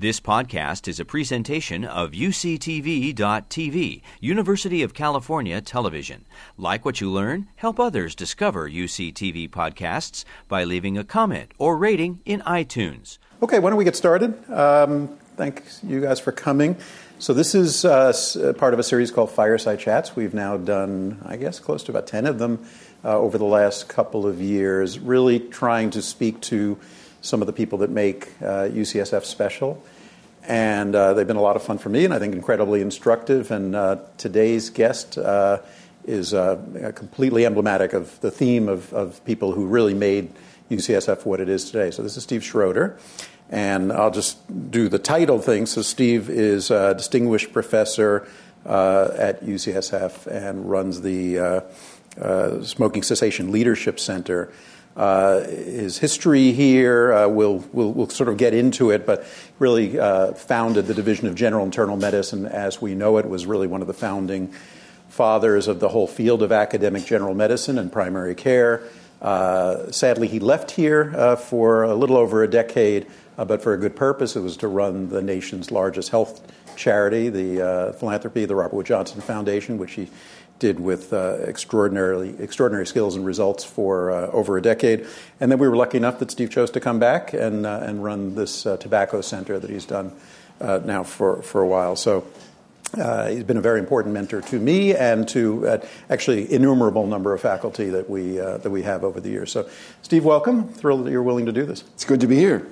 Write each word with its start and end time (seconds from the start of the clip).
This 0.00 0.20
podcast 0.20 0.86
is 0.86 1.00
a 1.00 1.04
presentation 1.04 1.84
of 1.84 2.12
UCTV.tv, 2.12 4.02
University 4.20 4.82
of 4.84 4.94
California 4.94 5.60
Television. 5.60 6.24
Like 6.56 6.84
what 6.84 7.00
you 7.00 7.10
learn, 7.10 7.48
help 7.56 7.80
others 7.80 8.14
discover 8.14 8.70
UCTV 8.70 9.50
podcasts 9.50 10.24
by 10.46 10.62
leaving 10.62 10.96
a 10.96 11.02
comment 11.02 11.50
or 11.58 11.76
rating 11.76 12.20
in 12.24 12.42
iTunes. 12.42 13.18
Okay, 13.42 13.58
why 13.58 13.70
don't 13.70 13.76
we 13.76 13.82
get 13.84 13.96
started? 13.96 14.48
Um, 14.48 15.08
thanks 15.36 15.80
you 15.82 16.00
guys 16.00 16.20
for 16.20 16.30
coming. 16.30 16.76
So, 17.18 17.34
this 17.34 17.56
is 17.56 17.84
uh, 17.84 18.12
part 18.56 18.74
of 18.74 18.78
a 18.78 18.84
series 18.84 19.10
called 19.10 19.32
Fireside 19.32 19.80
Chats. 19.80 20.14
We've 20.14 20.32
now 20.32 20.58
done, 20.58 21.20
I 21.26 21.36
guess, 21.36 21.58
close 21.58 21.82
to 21.82 21.90
about 21.90 22.06
10 22.06 22.26
of 22.26 22.38
them 22.38 22.64
uh, 23.04 23.18
over 23.18 23.36
the 23.36 23.44
last 23.44 23.88
couple 23.88 24.28
of 24.28 24.40
years, 24.40 25.00
really 25.00 25.40
trying 25.40 25.90
to 25.90 26.02
speak 26.02 26.40
to 26.42 26.78
some 27.28 27.42
of 27.42 27.46
the 27.46 27.52
people 27.52 27.78
that 27.78 27.90
make 27.90 28.28
uh, 28.40 28.68
UCSF 28.68 29.24
special. 29.24 29.82
And 30.44 30.94
uh, 30.94 31.12
they've 31.12 31.26
been 31.26 31.36
a 31.36 31.42
lot 31.42 31.56
of 31.56 31.62
fun 31.62 31.76
for 31.76 31.90
me, 31.90 32.04
and 32.06 32.14
I 32.14 32.18
think 32.18 32.34
incredibly 32.34 32.80
instructive. 32.80 33.50
And 33.50 33.76
uh, 33.76 33.98
today's 34.16 34.70
guest 34.70 35.18
uh, 35.18 35.58
is 36.06 36.32
uh, 36.32 36.92
completely 36.94 37.44
emblematic 37.44 37.92
of 37.92 38.18
the 38.20 38.30
theme 38.30 38.68
of, 38.68 38.92
of 38.94 39.22
people 39.26 39.52
who 39.52 39.66
really 39.66 39.92
made 39.92 40.30
UCSF 40.70 41.26
what 41.26 41.40
it 41.40 41.50
is 41.50 41.70
today. 41.70 41.90
So 41.90 42.02
this 42.02 42.16
is 42.16 42.22
Steve 42.22 42.42
Schroeder. 42.42 42.98
And 43.50 43.92
I'll 43.92 44.10
just 44.10 44.38
do 44.70 44.88
the 44.88 44.98
title 44.98 45.38
thing. 45.38 45.66
So 45.66 45.82
Steve 45.82 46.30
is 46.30 46.70
a 46.70 46.94
distinguished 46.94 47.52
professor 47.52 48.26
uh, 48.64 49.10
at 49.16 49.42
UCSF 49.44 50.26
and 50.26 50.68
runs 50.68 51.00
the 51.02 51.64
Smoking 52.62 53.02
Cessation 53.02 53.52
Leadership 53.52 54.00
Center 54.00 54.50
uh, 54.98 55.44
his 55.44 55.96
history 55.96 56.50
here. 56.50 57.12
Uh, 57.12 57.28
we'll, 57.28 57.64
we'll, 57.72 57.92
we'll, 57.92 58.08
sort 58.08 58.28
of 58.28 58.36
get 58.36 58.52
into 58.52 58.90
it, 58.90 59.06
but 59.06 59.24
really 59.60 59.96
uh, 59.96 60.32
founded 60.32 60.88
the 60.88 60.94
Division 60.94 61.28
of 61.28 61.36
General 61.36 61.64
Internal 61.64 61.96
Medicine 61.96 62.46
as 62.46 62.82
we 62.82 62.96
know 62.96 63.16
it, 63.18 63.28
was 63.28 63.46
really 63.46 63.68
one 63.68 63.80
of 63.80 63.86
the 63.86 63.94
founding 63.94 64.52
fathers 65.08 65.68
of 65.68 65.78
the 65.78 65.88
whole 65.88 66.08
field 66.08 66.42
of 66.42 66.50
academic 66.50 67.06
general 67.06 67.32
medicine 67.32 67.78
and 67.78 67.92
primary 67.92 68.34
care. 68.34 68.82
Uh, 69.22 69.88
sadly, 69.92 70.26
he 70.26 70.40
left 70.40 70.72
here 70.72 71.14
uh, 71.16 71.36
for 71.36 71.84
a 71.84 71.94
little 71.94 72.16
over 72.16 72.42
a 72.42 72.50
decade, 72.50 73.06
but 73.36 73.62
for 73.62 73.74
a 73.74 73.78
good 73.78 73.94
purpose. 73.94 74.34
It 74.34 74.40
was 74.40 74.56
to 74.58 74.68
run 74.68 75.10
the 75.10 75.22
nation's 75.22 75.70
largest 75.70 76.08
health 76.08 76.42
charity, 76.74 77.28
the 77.28 77.94
philanthropy, 78.00 78.46
the 78.46 78.56
Robert 78.56 78.74
Wood 78.74 78.86
Johnson 78.86 79.20
Foundation, 79.20 79.78
which 79.78 79.92
he 79.92 80.08
did 80.58 80.80
with 80.80 81.12
uh, 81.12 81.36
extraordinarily 81.46 82.34
extraordinary 82.38 82.86
skills 82.86 83.16
and 83.16 83.24
results 83.24 83.64
for 83.64 84.10
uh, 84.10 84.26
over 84.28 84.56
a 84.56 84.62
decade. 84.62 85.06
And 85.40 85.50
then 85.50 85.58
we 85.58 85.68
were 85.68 85.76
lucky 85.76 85.96
enough 85.96 86.18
that 86.18 86.30
Steve 86.30 86.50
chose 86.50 86.70
to 86.72 86.80
come 86.80 86.98
back 86.98 87.32
and 87.32 87.66
uh, 87.66 87.80
and 87.82 88.02
run 88.02 88.34
this 88.34 88.66
uh, 88.66 88.76
tobacco 88.76 89.20
center 89.20 89.58
that 89.58 89.70
he's 89.70 89.86
done 89.86 90.12
uh, 90.60 90.80
now 90.84 91.02
for 91.02 91.42
for 91.42 91.60
a 91.60 91.66
while. 91.66 91.96
So. 91.96 92.26
Uh, 92.96 93.28
he's 93.28 93.44
been 93.44 93.58
a 93.58 93.60
very 93.60 93.78
important 93.78 94.14
mentor 94.14 94.40
to 94.40 94.58
me 94.58 94.96
and 94.96 95.28
to 95.28 95.78
actually 96.08 96.50
innumerable 96.50 97.06
number 97.06 97.34
of 97.34 97.40
faculty 97.42 97.90
that 97.90 98.08
we 98.08 98.38
that 98.38 98.70
we 98.70 98.80
have 98.80 99.04
over 99.04 99.20
the 99.20 99.28
years. 99.28 99.52
So, 99.52 99.68
Steve, 100.00 100.24
welcome. 100.24 100.72
Thrilled 100.72 101.04
that 101.04 101.10
you're 101.10 101.22
willing 101.22 101.44
to 101.44 101.52
do 101.52 101.66
this. 101.66 101.84
It's 101.92 102.06
good 102.06 102.20
to 102.20 102.26
be 102.26 102.36
here. 102.36 102.66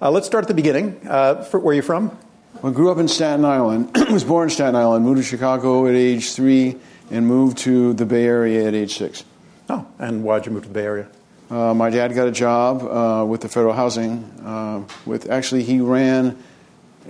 let's 0.00 0.26
start 0.26 0.42
at 0.42 0.48
the 0.48 0.54
beginning. 0.54 0.98
For, 1.02 1.60
where 1.60 1.70
are 1.70 1.74
you 1.74 1.82
from? 1.82 2.18
I 2.62 2.70
grew 2.70 2.90
up 2.90 2.98
in 2.98 3.08
Staten 3.08 3.44
Island. 3.44 3.96
was 4.10 4.24
born 4.24 4.48
in 4.48 4.50
Staten 4.50 4.76
Island. 4.76 5.04
Moved 5.04 5.18
to 5.18 5.24
Chicago 5.24 5.86
at 5.86 5.94
age 5.94 6.32
three 6.32 6.76
and 7.10 7.26
moved 7.26 7.58
to 7.58 7.94
the 7.94 8.04
Bay 8.04 8.24
Area 8.24 8.66
at 8.66 8.74
age 8.74 8.98
six. 8.98 9.24
Oh, 9.68 9.86
and 9.98 10.22
why'd 10.22 10.46
you 10.46 10.52
move 10.52 10.62
to 10.62 10.68
the 10.68 10.74
Bay 10.74 10.84
Area? 10.84 11.08
Uh, 11.50 11.74
my 11.74 11.90
dad 11.90 12.14
got 12.14 12.28
a 12.28 12.32
job 12.32 12.82
uh, 12.82 13.24
with 13.24 13.40
the 13.40 13.48
federal 13.48 13.72
housing. 13.72 14.24
Uh, 14.44 14.84
with 15.06 15.30
actually, 15.30 15.62
he 15.62 15.80
ran. 15.80 16.42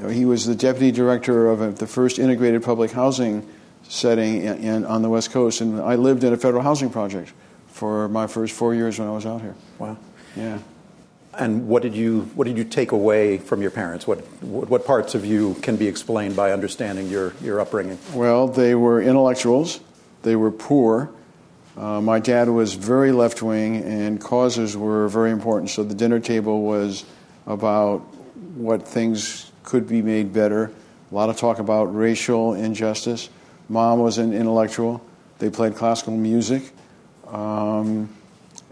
He 0.09 0.25
was 0.25 0.47
the 0.47 0.55
deputy 0.55 0.93
director 0.93 1.49
of 1.49 1.79
the 1.79 1.87
first 1.87 2.19
integrated 2.19 2.63
public 2.63 2.91
housing 2.91 3.47
setting 3.83 4.43
in, 4.43 4.57
in, 4.59 4.85
on 4.85 5.03
the 5.03 5.09
West 5.09 5.33
Coast, 5.33 5.61
and 5.61 5.81
I 5.81 5.97
lived 5.97 6.23
in 6.23 6.33
a 6.33 6.37
federal 6.37 6.63
housing 6.63 6.91
project 6.91 7.33
for 7.67 8.09
my 8.09 8.27
first 8.27 8.55
four 8.55 8.75
years 8.75 8.99
when 8.99 9.09
I 9.09 9.13
was 9.13 9.27
out 9.27 9.41
here. 9.41 9.55
Wow. 9.79 9.99
Yeah. 10.37 10.59
And 11.39 11.69
what 11.69 11.83
did 11.83 11.95
you 11.95 12.23
what 12.35 12.47
did 12.47 12.59
you 12.59 12.65
take 12.65 12.93
away 12.93 13.39
from 13.39 13.63
your 13.63 13.71
parents? 13.71 14.07
What 14.07 14.19
what 14.43 14.85
parts 14.85 15.15
of 15.15 15.25
you 15.25 15.55
can 15.63 15.77
be 15.77 15.87
explained 15.87 16.35
by 16.35 16.53
understanding 16.53 17.09
your 17.09 17.35
your 17.41 17.61
upbringing? 17.61 17.99
Well, 18.15 18.49
they 18.49 18.75
were 18.75 19.01
intellectuals. 19.01 19.81
They 20.23 20.37
were 20.37 20.51
poor. 20.51 21.11
Uh, 21.77 22.01
my 22.01 22.19
dad 22.19 22.49
was 22.49 22.75
very 22.75 23.13
left 23.13 23.43
wing, 23.43 23.77
and 23.77 24.21
causes 24.21 24.77
were 24.77 25.09
very 25.09 25.31
important. 25.31 25.71
So 25.71 25.85
the 25.85 25.95
dinner 25.95 26.21
table 26.21 26.63
was 26.63 27.05
about 27.47 28.01
what 28.57 28.87
things 28.87 29.51
could 29.63 29.89
be 29.89 30.03
made 30.03 30.33
better. 30.33 30.73
A 31.11 31.15
lot 31.15 31.31
of 31.31 31.37
talk 31.37 31.59
about 31.59 31.85
racial 31.85 32.55
injustice. 32.55 33.31
Mom 33.69 34.01
was 34.01 34.19
an 34.19 34.33
intellectual. 34.33 35.01
They 35.39 35.49
played 35.49 35.77
classical 35.77 36.17
music. 36.17 36.73
Um, 37.29 38.15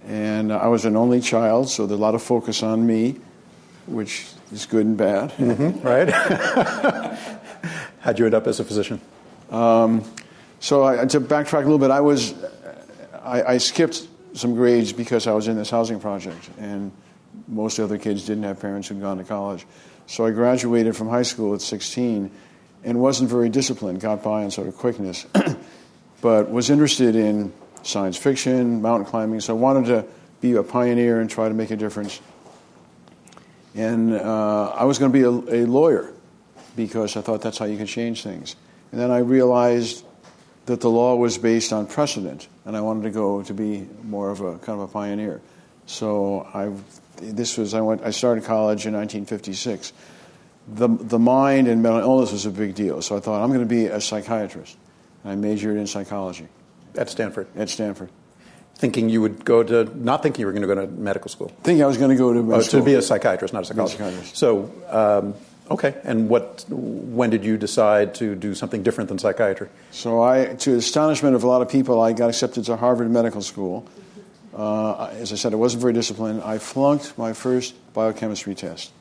and 0.06 0.52
I 0.52 0.68
was 0.68 0.84
an 0.84 0.96
only 0.96 1.20
child, 1.20 1.68
so 1.68 1.86
there's 1.86 1.98
a 1.98 2.02
lot 2.02 2.14
of 2.14 2.22
focus 2.22 2.62
on 2.62 2.86
me, 2.86 3.16
which 3.86 4.26
is 4.52 4.66
good 4.66 4.86
and 4.86 4.96
bad. 4.96 5.30
Mm-hmm, 5.32 5.86
right? 5.86 6.08
How'd 8.00 8.18
you 8.18 8.26
end 8.26 8.34
up 8.34 8.46
as 8.46 8.60
a 8.60 8.64
physician? 8.64 9.00
Um, 9.50 10.04
so 10.60 10.84
I, 10.84 11.04
to 11.04 11.20
backtrack 11.20 11.60
a 11.60 11.64
little 11.64 11.78
bit, 11.78 11.90
I 11.90 12.00
was 12.00 12.34
I, 13.22 13.42
I, 13.54 13.58
skipped 13.58 14.06
some 14.34 14.54
grades 14.54 14.92
because 14.92 15.26
I 15.26 15.32
was 15.32 15.48
in 15.48 15.56
this 15.56 15.70
housing 15.70 16.00
project, 16.00 16.48
and 16.58 16.92
most 17.46 17.78
other 17.78 17.98
kids 17.98 18.26
didn't 18.26 18.44
have 18.44 18.60
parents 18.60 18.88
who'd 18.88 19.00
gone 19.00 19.18
to 19.18 19.24
college. 19.24 19.66
So 20.06 20.24
I 20.24 20.30
graduated 20.30 20.96
from 20.96 21.08
high 21.08 21.22
school 21.22 21.54
at 21.54 21.60
16 21.60 22.30
and 22.84 23.00
wasn't 23.00 23.28
very 23.28 23.48
disciplined, 23.48 24.00
got 24.00 24.22
by 24.22 24.44
on 24.44 24.50
sort 24.50 24.68
of 24.68 24.76
quickness, 24.76 25.26
but 26.22 26.50
was 26.50 26.70
interested 26.70 27.14
in 27.14 27.52
science 27.88 28.16
fiction, 28.16 28.82
mountain 28.82 29.06
climbing. 29.06 29.40
So 29.40 29.56
I 29.56 29.58
wanted 29.58 29.86
to 29.86 30.04
be 30.40 30.54
a 30.54 30.62
pioneer 30.62 31.20
and 31.20 31.28
try 31.28 31.48
to 31.48 31.54
make 31.54 31.70
a 31.70 31.76
difference. 31.76 32.20
And 33.74 34.12
uh, 34.12 34.68
I 34.70 34.84
was 34.84 34.98
going 34.98 35.12
to 35.12 35.18
be 35.18 35.24
a, 35.24 35.62
a 35.62 35.66
lawyer 35.66 36.12
because 36.76 37.16
I 37.16 37.22
thought 37.22 37.42
that's 37.42 37.58
how 37.58 37.64
you 37.64 37.76
can 37.76 37.86
change 37.86 38.22
things. 38.22 38.56
And 38.92 39.00
then 39.00 39.10
I 39.10 39.18
realized 39.18 40.04
that 40.66 40.80
the 40.80 40.90
law 40.90 41.16
was 41.16 41.38
based 41.38 41.72
on 41.72 41.86
precedent, 41.86 42.46
and 42.64 42.76
I 42.76 42.80
wanted 42.82 43.04
to 43.04 43.10
go 43.10 43.42
to 43.42 43.54
be 43.54 43.88
more 44.04 44.30
of 44.30 44.40
a 44.40 44.58
kind 44.58 44.80
of 44.80 44.88
a 44.88 44.92
pioneer. 44.92 45.40
So 45.86 46.46
I, 46.52 46.72
this 47.20 47.56
was 47.56 47.72
I 47.74 47.80
went. 47.80 48.02
I 48.02 48.10
started 48.10 48.44
college 48.44 48.86
in 48.86 48.94
1956. 48.94 49.92
The 50.74 50.88
the 50.88 51.18
mind 51.18 51.68
and 51.68 51.82
mental 51.82 52.00
illness 52.00 52.32
was 52.32 52.44
a 52.44 52.50
big 52.50 52.74
deal, 52.74 53.00
so 53.00 53.16
I 53.16 53.20
thought 53.20 53.42
I'm 53.42 53.48
going 53.48 53.60
to 53.60 53.66
be 53.66 53.86
a 53.86 54.00
psychiatrist. 54.00 54.76
I 55.24 55.34
majored 55.34 55.78
in 55.78 55.86
psychology 55.86 56.48
at 56.96 57.10
Stanford. 57.10 57.46
At 57.56 57.68
Stanford. 57.68 58.10
Thinking 58.76 59.08
you 59.08 59.20
would 59.20 59.44
go 59.44 59.62
to, 59.64 59.84
not 59.96 60.22
thinking 60.22 60.40
you 60.40 60.46
were 60.46 60.52
going 60.52 60.62
to 60.62 60.68
go 60.68 60.74
to 60.74 60.86
medical 60.86 61.28
school. 61.28 61.48
Thinking 61.62 61.82
I 61.82 61.86
was 61.86 61.98
going 61.98 62.10
to 62.10 62.16
go 62.16 62.32
to 62.32 62.40
medical 62.40 62.54
oh, 62.56 62.60
school. 62.60 62.80
To 62.80 62.86
be 62.86 62.94
a 62.94 63.02
psychiatrist, 63.02 63.52
not 63.52 63.64
a 63.64 63.66
psychologist. 63.66 63.98
Psychiatrist. 63.98 64.36
So 64.36 64.70
um, 64.88 65.34
Okay, 65.70 65.94
and 66.02 66.30
what? 66.30 66.64
When 66.70 67.28
did 67.28 67.44
you 67.44 67.58
decide 67.58 68.14
to 68.16 68.34
do 68.34 68.54
something 68.54 68.82
different 68.82 69.08
than 69.08 69.18
psychiatry? 69.18 69.68
So, 69.90 70.22
I, 70.22 70.54
to 70.54 70.70
the 70.70 70.78
astonishment 70.78 71.34
of 71.34 71.44
a 71.44 71.46
lot 71.46 71.60
of 71.60 71.68
people, 71.68 72.00
I 72.00 72.12
got 72.14 72.30
accepted 72.30 72.64
to 72.66 72.76
Harvard 72.76 73.10
Medical 73.10 73.42
School. 73.42 73.86
Uh, 74.56 75.08
as 75.12 75.30
I 75.32 75.36
said, 75.36 75.52
I 75.52 75.56
wasn't 75.56 75.82
very 75.82 75.92
disciplined. 75.92 76.42
I 76.42 76.58
flunked 76.58 77.18
my 77.18 77.34
first 77.34 77.74
biochemistry 77.92 78.54
test. 78.54 78.92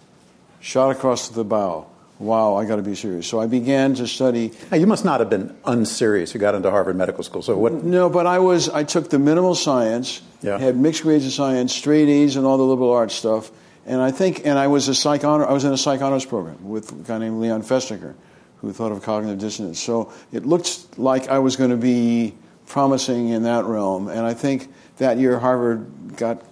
Shot 0.59 0.91
across 0.91 1.29
the 1.29 1.45
bow. 1.45 1.87
Wow, 2.19 2.55
I 2.55 2.65
got 2.65 2.77
to 2.77 2.81
be 2.81 2.95
serious. 2.95 3.27
So 3.27 3.39
I 3.39 3.45
began 3.45 3.93
to 3.95 4.07
study. 4.07 4.51
Now, 4.71 4.77
you 4.77 4.87
must 4.87 5.05
not 5.05 5.19
have 5.19 5.29
been 5.29 5.55
unserious. 5.65 6.33
You 6.33 6.39
got 6.39 6.55
into 6.55 6.71
Harvard 6.71 6.95
Medical 6.95 7.23
School. 7.23 7.43
So 7.43 7.57
what? 7.57 7.83
No, 7.83 8.09
but 8.09 8.25
I 8.25 8.39
was. 8.39 8.69
I 8.69 8.83
took 8.83 9.09
the 9.09 9.19
minimal 9.19 9.53
science. 9.53 10.21
Yeah. 10.41 10.57
Had 10.57 10.77
mixed 10.77 11.03
grades 11.03 11.25
in 11.25 11.31
science, 11.31 11.73
straight 11.73 12.09
A's, 12.09 12.35
and 12.35 12.45
all 12.45 12.57
the 12.57 12.63
liberal 12.63 12.91
arts 12.91 13.15
stuff 13.15 13.51
and 13.87 14.01
I 14.01 14.11
think, 14.11 14.45
and 14.45 14.59
I 14.59 14.67
was 14.67 14.89
a 14.89 14.93
psych 14.93 15.23
honor, 15.23 15.45
I 15.45 15.53
was 15.53 15.63
in 15.63 15.71
a 15.71 15.77
psych 15.77 16.01
honors 16.01 16.25
program 16.25 16.67
with 16.67 16.91
a 16.91 16.95
guy 16.95 17.17
named 17.19 17.39
Leon 17.39 17.63
Festinger, 17.63 18.15
who 18.57 18.73
thought 18.73 18.91
of 18.91 19.01
cognitive 19.01 19.39
dissonance. 19.39 19.79
So 19.79 20.11
it 20.33 20.45
looked 20.45 20.99
like 20.99 21.29
I 21.29 21.39
was 21.39 21.55
going 21.55 21.69
to 21.69 21.77
be 21.77 22.35
promising 22.65 23.29
in 23.29 23.43
that 23.43 23.63
realm. 23.63 24.09
And 24.09 24.19
I 24.19 24.33
think 24.33 24.67
that 24.97 25.17
year 25.17 25.39
Harvard 25.39 26.17
got 26.17 26.43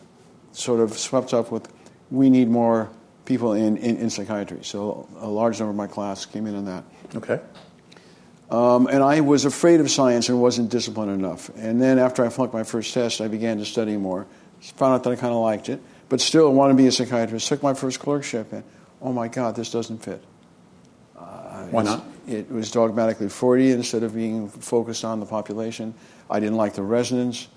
sort 0.53 0.79
of 0.79 0.97
swept 0.97 1.33
up 1.33 1.51
with, 1.51 1.67
we 2.09 2.29
need 2.29 2.47
more 2.47 2.89
people 3.25 3.53
in, 3.53 3.77
in, 3.77 3.97
in 3.97 4.09
psychiatry. 4.09 4.59
So 4.61 5.07
a 5.19 5.27
large 5.27 5.59
number 5.59 5.71
of 5.71 5.75
my 5.75 5.87
class 5.87 6.25
came 6.25 6.47
in 6.47 6.55
on 6.55 6.65
that. 6.65 6.83
Okay. 7.15 7.39
Um, 8.49 8.87
and 8.87 9.03
I 9.03 9.21
was 9.21 9.45
afraid 9.45 9.79
of 9.79 9.89
science 9.89 10.29
and 10.29 10.39
wasn't 10.39 10.69
disciplined 10.69 11.11
enough. 11.11 11.49
And 11.57 11.81
then 11.81 11.97
after 11.97 12.23
I 12.23 12.29
flunked 12.29 12.53
my 12.53 12.63
first 12.63 12.93
test, 12.93 13.19
I 13.19 13.27
began 13.27 13.57
to 13.57 13.65
study 13.65 13.97
more. 13.97 14.27
Found 14.77 14.93
out 14.93 15.03
that 15.03 15.09
I 15.11 15.15
kind 15.15 15.33
of 15.33 15.41
liked 15.41 15.69
it 15.69 15.81
but 16.09 16.21
still 16.21 16.51
wanted 16.53 16.73
to 16.73 16.77
be 16.77 16.87
a 16.87 16.91
psychiatrist. 16.91 17.47
Took 17.47 17.63
my 17.63 17.73
first 17.73 17.99
clerkship, 17.99 18.51
and 18.53 18.63
oh 19.01 19.11
my 19.11 19.27
God, 19.27 19.55
this 19.55 19.71
doesn't 19.71 19.99
fit. 19.99 20.23
Uh, 21.17 21.65
Why 21.67 21.83
not? 21.83 22.05
It 22.27 22.51
was 22.51 22.71
dogmatically 22.71 23.29
40 23.29 23.71
instead 23.71 24.03
of 24.03 24.15
being 24.15 24.49
focused 24.49 25.05
on 25.05 25.19
the 25.19 25.25
population. 25.25 25.93
I 26.29 26.39
didn't 26.39 26.57
like 26.57 26.73
the 26.73 26.83
residents. 26.83 27.47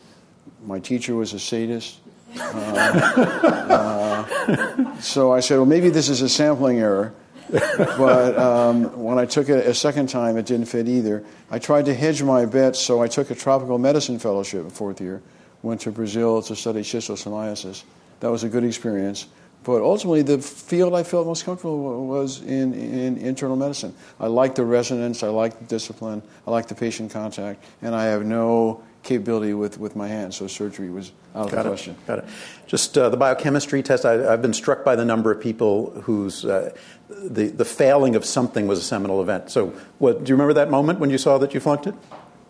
My 0.65 0.79
teacher 0.79 1.15
was 1.15 1.33
a 1.33 1.39
sadist. 1.39 1.99
Uh, 2.37 4.25
uh, 4.29 5.01
so 5.01 5.33
I 5.33 5.41
said, 5.41 5.57
well, 5.57 5.67
maybe 5.67 5.91
this 5.91 6.09
is 6.09 6.23
a 6.23 6.29
sampling 6.29 6.79
error. 6.81 7.13
but 7.51 8.39
um, 8.39 9.03
when 9.03 9.19
I 9.19 9.25
took 9.25 9.49
it 9.49 9.67
a 9.67 9.73
second 9.73 10.09
time, 10.09 10.37
it 10.37 10.45
didn't 10.45 10.67
fit 10.67 10.87
either. 10.87 11.25
I 11.51 11.59
tried 11.59 11.87
to 11.87 11.95
hedge 11.95 12.23
my 12.23 12.45
bets, 12.45 12.79
so 12.79 13.01
I 13.03 13.09
took 13.09 13.31
a 13.31 13.35
tropical 13.35 13.79
medicine 13.79 14.19
fellowship 14.19 14.65
in 14.65 14.71
fourth 14.71 15.01
year. 15.01 15.23
Went 15.63 15.81
to 15.83 15.91
Brazil 15.91 16.43
to 16.43 16.55
study 16.55 16.83
schistosomiasis. 16.83 17.85
That 18.21 18.31
was 18.31 18.45
a 18.45 18.49
good 18.49 18.65
experience. 18.65 19.27
But 19.65 19.83
ultimately, 19.83 20.23
the 20.23 20.39
field 20.39 20.95
I 20.95 21.03
felt 21.03 21.27
most 21.27 21.45
comfortable 21.45 22.07
was 22.07 22.41
in, 22.43 22.75
in 22.75 23.19
internal 23.19 23.57
medicine. 23.57 23.95
I 24.21 24.29
like 24.29 24.55
the 24.55 24.65
resonance, 24.65 25.23
I 25.23 25.29
like 25.29 25.59
the 25.59 25.65
discipline, 25.65 26.23
I 26.47 26.51
like 26.51 26.69
the 26.69 26.75
patient 26.75 27.13
contact, 27.13 27.65
and 27.83 27.95
I 27.95 28.05
have 28.07 28.25
no 28.25 28.83
capability 29.09 29.55
with, 29.55 29.79
with 29.79 29.97
my 29.97 30.07
hands, 30.07 30.37
so 30.37 30.47
surgery 30.47 30.91
was 30.91 31.13
out 31.35 31.47
of 31.47 31.51
Got 31.51 31.63
the 31.63 31.69
it. 31.69 31.71
question. 31.71 31.97
Got 32.07 32.19
it. 32.21 32.25
Just 32.67 32.97
uh, 32.97 33.09
the 33.09 33.17
biochemistry 33.17 33.83
test. 33.83 34.05
I, 34.05 34.13
have 34.13 34.43
been 34.43 34.53
struck 34.53 34.85
by 34.85 34.95
the 34.95 35.05
number 35.05 35.33
of 35.33 35.41
people 35.41 35.91
whose 36.03 36.45
uh, 36.45 36.73
the 37.09 37.47
the 37.47 37.65
failing 37.65 38.15
of 38.15 38.25
something 38.25 38.67
was 38.67 38.79
a 38.79 38.83
seminal 38.83 39.23
event. 39.23 39.51
So, 39.51 39.73
what 39.99 40.25
do 40.25 40.31
you 40.31 40.35
remember 40.35 40.55
that 40.55 40.71
moment 40.71 41.01
when 41.01 41.11
you 41.11 41.19
saw 41.19 41.39
that 41.39 41.55
you 41.55 41.61
flunked 41.61 41.87
it? 41.87 41.95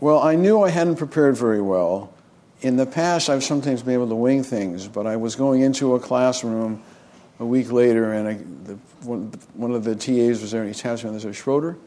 Well, 0.00 0.20
I 0.20 0.34
knew 0.34 0.62
I 0.62 0.70
hadn't 0.70 0.96
prepared 0.96 1.37
very 1.37 1.60
well. 1.60 2.12
In 2.60 2.76
the 2.76 2.87
past, 2.87 3.31
I've 3.31 3.44
sometimes 3.44 3.82
been 3.82 3.94
able 3.94 4.08
to 4.08 4.14
wing 4.14 4.43
things, 4.43 4.88
but 4.88 5.06
I 5.06 5.16
was 5.16 5.37
going 5.37 5.62
into 5.62 5.94
a 5.94 6.00
classroom 6.00 6.82
a 7.40 7.46
week 7.46 7.70
later, 7.70 8.12
and 8.12 8.28
I, 8.28 8.34
the, 8.64 8.75
one, 9.06 9.32
one, 9.55 9.72
of 9.72 9.84
the 9.84 9.94
TAs 9.94 10.40
was 10.40 10.50
there, 10.50 10.62
and 10.62 10.75
he 10.75 10.81
taps 10.81 11.05
me 11.05 11.08
on 11.08 11.14
and 11.14 11.22
said, 11.22 11.37
Schroeder, 11.37 11.78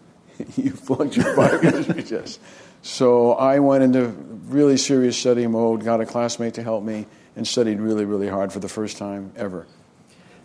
you 0.55 0.71
flunked 0.71 1.17
your 1.17 1.35
biochemistry 1.35 2.03
test. 2.17 2.39
So 2.81 3.33
I 3.33 3.59
went 3.59 3.83
into 3.83 4.07
really 4.47 4.77
serious 4.77 5.17
study 5.17 5.47
mode, 5.47 5.83
got 5.83 6.01
a 6.01 6.05
classmate 6.05 6.55
to 6.55 6.63
help 6.63 6.83
me, 6.83 7.05
and 7.35 7.47
studied 7.47 7.79
really, 7.79 8.05
really 8.05 8.27
hard 8.27 8.51
for 8.51 8.59
the 8.59 8.69
first 8.69 8.97
time 8.97 9.31
ever. 9.35 9.67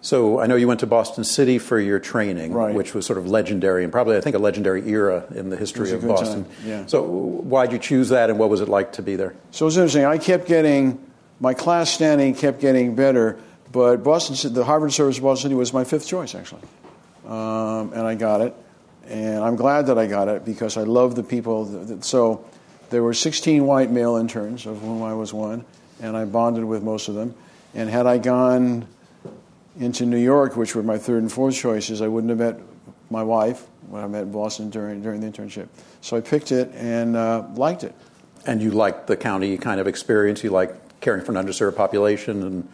So 0.03 0.39
I 0.39 0.47
know 0.47 0.55
you 0.55 0.69
went 0.69 0.81
to 0.81 0.87
Boston 0.87 1.25
City 1.25 1.59
for 1.59 1.81
your 1.81 1.99
training, 1.99 2.53
right. 2.53 2.75
which 2.75 2.95
was 2.95 3.07
sort 3.07 3.19
of 3.19 3.27
legendary 3.27 3.83
and 3.83 3.93
probably 3.93 4.17
I 4.17 4.21
think 4.21 4.37
a 4.37 4.39
legendary 4.39 4.89
era 4.89 5.25
in 5.35 5.51
the 5.51 5.57
history 5.57 5.91
of 5.91 6.07
Boston. 6.07 6.45
Time. 6.45 6.53
Yeah. 6.65 6.87
So 6.87 7.03
why'd 7.03 7.73
you 7.73 7.79
choose 7.79 8.11
that, 8.11 8.31
and 8.31 8.39
what 8.39 8.49
was 8.49 8.61
it 8.61 8.69
like 8.69 8.93
to 8.93 9.03
be 9.03 9.17
there? 9.17 9.35
So 9.51 9.65
it 9.65 9.67
was 9.67 9.77
interesting. 9.79 10.05
I 10.05 10.19
kept 10.19 10.47
getting 10.47 11.05
my 11.41 11.55
class 11.55 11.91
standing 11.91 12.35
kept 12.35 12.61
getting 12.61 12.95
better, 12.95 13.39
but 13.73 14.05
Boston, 14.05 14.55
the 14.55 14.65
Harvard 14.65 14.93
Service 14.93 15.17
of 15.17 15.25
Boston 15.25 15.51
City 15.51 15.55
was 15.55 15.73
my 15.73 15.85
fifth 15.85 16.07
choice 16.07 16.35
actually, 16.35 16.63
um, 17.27 17.93
and 17.93 18.07
I 18.07 18.15
got 18.15 18.43
it. 18.43 18.55
And 19.09 19.43
I'm 19.43 19.57
glad 19.57 19.87
that 19.87 19.99
I 19.99 20.07
got 20.07 20.29
it 20.29 20.45
because 20.45 20.77
I 20.77 20.83
love 20.83 21.15
the 21.15 21.23
people. 21.23 22.03
So 22.03 22.45
there 22.91 23.03
were 23.03 23.15
16 23.15 23.65
white 23.65 23.91
male 23.91 24.17
interns, 24.17 24.67
of 24.67 24.81
whom 24.81 25.03
I 25.03 25.15
was 25.15 25.33
one, 25.33 25.65
and 26.01 26.17
I 26.17 26.25
bonded 26.25 26.65
with 26.65 26.83
most 26.83 27.09
of 27.09 27.15
them. 27.15 27.35
And 27.75 27.89
had 27.89 28.07
I 28.07 28.19
gone 28.19 28.87
into 29.79 30.07
New 30.07 30.19
York, 30.19 30.57
which 30.57 30.75
were 30.75 30.83
my 30.83 30.99
third 30.99 31.23
and 31.23 31.31
fourth 31.31 31.55
choices, 31.55 32.01
I 32.01 32.09
wouldn't 32.09 32.31
have 32.31 32.39
met 32.39 32.61
my 33.11 33.23
wife 33.23 33.67
when 33.89 34.03
I 34.03 34.07
met 34.07 34.23
in 34.23 34.33
Boston 34.33 34.71
during, 34.71 35.03
during 35.03 35.21
the 35.21 35.29
internship. 35.29 35.69
So 36.01 36.17
I 36.17 36.21
picked 36.21 36.51
it 36.51 36.73
and 36.75 37.17
uh, 37.17 37.47
liked 37.55 37.85
it. 37.85 37.95
And 38.47 38.63
you 38.63 38.71
liked 38.71 39.07
the 39.07 39.17
county 39.17 39.57
kind 39.59 39.81
of 39.81 39.87
experience? 39.87 40.43
You 40.43 40.51
liked 40.51 41.01
caring 41.01 41.25
for 41.25 41.37
an 41.37 41.45
underserved 41.45 41.77
population? 41.77 42.43
and 42.43 42.69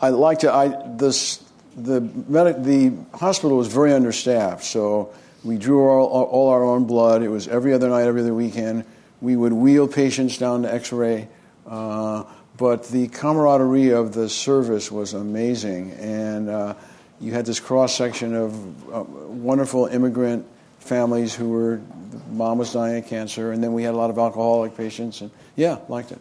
I 0.00 0.10
liked 0.10 0.44
it. 0.44 0.50
I, 0.50 0.80
this, 0.96 1.42
the, 1.76 2.00
medic, 2.00 2.62
the 2.62 2.92
hospital 3.14 3.56
was 3.56 3.68
very 3.68 3.92
understaffed, 3.92 4.64
so 4.64 5.12
we 5.44 5.58
drew 5.58 5.86
all, 5.88 6.06
all, 6.06 6.48
our 6.50 6.64
own 6.64 6.84
blood. 6.84 7.22
It 7.22 7.28
was 7.28 7.48
every 7.48 7.72
other 7.72 7.88
night, 7.88 8.06
every 8.06 8.22
other 8.22 8.34
weekend. 8.34 8.84
We 9.20 9.36
would 9.36 9.52
wheel 9.52 9.88
patients 9.88 10.38
down 10.38 10.62
to 10.62 10.72
x 10.72 10.92
ray. 10.92 11.28
Uh, 11.66 12.24
but 12.56 12.88
the 12.88 13.08
camaraderie 13.08 13.90
of 13.90 14.12
the 14.14 14.28
service 14.28 14.90
was 14.90 15.14
amazing. 15.14 15.92
And 15.92 16.48
uh, 16.48 16.74
you 17.20 17.32
had 17.32 17.46
this 17.46 17.60
cross 17.60 17.94
section 17.94 18.34
of 18.34 18.92
uh, 18.92 19.02
wonderful 19.02 19.86
immigrant 19.86 20.44
families 20.80 21.34
who 21.34 21.50
were, 21.50 21.80
mom 22.30 22.58
was 22.58 22.72
dying 22.72 23.02
of 23.02 23.06
cancer, 23.08 23.52
and 23.52 23.62
then 23.62 23.74
we 23.74 23.84
had 23.84 23.94
a 23.94 23.96
lot 23.96 24.10
of 24.10 24.18
alcoholic 24.18 24.76
patients. 24.76 25.20
And 25.20 25.30
yeah, 25.54 25.78
liked 25.88 26.10
it. 26.10 26.20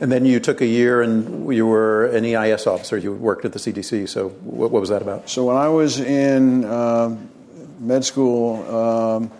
And 0.00 0.12
then 0.12 0.26
you 0.26 0.40
took 0.40 0.60
a 0.60 0.66
year 0.66 1.00
and 1.00 1.52
you 1.54 1.66
were 1.66 2.06
an 2.06 2.24
EIS 2.24 2.66
officer. 2.66 2.98
You 2.98 3.14
worked 3.14 3.46
at 3.46 3.52
the 3.52 3.58
CDC. 3.58 4.08
So 4.08 4.28
what, 4.28 4.70
what 4.70 4.80
was 4.80 4.90
that 4.90 5.00
about? 5.00 5.30
So 5.30 5.46
when 5.46 5.56
I 5.56 5.68
was 5.68 6.00
in 6.00 6.66
um, 6.66 7.30
med 7.78 8.04
school, 8.04 8.62
um, 8.74 9.30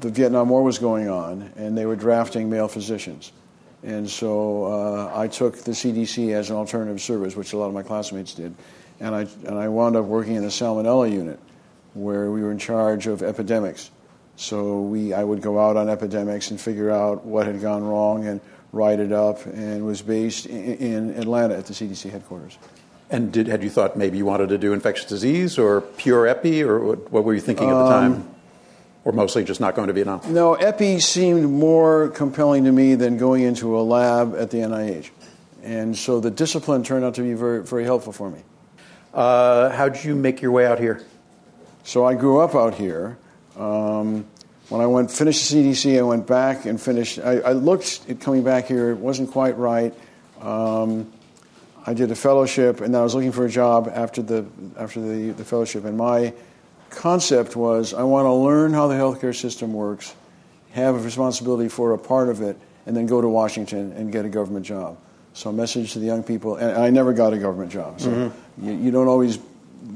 the 0.00 0.10
Vietnam 0.10 0.48
War 0.48 0.62
was 0.62 0.78
going 0.78 1.08
on, 1.08 1.50
and 1.56 1.76
they 1.76 1.86
were 1.86 1.96
drafting 1.96 2.50
male 2.50 2.68
physicians. 2.68 3.32
And 3.82 4.08
so 4.08 4.64
uh, 4.64 5.12
I 5.14 5.28
took 5.28 5.56
the 5.58 5.72
CDC 5.72 6.32
as 6.34 6.50
an 6.50 6.56
alternative 6.56 7.00
service, 7.00 7.34
which 7.34 7.52
a 7.52 7.56
lot 7.56 7.66
of 7.66 7.74
my 7.74 7.82
classmates 7.82 8.34
did. 8.34 8.54
And 8.98 9.14
I, 9.14 9.20
and 9.46 9.58
I 9.58 9.68
wound 9.68 9.96
up 9.96 10.04
working 10.04 10.34
in 10.34 10.42
the 10.42 10.48
Salmonella 10.48 11.10
unit, 11.10 11.38
where 11.94 12.30
we 12.30 12.42
were 12.42 12.50
in 12.50 12.58
charge 12.58 13.06
of 13.06 13.22
epidemics. 13.22 13.90
So 14.36 14.80
we, 14.82 15.14
I 15.14 15.24
would 15.24 15.42
go 15.42 15.58
out 15.58 15.76
on 15.76 15.88
epidemics 15.88 16.50
and 16.50 16.60
figure 16.60 16.90
out 16.90 17.24
what 17.24 17.46
had 17.46 17.60
gone 17.60 17.84
wrong 17.84 18.26
and 18.26 18.40
write 18.72 19.00
it 19.00 19.12
up, 19.12 19.44
and 19.46 19.84
was 19.84 20.00
based 20.00 20.46
in, 20.46 20.76
in 20.76 21.10
Atlanta 21.18 21.56
at 21.56 21.66
the 21.66 21.72
CDC 21.72 22.10
headquarters. 22.10 22.56
And 23.10 23.32
did, 23.32 23.48
had 23.48 23.64
you 23.64 23.70
thought 23.70 23.96
maybe 23.96 24.18
you 24.18 24.24
wanted 24.24 24.50
to 24.50 24.58
do 24.58 24.72
infectious 24.72 25.06
disease 25.06 25.58
or 25.58 25.80
pure 25.80 26.28
epi, 26.28 26.62
or 26.62 26.78
what, 26.78 27.12
what 27.12 27.24
were 27.24 27.34
you 27.34 27.40
thinking 27.40 27.68
at 27.68 27.74
the 27.74 27.88
time? 27.88 28.12
Um, 28.12 28.34
or 29.04 29.12
mostly 29.12 29.44
just 29.44 29.60
not 29.60 29.74
going 29.74 29.88
to 29.88 29.92
Vietnam? 29.92 30.20
No, 30.28 30.54
epi 30.54 31.00
seemed 31.00 31.50
more 31.50 32.08
compelling 32.08 32.64
to 32.64 32.72
me 32.72 32.94
than 32.94 33.16
going 33.16 33.42
into 33.42 33.78
a 33.78 33.82
lab 33.82 34.34
at 34.36 34.50
the 34.50 34.58
NIH. 34.58 35.10
And 35.62 35.96
so 35.96 36.20
the 36.20 36.30
discipline 36.30 36.84
turned 36.84 37.04
out 37.04 37.14
to 37.14 37.22
be 37.22 37.34
very, 37.34 37.62
very 37.62 37.84
helpful 37.84 38.12
for 38.12 38.30
me. 38.30 38.42
Uh, 39.12 39.70
how 39.70 39.88
did 39.88 40.04
you 40.04 40.14
make 40.14 40.40
your 40.40 40.52
way 40.52 40.66
out 40.66 40.78
here? 40.78 41.02
So 41.82 42.04
I 42.04 42.14
grew 42.14 42.40
up 42.40 42.54
out 42.54 42.74
here. 42.74 43.18
Um, 43.56 44.26
when 44.68 44.80
I 44.80 44.86
went 44.86 45.10
finished 45.10 45.50
the 45.50 45.72
CDC, 45.72 45.98
I 45.98 46.02
went 46.02 46.26
back 46.26 46.64
and 46.64 46.80
finished. 46.80 47.18
I, 47.18 47.40
I 47.40 47.52
looked 47.52 48.02
at 48.08 48.20
coming 48.20 48.44
back 48.44 48.66
here. 48.66 48.90
It 48.90 48.98
wasn't 48.98 49.32
quite 49.32 49.58
right. 49.58 49.92
Um, 50.40 51.12
I 51.90 51.92
did 51.92 52.12
a 52.12 52.14
fellowship, 52.14 52.80
and 52.82 52.94
then 52.94 53.00
I 53.00 53.02
was 53.02 53.16
looking 53.16 53.32
for 53.32 53.44
a 53.44 53.50
job 53.50 53.90
after 53.92 54.22
the 54.22 54.46
after 54.78 55.00
the, 55.00 55.32
the 55.32 55.44
fellowship. 55.44 55.84
And 55.84 55.98
my 55.98 56.32
concept 56.88 57.56
was 57.56 57.92
I 57.92 58.04
want 58.04 58.26
to 58.26 58.32
learn 58.32 58.72
how 58.72 58.86
the 58.86 58.94
healthcare 58.94 59.34
system 59.34 59.72
works, 59.72 60.14
have 60.70 60.94
a 60.94 60.98
responsibility 60.98 61.68
for 61.68 61.92
a 61.92 61.98
part 61.98 62.28
of 62.28 62.42
it, 62.42 62.56
and 62.86 62.96
then 62.96 63.06
go 63.06 63.20
to 63.20 63.26
Washington 63.26 63.90
and 63.96 64.12
get 64.12 64.24
a 64.24 64.28
government 64.28 64.64
job. 64.66 64.98
So, 65.32 65.50
a 65.50 65.52
message 65.52 65.94
to 65.94 65.98
the 65.98 66.06
young 66.06 66.22
people, 66.22 66.54
and 66.54 66.78
I 66.78 66.90
never 66.90 67.12
got 67.12 67.32
a 67.32 67.38
government 67.38 67.72
job, 67.72 68.00
so 68.00 68.08
mm-hmm. 68.08 68.68
you, 68.68 68.72
you, 68.84 68.90
don't 68.92 69.08
always 69.08 69.40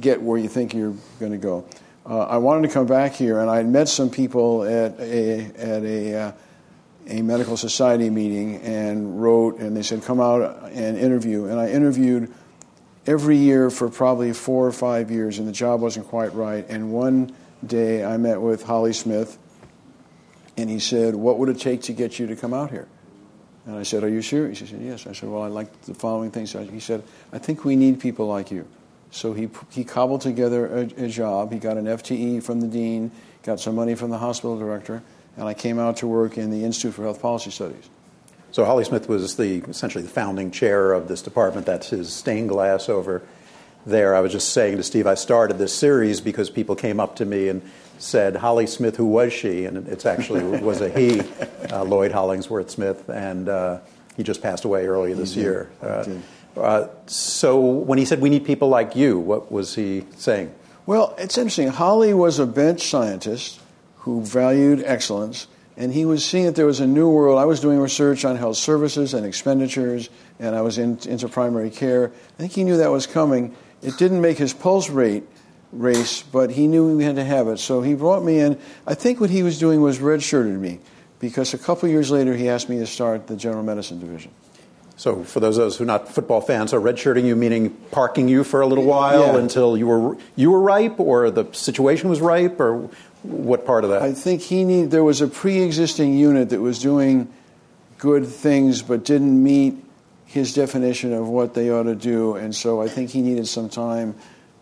get 0.00 0.20
where 0.20 0.38
you 0.38 0.48
think 0.48 0.74
you're 0.74 0.96
going 1.20 1.30
to 1.30 1.38
go. 1.38 1.64
Uh, 2.04 2.24
I 2.24 2.38
wanted 2.38 2.66
to 2.66 2.74
come 2.74 2.86
back 2.86 3.12
here, 3.12 3.38
and 3.38 3.48
I 3.48 3.58
had 3.58 3.68
met 3.68 3.88
some 3.88 4.10
people 4.10 4.64
at 4.64 4.98
a 4.98 5.44
at 5.56 5.84
a 5.84 6.14
uh, 6.16 6.32
a 7.08 7.22
medical 7.22 7.56
society 7.56 8.10
meeting 8.10 8.56
and 8.62 9.20
wrote, 9.22 9.58
and 9.58 9.76
they 9.76 9.82
said, 9.82 10.02
"Come 10.02 10.20
out 10.20 10.70
and 10.72 10.96
interview." 10.96 11.46
And 11.46 11.60
I 11.60 11.68
interviewed 11.70 12.32
every 13.06 13.36
year 13.36 13.70
for 13.70 13.88
probably 13.88 14.32
four 14.32 14.66
or 14.66 14.72
five 14.72 15.10
years, 15.10 15.38
and 15.38 15.46
the 15.46 15.52
job 15.52 15.80
wasn't 15.80 16.06
quite 16.08 16.34
right. 16.34 16.66
And 16.68 16.92
one 16.92 17.34
day 17.64 18.04
I 18.04 18.16
met 18.16 18.40
with 18.40 18.62
Holly 18.62 18.92
Smith, 18.92 19.38
and 20.56 20.70
he 20.70 20.78
said, 20.78 21.14
What 21.14 21.38
would 21.38 21.48
it 21.48 21.58
take 21.58 21.82
to 21.82 21.92
get 21.92 22.18
you 22.18 22.26
to 22.28 22.36
come 22.36 22.54
out 22.54 22.70
here? 22.70 22.88
And 23.66 23.76
I 23.76 23.82
said, 23.82 24.04
Are 24.04 24.08
you 24.08 24.22
serious? 24.22 24.60
He 24.60 24.66
said, 24.66 24.80
Yes. 24.80 25.06
I 25.06 25.12
said, 25.12 25.28
Well, 25.28 25.42
I 25.42 25.48
like 25.48 25.82
the 25.82 25.94
following 25.94 26.30
things. 26.30 26.52
He 26.52 26.80
said, 26.80 27.02
I 27.32 27.38
think 27.38 27.64
we 27.64 27.76
need 27.76 28.00
people 28.00 28.26
like 28.26 28.50
you. 28.50 28.66
So 29.10 29.32
he, 29.32 29.48
he 29.70 29.84
cobbled 29.84 30.22
together 30.22 30.66
a, 30.66 31.04
a 31.04 31.08
job. 31.08 31.52
He 31.52 31.58
got 31.58 31.76
an 31.76 31.84
FTE 31.84 32.42
from 32.42 32.60
the 32.60 32.66
dean, 32.66 33.12
got 33.42 33.60
some 33.60 33.76
money 33.76 33.94
from 33.94 34.10
the 34.10 34.18
hospital 34.18 34.58
director, 34.58 35.02
and 35.36 35.48
I 35.48 35.54
came 35.54 35.78
out 35.78 35.98
to 35.98 36.06
work 36.06 36.38
in 36.38 36.50
the 36.50 36.64
Institute 36.64 36.94
for 36.94 37.02
Health 37.02 37.20
Policy 37.20 37.50
Studies. 37.50 37.88
So 38.52 38.64
Holly 38.64 38.84
Smith 38.84 39.08
was 39.08 39.36
the 39.36 39.64
essentially 39.68 40.04
the 40.04 40.10
founding 40.10 40.50
chair 40.50 40.92
of 40.92 41.08
this 41.08 41.22
department. 41.22 41.66
That's 41.66 41.90
his 41.90 42.12
stained 42.12 42.50
glass 42.50 42.88
over 42.88 43.22
there. 43.84 44.14
I 44.14 44.20
was 44.20 44.30
just 44.30 44.50
saying 44.50 44.76
to 44.76 44.84
Steve, 44.84 45.08
I 45.08 45.14
started 45.14 45.58
this 45.58 45.74
series 45.74 46.20
because 46.20 46.50
people 46.50 46.76
came 46.76 47.00
up 47.00 47.16
to 47.16 47.24
me 47.24 47.48
and 47.48 47.62
said, 47.98 48.36
"Holly 48.36 48.68
Smith, 48.68 48.96
who 48.96 49.06
was 49.06 49.32
she?" 49.32 49.64
And 49.64 49.88
it's 49.88 50.06
actually 50.06 50.44
was 50.60 50.80
a 50.80 50.88
he, 50.88 51.20
uh, 51.72 51.82
Lloyd 51.82 52.12
Hollingsworth 52.12 52.70
Smith, 52.70 53.08
and 53.08 53.48
uh, 53.48 53.80
he 54.16 54.22
just 54.22 54.40
passed 54.40 54.64
away 54.64 54.86
earlier 54.86 55.16
this 55.16 55.34
year. 55.34 55.70
Uh, 55.82 56.04
uh, 56.56 56.88
so 57.06 57.58
when 57.58 57.98
he 57.98 58.04
said 58.04 58.20
we 58.20 58.30
need 58.30 58.44
people 58.44 58.68
like 58.68 58.94
you, 58.94 59.18
what 59.18 59.50
was 59.50 59.74
he 59.74 60.04
saying? 60.16 60.54
Well, 60.86 61.14
it's 61.18 61.36
interesting. 61.36 61.68
Holly 61.68 62.14
was 62.14 62.38
a 62.38 62.46
bench 62.46 62.86
scientist 62.86 63.58
who 64.04 64.22
valued 64.22 64.82
excellence 64.84 65.46
and 65.76 65.92
he 65.92 66.04
was 66.04 66.24
seeing 66.24 66.44
that 66.44 66.54
there 66.54 66.66
was 66.66 66.80
a 66.80 66.86
new 66.86 67.08
world. 67.08 67.38
I 67.38 67.46
was 67.46 67.60
doing 67.60 67.78
research 67.80 68.24
on 68.24 68.36
health 68.36 68.56
services 68.56 69.12
and 69.12 69.26
expenditures, 69.26 70.08
and 70.38 70.54
I 70.54 70.62
was 70.62 70.78
in, 70.78 70.98
into 71.06 71.28
primary 71.28 71.70
care. 71.70 72.12
I 72.38 72.42
think 72.42 72.52
he 72.52 72.62
knew 72.64 72.76
that 72.76 72.90
was 72.92 73.06
coming. 73.06 73.56
It 73.82 73.98
didn't 73.98 74.20
make 74.20 74.38
his 74.38 74.52
pulse 74.52 74.88
rate 74.88 75.24
race, 75.72 76.22
but 76.22 76.50
he 76.50 76.68
knew 76.68 76.96
we 76.96 77.02
had 77.02 77.16
to 77.16 77.24
have 77.24 77.48
it. 77.48 77.58
So 77.58 77.82
he 77.82 77.94
brought 77.94 78.22
me 78.22 78.38
in. 78.38 78.58
I 78.86 78.94
think 78.94 79.20
what 79.20 79.30
he 79.30 79.42
was 79.42 79.58
doing 79.58 79.82
was 79.82 79.98
redshirted 79.98 80.58
me, 80.58 80.78
because 81.18 81.54
a 81.54 81.58
couple 81.58 81.88
years 81.88 82.10
later 82.10 82.34
he 82.36 82.48
asked 82.48 82.68
me 82.68 82.78
to 82.78 82.86
start 82.86 83.26
the 83.26 83.34
general 83.34 83.64
medicine 83.64 83.98
division. 83.98 84.30
So, 84.96 85.24
for 85.24 85.40
those 85.40 85.58
of 85.58 85.66
us 85.66 85.76
who 85.76 85.82
are 85.82 85.88
not 85.88 86.08
football 86.14 86.40
fans, 86.40 86.70
so 86.70 86.80
redshirting 86.80 87.24
you 87.24 87.34
meaning 87.34 87.70
parking 87.90 88.28
you 88.28 88.44
for 88.44 88.60
a 88.60 88.66
little 88.68 88.84
while 88.84 89.34
Yeah. 89.34 89.38
until 89.38 89.76
you 89.76 89.88
were 89.88 90.16
you 90.36 90.52
were 90.52 90.60
ripe, 90.60 91.00
or 91.00 91.32
the 91.32 91.46
situation 91.50 92.08
was 92.08 92.20
ripe, 92.20 92.60
or 92.60 92.88
what 93.24 93.64
part 93.66 93.84
of 93.84 93.90
that? 93.90 94.02
I 94.02 94.12
think 94.12 94.40
he 94.42 94.64
need. 94.64 94.90
There 94.90 95.02
was 95.04 95.20
a 95.20 95.26
pre-existing 95.28 96.14
unit 96.16 96.50
that 96.50 96.60
was 96.60 96.78
doing 96.78 97.28
good 97.98 98.26
things, 98.26 98.82
but 98.82 99.04
didn't 99.04 99.42
meet 99.42 99.74
his 100.26 100.52
definition 100.54 101.12
of 101.12 101.28
what 101.28 101.54
they 101.54 101.70
ought 101.70 101.84
to 101.84 101.94
do, 101.94 102.34
and 102.36 102.54
so 102.54 102.80
I 102.82 102.88
think 102.88 103.10
he 103.10 103.22
needed 103.22 103.46
some 103.48 103.68
time 103.68 104.14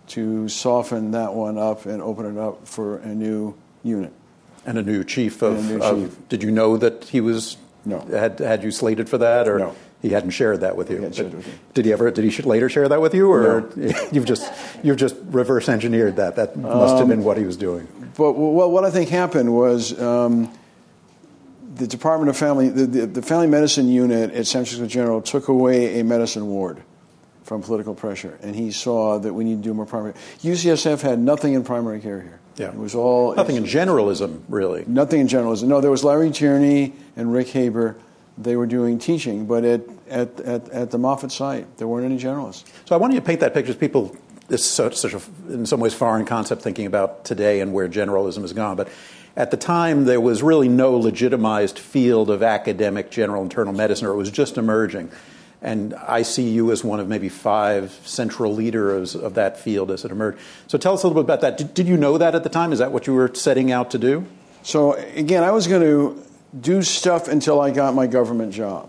to 0.08 0.48
soften 0.48 1.12
that 1.12 1.34
one 1.34 1.56
up 1.58 1.86
and 1.86 2.02
open 2.02 2.36
it 2.36 2.38
up 2.40 2.66
for 2.66 2.98
a 2.98 3.14
new 3.14 3.54
unit. 3.82 4.12
and 4.66 4.78
a 4.78 4.82
new 4.82 5.02
chief 5.04 5.42
of, 5.42 5.64
new 5.68 5.80
of- 5.80 6.28
Did 6.28 6.42
you 6.42 6.50
know 6.50 6.76
that 6.76 7.04
he 7.04 7.20
was? 7.20 7.56
No. 7.84 7.98
Had 8.00 8.38
had 8.38 8.62
you 8.62 8.70
slated 8.70 9.08
for 9.08 9.18
that, 9.18 9.48
or 9.48 9.58
No. 9.58 9.74
He 10.02 10.08
hadn't 10.10 10.30
shared 10.30 10.60
that 10.60 10.76
with 10.76 10.90
you? 10.90 10.96
He 10.98 11.02
with. 11.04 11.74
Did 11.74 11.84
he 11.86 11.92
ever? 11.92 12.10
Did 12.10 12.24
he 12.30 12.42
later 12.42 12.68
share 12.68 12.88
that 12.88 13.00
with 13.00 13.14
you, 13.14 13.30
or 13.32 13.70
you've 14.12 14.26
just 14.26 14.52
you've 14.82 14.96
just 14.98 15.16
reverse 15.30 15.68
engineered 15.68 16.16
that? 16.16 16.36
That 16.36 16.56
must 16.56 16.92
Um, 16.94 16.98
have 16.98 17.08
been 17.08 17.22
what 17.24 17.38
he 17.38 17.44
was 17.44 17.56
doing. 17.56 17.86
But 18.16 18.32
well, 18.32 18.70
what 18.70 18.84
I 18.84 18.90
think 18.90 19.08
happened 19.08 19.54
was 19.54 19.98
um, 20.00 20.52
the 21.76 21.86
Department 21.86 22.28
of 22.30 22.36
Family, 22.36 22.68
the, 22.68 22.86
the, 22.86 23.06
the 23.06 23.22
Family 23.22 23.46
Medicine 23.46 23.88
unit 23.88 24.32
at 24.32 24.46
San 24.46 24.64
Francisco 24.64 24.86
General 24.86 25.22
took 25.22 25.48
away 25.48 26.00
a 26.00 26.04
medicine 26.04 26.46
ward 26.48 26.82
from 27.44 27.62
political 27.62 27.94
pressure, 27.94 28.38
and 28.42 28.54
he 28.54 28.70
saw 28.70 29.18
that 29.18 29.32
we 29.32 29.44
need 29.44 29.56
to 29.62 29.62
do 29.62 29.72
more 29.74 29.86
primary. 29.86 30.14
UCSF 30.42 31.00
had 31.00 31.18
nothing 31.18 31.54
in 31.54 31.64
primary 31.64 32.00
care 32.00 32.20
here. 32.20 32.38
Yeah. 32.56 32.68
it 32.68 32.76
was 32.76 32.94
all 32.94 33.34
Nothing 33.34 33.56
in 33.56 33.64
generalism, 33.64 34.42
really. 34.48 34.84
nothing 34.86 35.20
in 35.22 35.26
generalism. 35.28 35.64
No, 35.68 35.80
there 35.80 35.90
was 35.90 36.04
Larry 36.04 36.30
Tierney 36.30 36.92
and 37.16 37.32
Rick 37.32 37.48
Haber. 37.48 37.96
They 38.38 38.56
were 38.56 38.66
doing 38.66 38.98
teaching, 38.98 39.46
but 39.46 39.64
at, 39.64 39.82
at, 40.08 40.40
at, 40.40 40.68
at 40.70 40.90
the 40.90 40.98
Moffitt 40.98 41.32
site, 41.32 41.76
there 41.76 41.86
weren't 41.86 42.06
any 42.06 42.18
generalists. 42.18 42.64
So 42.86 42.94
I 42.94 42.98
want 42.98 43.12
you 43.12 43.20
to 43.20 43.26
paint 43.26 43.40
that 43.40 43.52
picture. 43.52 43.70
As 43.70 43.76
people, 43.76 44.16
it's 44.48 44.64
such, 44.64 44.96
such 44.96 45.14
a, 45.14 45.20
in 45.48 45.66
some 45.66 45.80
ways, 45.80 45.92
foreign 45.92 46.24
concept 46.24 46.62
thinking 46.62 46.86
about 46.86 47.24
today 47.24 47.60
and 47.60 47.72
where 47.72 47.88
generalism 47.88 48.40
has 48.40 48.52
gone. 48.52 48.76
But 48.76 48.88
at 49.36 49.50
the 49.50 49.56
time, 49.56 50.04
there 50.04 50.20
was 50.20 50.42
really 50.42 50.68
no 50.68 50.96
legitimized 50.96 51.78
field 51.78 52.30
of 52.30 52.42
academic 52.42 53.10
general 53.10 53.42
internal 53.42 53.72
medicine, 53.72 54.06
or 54.06 54.12
it 54.12 54.16
was 54.16 54.30
just 54.30 54.58
emerging. 54.58 55.10
And 55.60 55.94
I 55.94 56.22
see 56.22 56.48
you 56.48 56.72
as 56.72 56.82
one 56.82 57.00
of 57.00 57.08
maybe 57.08 57.28
five 57.28 57.92
central 58.04 58.52
leaders 58.52 59.14
of 59.14 59.34
that 59.34 59.58
field 59.58 59.90
as 59.90 60.04
it 60.04 60.10
emerged. 60.10 60.38
So 60.66 60.76
tell 60.76 60.94
us 60.94 61.02
a 61.04 61.06
little 61.06 61.22
bit 61.22 61.26
about 61.26 61.42
that. 61.42 61.56
Did, 61.56 61.72
did 61.72 61.86
you 61.86 61.96
know 61.96 62.18
that 62.18 62.34
at 62.34 62.42
the 62.42 62.48
time? 62.48 62.72
Is 62.72 62.80
that 62.80 62.92
what 62.92 63.06
you 63.06 63.14
were 63.14 63.32
setting 63.34 63.70
out 63.70 63.92
to 63.92 63.98
do? 63.98 64.26
So 64.64 64.94
again, 64.94 65.44
I 65.44 65.50
was 65.52 65.66
going 65.66 65.82
to 65.82 66.22
do 66.58 66.82
stuff 66.82 67.28
until 67.28 67.60
I 67.60 67.70
got 67.70 67.94
my 67.94 68.06
government 68.06 68.52
job. 68.52 68.88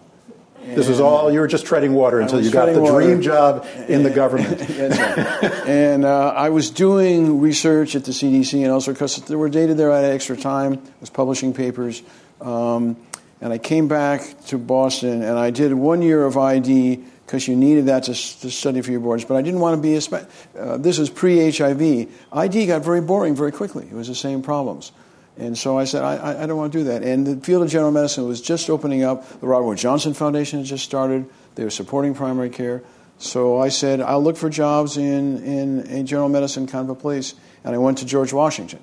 This 0.66 0.88
was 0.88 1.00
all, 1.00 1.32
you 1.32 1.40
were 1.40 1.48
just 1.48 1.66
treading 1.66 1.94
water 1.94 2.22
until 2.22 2.42
you 2.42 2.50
got 2.50 2.68
the 2.68 2.80
water. 2.80 3.06
dream 3.06 3.22
job 3.22 3.68
in 3.88 4.04
the 4.04 4.10
government. 4.10 4.62
And 5.66 6.04
uh, 6.04 6.34
I 6.36 6.50
was 6.50 6.70
doing 6.70 7.40
research 7.40 7.96
at 7.96 8.06
the 8.06 8.12
CDC, 8.12 8.64
and 8.64 8.72
also 8.72 8.92
because 8.92 9.18
there 9.26 9.38
were 9.38 9.50
data 9.50 9.74
there, 9.74 9.92
I 9.92 10.00
had 10.00 10.14
extra 10.14 10.36
time. 10.36 10.74
I 10.74 11.00
was 11.00 11.10
publishing 11.10 11.54
papers, 11.54 12.02
um, 12.42 12.98
and 13.40 13.54
I 13.54 13.58
came 13.58 13.88
back 13.88 14.22
to 14.48 14.58
Boston, 14.58 15.24
and 15.24 15.38
I 15.38 15.52
did 15.52 15.74
one 15.74 16.02
year 16.02 16.26
of 16.26 16.38
ID 16.38 17.04
because 17.26 17.48
you 17.48 17.56
needed 17.56 17.86
that 17.86 18.04
to, 18.04 18.14
to 18.14 18.52
study 18.52 18.82
for 18.82 18.92
your 18.92 19.00
boards. 19.00 19.24
But 19.26 19.36
I 19.36 19.42
didn't 19.42 19.62
want 19.62 19.78
to 19.78 19.82
be 19.82 19.96
a. 19.96 20.02
Spe- 20.02 20.30
uh, 20.58 20.78
this 20.78 20.98
was 20.98 21.10
pre-HIV. 21.10 22.10
ID 22.34 22.68
got 22.68 22.84
very 22.84 23.02
boring 23.02 23.36
very 23.36 23.52
quickly. 23.52 23.86
It 23.86 23.94
was 23.94 24.08
the 24.08 24.16
same 24.16 24.42
problems. 24.42 24.92
And 25.38 25.58
so 25.58 25.78
I 25.78 25.86
said, 25.86 26.04
I, 26.04 26.44
I- 26.44 26.46
don't 26.46 26.58
want 26.58 26.72
to 26.74 26.80
do 26.80 26.84
that. 26.86 27.04
And 27.04 27.26
the 27.26 27.38
field 27.44 27.64
of 27.64 27.70
general 27.70 27.92
medicine 27.92 28.28
was 28.28 28.40
just 28.40 28.70
opening 28.70 29.04
up. 29.04 29.40
The 29.40 29.48
Robert 29.48 29.66
Wood 29.66 29.78
Johnson 29.80 30.14
Foundation 30.14 30.60
had 30.60 30.68
just 30.68 30.84
started. 30.84 31.28
They 31.56 31.64
were 31.64 31.72
supporting 31.72 32.14
primary 32.14 32.50
care. 32.50 32.84
So 33.18 33.60
I 33.60 33.70
said, 33.70 34.02
I'll 34.02 34.22
look 34.22 34.38
for 34.38 34.50
jobs 34.50 34.98
in, 34.98 35.44
in 35.44 35.80
a 35.90 36.04
general 36.04 36.30
medicine 36.30 36.68
kind 36.68 36.90
of 36.90 36.96
a 36.96 37.00
place. 37.00 37.34
And 37.64 37.74
I 37.74 37.78
went 37.78 38.00
to 38.00 38.06
George 38.06 38.34
Washington 38.34 38.80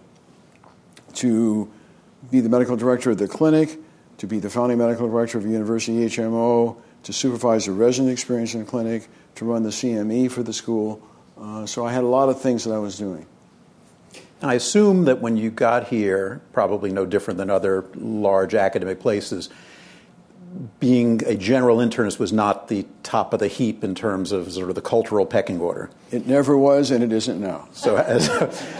to 1.14 1.70
be 2.30 2.40
the 2.40 2.48
medical 2.48 2.76
director 2.76 3.10
of 3.10 3.18
the 3.18 3.28
clinic, 3.28 3.78
to 4.18 4.26
be 4.26 4.38
the 4.38 4.50
founding 4.50 4.78
medical 4.78 5.08
director 5.08 5.38
of 5.38 5.44
a 5.44 5.48
university 5.48 6.06
HMO, 6.06 6.76
to 7.04 7.12
supervise 7.12 7.66
the 7.66 7.72
resident 7.72 8.12
experience 8.12 8.54
in 8.54 8.60
the 8.60 8.66
clinic, 8.66 9.08
to 9.36 9.44
run 9.44 9.62
the 9.62 9.70
CME 9.70 10.30
for 10.30 10.42
the 10.42 10.52
school. 10.52 11.06
Uh, 11.40 11.66
so 11.66 11.84
I 11.84 11.92
had 11.92 12.04
a 12.04 12.08
lot 12.08 12.28
of 12.28 12.40
things 12.40 12.64
that 12.64 12.72
I 12.72 12.78
was 12.78 12.98
doing. 12.98 13.26
I 14.42 14.54
assume 14.54 15.04
that 15.04 15.20
when 15.20 15.36
you 15.36 15.50
got 15.50 15.88
here, 15.88 16.40
probably 16.52 16.92
no 16.92 17.04
different 17.06 17.38
than 17.38 17.50
other 17.50 17.84
large 17.94 18.54
academic 18.54 19.00
places, 19.00 19.50
being 20.80 21.22
a 21.26 21.36
general 21.36 21.76
internist 21.78 22.18
was 22.18 22.32
not 22.32 22.68
the 22.68 22.84
top 23.02 23.32
of 23.32 23.38
the 23.38 23.46
heap 23.46 23.84
in 23.84 23.94
terms 23.94 24.32
of 24.32 24.50
sort 24.52 24.68
of 24.68 24.74
the 24.74 24.80
cultural 24.82 25.24
pecking 25.24 25.60
order. 25.60 25.90
It 26.10 26.26
never 26.26 26.56
was, 26.58 26.90
and 26.90 27.04
it 27.04 27.12
isn't 27.12 27.40
now. 27.40 27.68
So, 27.72 27.96
as, 27.96 28.26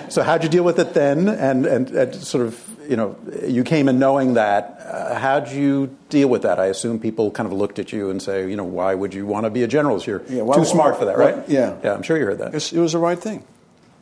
so 0.08 0.22
how'd 0.22 0.42
you 0.42 0.48
deal 0.48 0.64
with 0.64 0.78
it 0.80 0.94
then? 0.94 1.28
And, 1.28 1.66
and, 1.66 1.90
and 1.90 2.14
sort 2.14 2.46
of, 2.46 2.60
you 2.88 2.96
know, 2.96 3.16
you 3.46 3.62
came 3.62 3.88
in 3.88 4.00
knowing 4.00 4.34
that. 4.34 4.78
Uh, 4.84 5.14
how'd 5.16 5.48
you 5.48 5.96
deal 6.08 6.26
with 6.28 6.42
that? 6.42 6.58
I 6.58 6.66
assume 6.66 6.98
people 6.98 7.30
kind 7.30 7.46
of 7.46 7.52
looked 7.52 7.78
at 7.78 7.92
you 7.92 8.10
and 8.10 8.20
say, 8.20 8.48
you 8.50 8.56
know, 8.56 8.64
why 8.64 8.94
would 8.96 9.14
you 9.14 9.24
want 9.26 9.44
to 9.44 9.50
be 9.50 9.62
a 9.62 9.68
generalist? 9.68 10.06
You're 10.06 10.22
Yeah, 10.28 10.42
why- 10.42 10.56
too 10.56 10.64
smart 10.64 10.98
for 10.98 11.04
that, 11.04 11.18
right? 11.18 11.36
yeah. 11.48 11.76
Yeah, 11.84 11.94
I'm 11.94 12.02
sure 12.02 12.16
you 12.18 12.24
heard 12.24 12.38
that. 12.38 12.48
It's- 12.48 12.72
It 12.72 12.80
was 12.80 12.92
the 12.92 12.98
right 12.98 13.18
thing. 13.18 13.44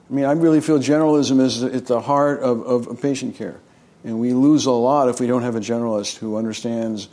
I 0.08 0.12
mean, 0.12 0.24
I 0.24 0.32
really 0.32 0.60
feel 0.60 0.78
generalism 0.78 1.40
is 1.40 1.62
at 1.62 1.86
the 1.86 2.00
heart 2.00 2.40
of, 2.40 2.88
of 2.88 3.02
patient 3.02 3.36
care. 3.36 3.60
And 4.04 4.20
we 4.20 4.32
lose 4.32 4.66
a 4.66 4.70
lot 4.70 5.08
if 5.08 5.20
we 5.20 5.26
don't 5.26 5.42
have 5.42 5.56
a 5.56 5.60
generalist 5.60 6.16
who 6.16 6.36
understands 6.36 7.08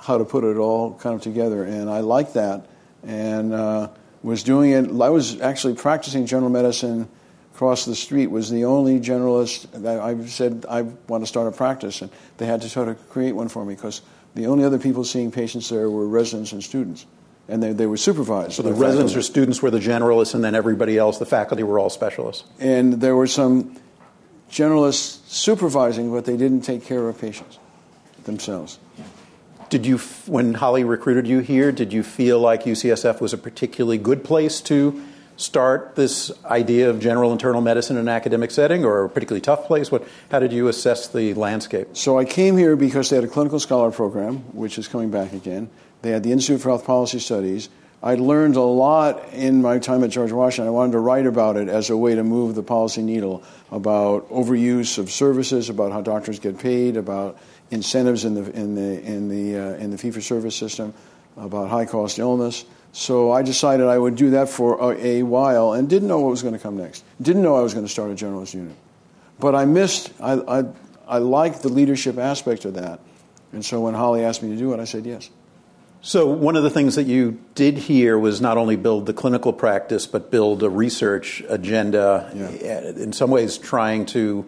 how 0.00 0.18
to 0.18 0.24
put 0.24 0.44
it 0.44 0.56
all 0.56 0.94
kind 0.94 1.14
of 1.14 1.22
together. 1.22 1.62
And 1.62 1.88
I 1.88 2.00
like 2.00 2.32
that. 2.32 2.66
And 3.04 3.52
uh, 3.52 3.90
was 4.22 4.42
doing 4.42 4.72
it. 4.72 4.90
I 5.00 5.08
was 5.10 5.40
actually 5.40 5.74
practicing 5.74 6.26
general 6.26 6.50
medicine 6.50 7.08
across 7.54 7.84
the 7.84 7.94
street. 7.94 8.28
Was 8.28 8.50
the 8.50 8.64
only 8.64 9.00
generalist 9.00 9.70
that 9.82 10.00
I 10.00 10.24
said 10.26 10.66
I 10.68 10.82
want 10.82 11.22
to 11.22 11.26
start 11.26 11.46
a 11.46 11.56
practice, 11.56 12.02
and 12.02 12.10
they 12.38 12.46
had 12.46 12.62
to 12.62 12.68
sort 12.68 12.88
of 12.88 13.08
create 13.10 13.32
one 13.32 13.48
for 13.48 13.64
me 13.64 13.74
because 13.74 14.02
the 14.34 14.46
only 14.46 14.64
other 14.64 14.78
people 14.78 15.04
seeing 15.04 15.30
patients 15.30 15.68
there 15.68 15.90
were 15.90 16.06
residents 16.06 16.52
and 16.52 16.62
students, 16.62 17.06
and 17.50 17.62
they, 17.62 17.72
they 17.72 17.86
were 17.86 17.96
supervised. 17.96 18.52
So 18.52 18.62
the 18.62 18.72
residents 18.72 19.12
faculty. 19.12 19.18
or 19.18 19.22
students 19.22 19.62
were 19.62 19.70
the 19.70 19.80
generalists, 19.80 20.34
and 20.34 20.42
then 20.42 20.54
everybody 20.54 20.96
else, 20.96 21.18
the 21.18 21.26
faculty, 21.26 21.62
were 21.62 21.78
all 21.78 21.90
specialists. 21.90 22.44
and 22.58 23.00
there 23.00 23.16
were 23.16 23.26
some 23.26 23.76
generalists 24.50 25.26
supervising, 25.28 26.10
but 26.10 26.24
they 26.24 26.36
didn't 26.36 26.62
take 26.62 26.84
care 26.84 27.08
of 27.08 27.20
patients 27.20 27.58
themselves. 28.24 28.78
Did 29.68 29.86
you, 29.86 29.98
when 30.26 30.54
Holly 30.54 30.82
recruited 30.82 31.28
you 31.28 31.38
here, 31.38 31.70
did 31.70 31.92
you 31.92 32.02
feel 32.02 32.40
like 32.40 32.64
UCSF 32.64 33.20
was 33.20 33.32
a 33.32 33.38
particularly 33.38 33.98
good 33.98 34.24
place 34.24 34.60
to 34.62 35.00
start 35.36 35.94
this 35.94 36.30
idea 36.44 36.90
of 36.90 37.00
general 37.00 37.32
internal 37.32 37.60
medicine 37.60 37.96
in 37.96 38.02
an 38.02 38.08
academic 38.08 38.50
setting, 38.50 38.84
or 38.84 39.04
a 39.04 39.08
particularly 39.08 39.40
tough 39.40 39.66
place? 39.66 39.90
What, 39.90 40.06
how 40.30 40.40
did 40.40 40.52
you 40.52 40.68
assess 40.68 41.08
the 41.08 41.34
landscape? 41.34 41.88
So 41.96 42.18
I 42.18 42.24
came 42.24 42.56
here 42.56 42.76
because 42.76 43.10
they 43.10 43.16
had 43.16 43.24
a 43.24 43.28
clinical 43.28 43.60
scholar 43.60 43.90
program, 43.90 44.38
which 44.52 44.76
is 44.76 44.88
coming 44.88 45.10
back 45.10 45.32
again. 45.32 45.70
They 46.02 46.10
had 46.10 46.22
the 46.22 46.32
Institute 46.32 46.62
for 46.62 46.70
Health 46.70 46.84
Policy 46.84 47.18
Studies. 47.18 47.68
I 48.02 48.14
learned 48.14 48.56
a 48.56 48.62
lot 48.62 49.32
in 49.34 49.60
my 49.60 49.78
time 49.78 50.02
at 50.04 50.10
George 50.10 50.32
Washington. 50.32 50.68
I 50.68 50.70
wanted 50.70 50.92
to 50.92 51.00
write 51.00 51.26
about 51.26 51.58
it 51.58 51.68
as 51.68 51.90
a 51.90 51.96
way 51.96 52.14
to 52.14 52.24
move 52.24 52.54
the 52.54 52.62
policy 52.62 53.02
needle 53.02 53.42
about 53.70 54.28
overuse 54.30 54.96
of 54.96 55.10
services, 55.10 55.68
about 55.68 55.92
how 55.92 56.00
doctors 56.00 56.38
get 56.38 56.58
paid, 56.58 56.96
about 56.96 57.38
incentives 57.70 58.24
in 58.24 58.34
the 58.34 58.50
in 58.52 58.74
the 58.74 59.02
in 59.02 59.28
the 59.28 59.58
uh, 59.58 59.74
in 59.74 59.90
the 59.90 59.98
fee 59.98 60.10
for 60.10 60.22
service 60.22 60.56
system, 60.56 60.94
about 61.36 61.68
high 61.68 61.84
cost 61.84 62.18
illness. 62.18 62.64
So 62.92 63.30
I 63.32 63.42
decided 63.42 63.86
I 63.86 63.98
would 63.98 64.16
do 64.16 64.30
that 64.30 64.48
for 64.48 64.92
a, 64.92 65.18
a 65.18 65.22
while 65.22 65.74
and 65.74 65.88
didn't 65.88 66.08
know 66.08 66.20
what 66.20 66.30
was 66.30 66.42
going 66.42 66.54
to 66.54 66.60
come 66.60 66.76
next. 66.76 67.04
Didn't 67.20 67.42
know 67.42 67.54
I 67.54 67.60
was 67.60 67.74
going 67.74 67.86
to 67.86 67.92
start 67.92 68.10
a 68.10 68.14
generalist 68.14 68.54
unit. 68.54 68.74
But 69.38 69.54
I 69.54 69.64
missed, 69.64 70.12
I, 70.20 70.32
I, 70.32 70.64
I 71.06 71.18
liked 71.18 71.62
the 71.62 71.68
leadership 71.68 72.18
aspect 72.18 72.64
of 72.64 72.74
that. 72.74 73.00
And 73.52 73.64
so 73.64 73.80
when 73.80 73.94
Holly 73.94 74.24
asked 74.24 74.42
me 74.42 74.50
to 74.50 74.56
do 74.56 74.72
it, 74.74 74.80
I 74.80 74.84
said 74.84 75.06
yes. 75.06 75.30
So, 76.02 76.26
one 76.26 76.56
of 76.56 76.62
the 76.62 76.70
things 76.70 76.94
that 76.94 77.04
you 77.04 77.38
did 77.54 77.76
here 77.76 78.18
was 78.18 78.40
not 78.40 78.56
only 78.56 78.76
build 78.76 79.04
the 79.04 79.12
clinical 79.12 79.52
practice, 79.52 80.06
but 80.06 80.30
build 80.30 80.62
a 80.62 80.70
research 80.70 81.42
agenda, 81.48 82.30
Yeah. 82.34 82.80
in 83.02 83.12
some 83.12 83.30
ways 83.30 83.58
trying 83.58 84.06
to 84.06 84.46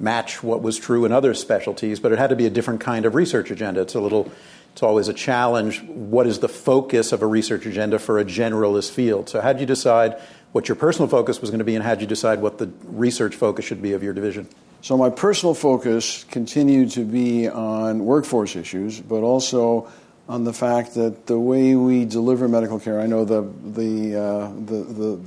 match 0.00 0.42
what 0.42 0.60
was 0.60 0.76
true 0.76 1.04
in 1.04 1.12
other 1.12 1.34
specialties, 1.34 2.00
but 2.00 2.10
it 2.10 2.18
had 2.18 2.30
to 2.30 2.36
be 2.36 2.46
a 2.46 2.50
different 2.50 2.80
kind 2.80 3.04
of 3.04 3.14
research 3.14 3.50
agenda. 3.52 3.80
It's 3.80 3.94
a 3.94 4.00
little, 4.00 4.28
it's 4.72 4.82
always 4.82 5.06
a 5.06 5.12
challenge. 5.12 5.84
What 5.86 6.26
is 6.26 6.40
the 6.40 6.48
focus 6.48 7.12
of 7.12 7.22
a 7.22 7.26
research 7.26 7.64
agenda 7.64 8.00
for 8.00 8.18
a 8.18 8.24
generalist 8.24 8.90
field? 8.90 9.28
So, 9.28 9.40
how 9.40 9.52
did 9.52 9.60
you 9.60 9.66
decide 9.66 10.16
what 10.50 10.68
your 10.68 10.74
personal 10.76 11.08
focus 11.08 11.40
was 11.40 11.50
going 11.50 11.58
to 11.60 11.64
be, 11.64 11.76
and 11.76 11.84
how 11.84 11.94
did 11.94 12.00
you 12.00 12.06
decide 12.08 12.40
what 12.42 12.58
the 12.58 12.70
research 12.84 13.36
focus 13.36 13.64
should 13.64 13.82
be 13.82 13.92
of 13.92 14.02
your 14.02 14.14
division? 14.14 14.48
So 14.80 14.96
my 14.96 15.10
personal 15.10 15.54
focus 15.54 16.24
continued 16.30 16.90
to 16.92 17.04
be 17.04 17.48
on 17.48 18.04
workforce 18.04 18.54
issues, 18.56 19.00
but 19.00 19.22
also 19.22 19.88
on 20.28 20.44
the 20.44 20.52
fact 20.52 20.94
that 20.94 21.26
the 21.26 21.38
way 21.38 21.74
we 21.74 22.04
deliver 22.04 22.48
medical 22.48 22.78
care, 22.78 23.00
I 23.00 23.06
know 23.06 23.24
the, 23.24 23.42
the, 23.64 24.16
uh, 24.16 24.48
the, 24.66 24.84
the, 24.84 25.20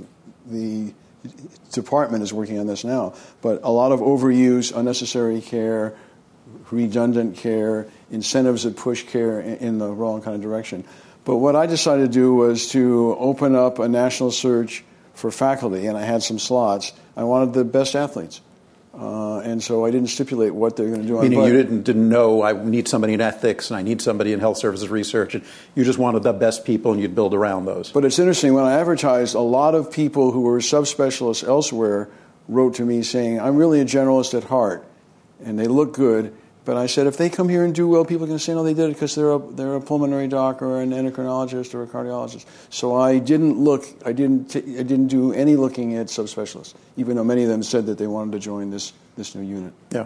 the 0.46 0.94
department 1.72 2.24
is 2.24 2.32
working 2.32 2.60
on 2.60 2.68
this 2.68 2.84
now, 2.84 3.16
but 3.42 3.62
a 3.64 3.72
lot 3.72 3.92
of 3.92 4.00
overuse, 4.00 4.76
unnecessary 4.76 5.42
care, 5.42 5.96
redundant 6.70 7.38
care, 7.38 7.88
incentives 8.12 8.64
that 8.64 8.78
push 8.78 9.04
care 9.04 9.40
in, 9.40 9.80
the 9.80 9.90
wrong 9.90 10.22
kind 10.22 10.36
of 10.36 10.42
direction. 10.42 10.84
But 11.26 11.38
what 11.38 11.56
I 11.56 11.66
decided 11.66 12.04
to 12.04 12.12
do 12.12 12.34
was 12.34 12.70
to 12.70 13.16
open 13.20 13.56
up 13.56 13.80
a 13.80 13.88
national 13.88 14.32
search 14.32 14.84
for 15.14 15.32
faculty, 15.32 15.88
and 15.88 15.98
I 15.98 16.04
had 16.04 16.24
some 16.24 16.40
slots. 16.40 16.94
I 17.16 17.24
wanted 17.24 17.54
the 17.54 17.64
best 17.64 17.96
athletes. 17.96 18.42
Uh, 19.02 19.40
and 19.40 19.64
so 19.64 19.84
I 19.84 19.90
didn't 19.90 20.10
stipulate 20.10 20.54
what 20.54 20.76
they're 20.76 20.90
going 20.90 21.02
to 21.02 21.08
do. 21.08 21.20
Meaning 21.20 21.42
you 21.42 21.54
didn't 21.54 21.82
didn't 21.82 22.08
know 22.08 22.44
I 22.44 22.54
need 22.54 22.88
somebody 22.88 23.14
in 23.14 23.22
ethics 23.22 23.72
and 23.72 23.78
I 23.78 23.82
need 23.82 24.00
somebody 24.00 24.32
in 24.32 24.40
health 24.40 24.58
services 24.60 24.90
research, 24.90 25.34
and 25.34 25.44
you 25.74 25.84
just 25.84 25.98
wanted 25.98 26.22
the 26.22 26.34
best 26.34 26.66
people, 26.66 26.92
and 26.92 27.02
you'd 27.02 27.16
build 27.16 27.34
around 27.34 27.66
those. 27.66 27.92
But 27.92 28.06
it's 28.06 28.20
interesting 28.20 28.54
when 28.54 28.64
I 28.64 28.74
advertised, 28.74 29.34
a 29.34 29.40
lot 29.40 29.74
of 29.74 29.92
people 29.92 30.32
who 30.32 30.42
were 30.42 30.60
subspecialists 30.60 31.44
elsewhere 31.44 32.10
wrote 32.48 32.76
to 32.76 32.86
me 32.86 33.02
saying, 33.02 33.40
"I'm 33.40 33.56
really 33.56 33.80
a 33.80 33.86
generalist 33.86 34.36
at 34.36 34.44
heart, 34.44 34.86
and 35.44 35.58
they 35.58 35.68
look 35.68 35.94
good." 35.94 36.32
But 36.64 36.78
I 36.78 36.86
said, 36.86 37.08
if 37.08 37.18
they 37.18 37.30
come 37.30 37.50
here 37.50 37.66
and 37.66 37.74
do 37.74 37.88
well, 37.88 38.06
people 38.06 38.28
can 38.28 38.38
say, 38.38 38.54
no, 38.54 38.64
they 38.64 38.76
did 38.76 38.92
it 38.92 38.94
because 38.94 39.16
they're 39.16 39.32
a, 39.32 39.40
they're 39.40 39.76
a 39.76 39.82
pulmonary 39.82 40.28
doc 40.28 40.62
or 40.62 40.80
an 40.80 40.92
endocrinologist 40.92 41.74
or 41.74 41.82
a 41.82 41.88
cardiologist. 41.88 42.46
So 42.70 42.96
I 42.96 43.18
didn't 43.18 43.58
look, 43.58 43.86
I 44.06 44.12
didn't, 44.12 44.52
t- 44.52 44.78
I 44.78 44.84
didn't 44.84 45.08
do 45.08 45.34
any 45.34 45.56
looking 45.56 45.96
at 45.96 46.08
subspecialists, 46.08 46.76
even 46.98 47.16
though 47.16 47.24
many 47.24 47.44
of 47.44 47.50
them 47.50 47.64
said 47.64 47.88
that 47.88 47.98
they 47.98 48.06
wanted 48.06 48.34
to 48.34 48.40
join 48.40 48.70
this, 48.70 48.94
this 49.18 49.34
new 49.34 49.42
unit. 49.42 49.74
Yeah. 49.90 50.06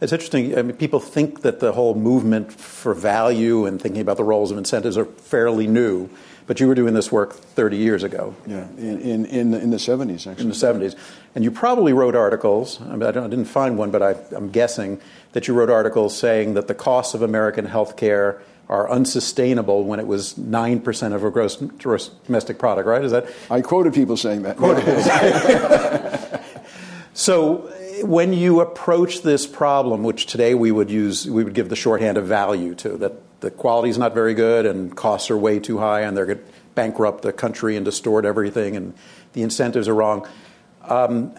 It's 0.00 0.12
interesting. 0.12 0.56
I 0.58 0.62
mean, 0.62 0.76
people 0.76 1.00
think 1.00 1.42
that 1.42 1.60
the 1.60 1.72
whole 1.72 1.94
movement 1.94 2.52
for 2.52 2.94
value 2.94 3.66
and 3.66 3.80
thinking 3.80 4.00
about 4.00 4.16
the 4.16 4.24
roles 4.24 4.50
of 4.50 4.58
incentives 4.58 4.96
are 4.96 5.04
fairly 5.04 5.66
new. 5.66 6.08
But 6.52 6.60
you 6.60 6.68
were 6.68 6.74
doing 6.74 6.92
this 6.92 7.10
work 7.10 7.32
30 7.32 7.78
years 7.78 8.02
ago. 8.02 8.36
Yeah, 8.46 8.68
in, 8.76 9.00
in, 9.00 9.24
in, 9.24 9.50
the, 9.52 9.58
in 9.58 9.70
the 9.70 9.78
70s, 9.78 10.26
actually. 10.26 10.42
In 10.42 10.48
the 10.50 10.54
70s. 10.54 10.94
And 11.34 11.42
you 11.42 11.50
probably 11.50 11.94
wrote 11.94 12.14
articles, 12.14 12.78
I, 12.82 12.94
mean, 12.94 13.04
I, 13.04 13.08
I 13.08 13.26
didn't 13.26 13.46
find 13.46 13.78
one, 13.78 13.90
but 13.90 14.02
I, 14.02 14.16
I'm 14.36 14.50
guessing 14.50 15.00
that 15.32 15.48
you 15.48 15.54
wrote 15.54 15.70
articles 15.70 16.14
saying 16.14 16.52
that 16.52 16.68
the 16.68 16.74
costs 16.74 17.14
of 17.14 17.22
American 17.22 17.64
health 17.64 17.96
care 17.96 18.42
are 18.68 18.90
unsustainable 18.90 19.84
when 19.84 19.98
it 19.98 20.06
was 20.06 20.34
9% 20.34 21.14
of 21.14 21.24
our 21.24 21.30
gross, 21.30 21.56
gross, 21.56 22.08
domestic 22.26 22.58
product, 22.58 22.86
right? 22.86 23.02
Is 23.02 23.12
that? 23.12 23.28
I 23.50 23.62
quoted 23.62 23.94
people 23.94 24.18
saying 24.18 24.42
that. 24.42 24.58
Quoted 24.58 24.84
people 24.84 26.40
so 27.14 27.72
when 28.02 28.34
you 28.34 28.60
approach 28.60 29.22
this 29.22 29.46
problem, 29.46 30.02
which 30.02 30.26
today 30.26 30.54
we 30.54 30.70
would 30.70 30.90
use, 30.90 31.26
we 31.26 31.44
would 31.44 31.54
give 31.54 31.70
the 31.70 31.76
shorthand 31.76 32.18
of 32.18 32.26
value 32.26 32.74
to, 32.74 32.98
that 32.98 33.14
the 33.42 33.50
quality 33.50 33.90
is 33.90 33.98
not 33.98 34.14
very 34.14 34.32
good 34.32 34.64
and 34.64 34.96
costs 34.96 35.30
are 35.30 35.36
way 35.36 35.58
too 35.58 35.78
high 35.78 36.00
and 36.00 36.16
they're 36.16 36.26
going 36.26 36.38
to 36.38 36.44
bankrupt 36.74 37.22
the 37.22 37.32
country 37.32 37.76
and 37.76 37.84
distort 37.84 38.24
everything 38.24 38.76
and 38.76 38.94
the 39.34 39.42
incentives 39.42 39.88
are 39.88 39.94
wrong. 39.94 40.26
Um, 40.82 41.34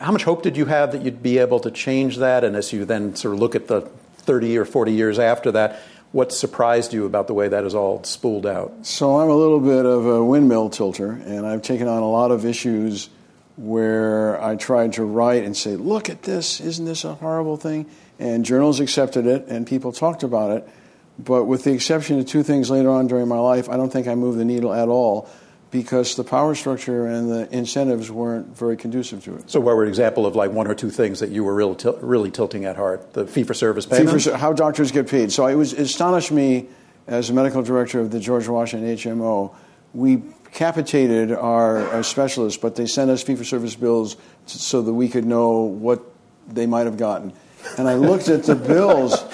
how 0.00 0.10
much 0.10 0.24
hope 0.24 0.42
did 0.42 0.56
you 0.56 0.64
have 0.64 0.92
that 0.92 1.02
you'd 1.02 1.22
be 1.22 1.38
able 1.38 1.60
to 1.60 1.70
change 1.70 2.16
that? 2.16 2.42
And 2.42 2.56
as 2.56 2.72
you 2.72 2.84
then 2.84 3.14
sort 3.14 3.34
of 3.34 3.40
look 3.40 3.54
at 3.54 3.68
the 3.68 3.82
30 4.18 4.58
or 4.58 4.64
40 4.64 4.92
years 4.92 5.18
after 5.18 5.52
that, 5.52 5.80
what 6.12 6.32
surprised 6.32 6.94
you 6.94 7.06
about 7.06 7.26
the 7.26 7.34
way 7.34 7.48
that 7.48 7.64
is 7.64 7.74
all 7.74 8.02
spooled 8.04 8.46
out? 8.46 8.72
So 8.86 9.20
I'm 9.20 9.28
a 9.28 9.34
little 9.34 9.60
bit 9.60 9.84
of 9.84 10.06
a 10.06 10.24
windmill 10.24 10.70
tilter, 10.70 11.10
and 11.10 11.44
I've 11.44 11.62
taken 11.62 11.88
on 11.88 12.02
a 12.02 12.10
lot 12.10 12.30
of 12.30 12.44
issues 12.44 13.10
where 13.56 14.40
I 14.42 14.56
tried 14.56 14.94
to 14.94 15.04
write 15.04 15.44
and 15.44 15.56
say, 15.56 15.76
look 15.76 16.08
at 16.08 16.22
this, 16.22 16.60
isn't 16.60 16.84
this 16.84 17.04
a 17.04 17.14
horrible 17.14 17.56
thing? 17.56 17.86
And 18.18 18.44
journals 18.44 18.80
accepted 18.80 19.26
it, 19.26 19.46
and 19.48 19.66
people 19.66 19.92
talked 19.92 20.22
about 20.22 20.56
it. 20.56 20.68
But 21.18 21.44
with 21.44 21.64
the 21.64 21.72
exception 21.72 22.18
of 22.18 22.26
two 22.26 22.42
things 22.42 22.70
later 22.70 22.90
on 22.90 23.06
during 23.06 23.28
my 23.28 23.38
life, 23.38 23.68
I 23.68 23.76
don't 23.76 23.92
think 23.92 24.08
I 24.08 24.14
moved 24.14 24.38
the 24.38 24.44
needle 24.44 24.72
at 24.72 24.88
all 24.88 25.28
because 25.70 26.14
the 26.14 26.24
power 26.24 26.54
structure 26.54 27.06
and 27.06 27.28
the 27.28 27.52
incentives 27.52 28.10
weren't 28.10 28.56
very 28.56 28.76
conducive 28.76 29.24
to 29.24 29.36
it. 29.36 29.50
So, 29.50 29.60
what 29.60 29.76
were 29.76 29.82
an 29.82 29.88
example 29.88 30.24
of 30.24 30.36
like 30.36 30.52
one 30.52 30.68
or 30.68 30.74
two 30.74 30.90
things 30.90 31.20
that 31.20 31.30
you 31.30 31.42
were 31.44 31.54
really, 31.54 31.74
til- 31.74 31.98
really 32.00 32.30
tilting 32.30 32.64
at 32.64 32.76
heart? 32.76 33.12
The 33.12 33.26
fee 33.26 33.42
for 33.42 33.54
service 33.54 33.86
payment? 33.86 34.22
For, 34.22 34.36
how 34.36 34.52
doctors 34.52 34.92
get 34.92 35.08
paid. 35.08 35.32
So, 35.32 35.46
it, 35.46 35.56
was, 35.56 35.72
it 35.72 35.82
astonished 35.82 36.30
me 36.30 36.68
as 37.06 37.30
a 37.30 37.32
medical 37.32 37.62
director 37.62 38.00
of 38.00 38.10
the 38.10 38.20
George 38.20 38.46
Washington 38.48 38.96
HMO. 38.96 39.54
We 39.92 40.22
capitated 40.52 41.32
our, 41.32 41.88
our 41.88 42.02
specialists, 42.04 42.60
but 42.60 42.76
they 42.76 42.86
sent 42.86 43.10
us 43.10 43.22
fee 43.22 43.34
for 43.34 43.44
service 43.44 43.74
bills 43.74 44.16
to, 44.46 44.58
so 44.58 44.82
that 44.82 44.92
we 44.92 45.08
could 45.08 45.24
know 45.24 45.62
what 45.62 46.02
they 46.48 46.66
might 46.66 46.86
have 46.86 46.96
gotten. 46.96 47.32
And 47.78 47.88
I 47.88 47.94
looked 47.94 48.28
at 48.28 48.44
the 48.44 48.54
bills. 48.72 49.24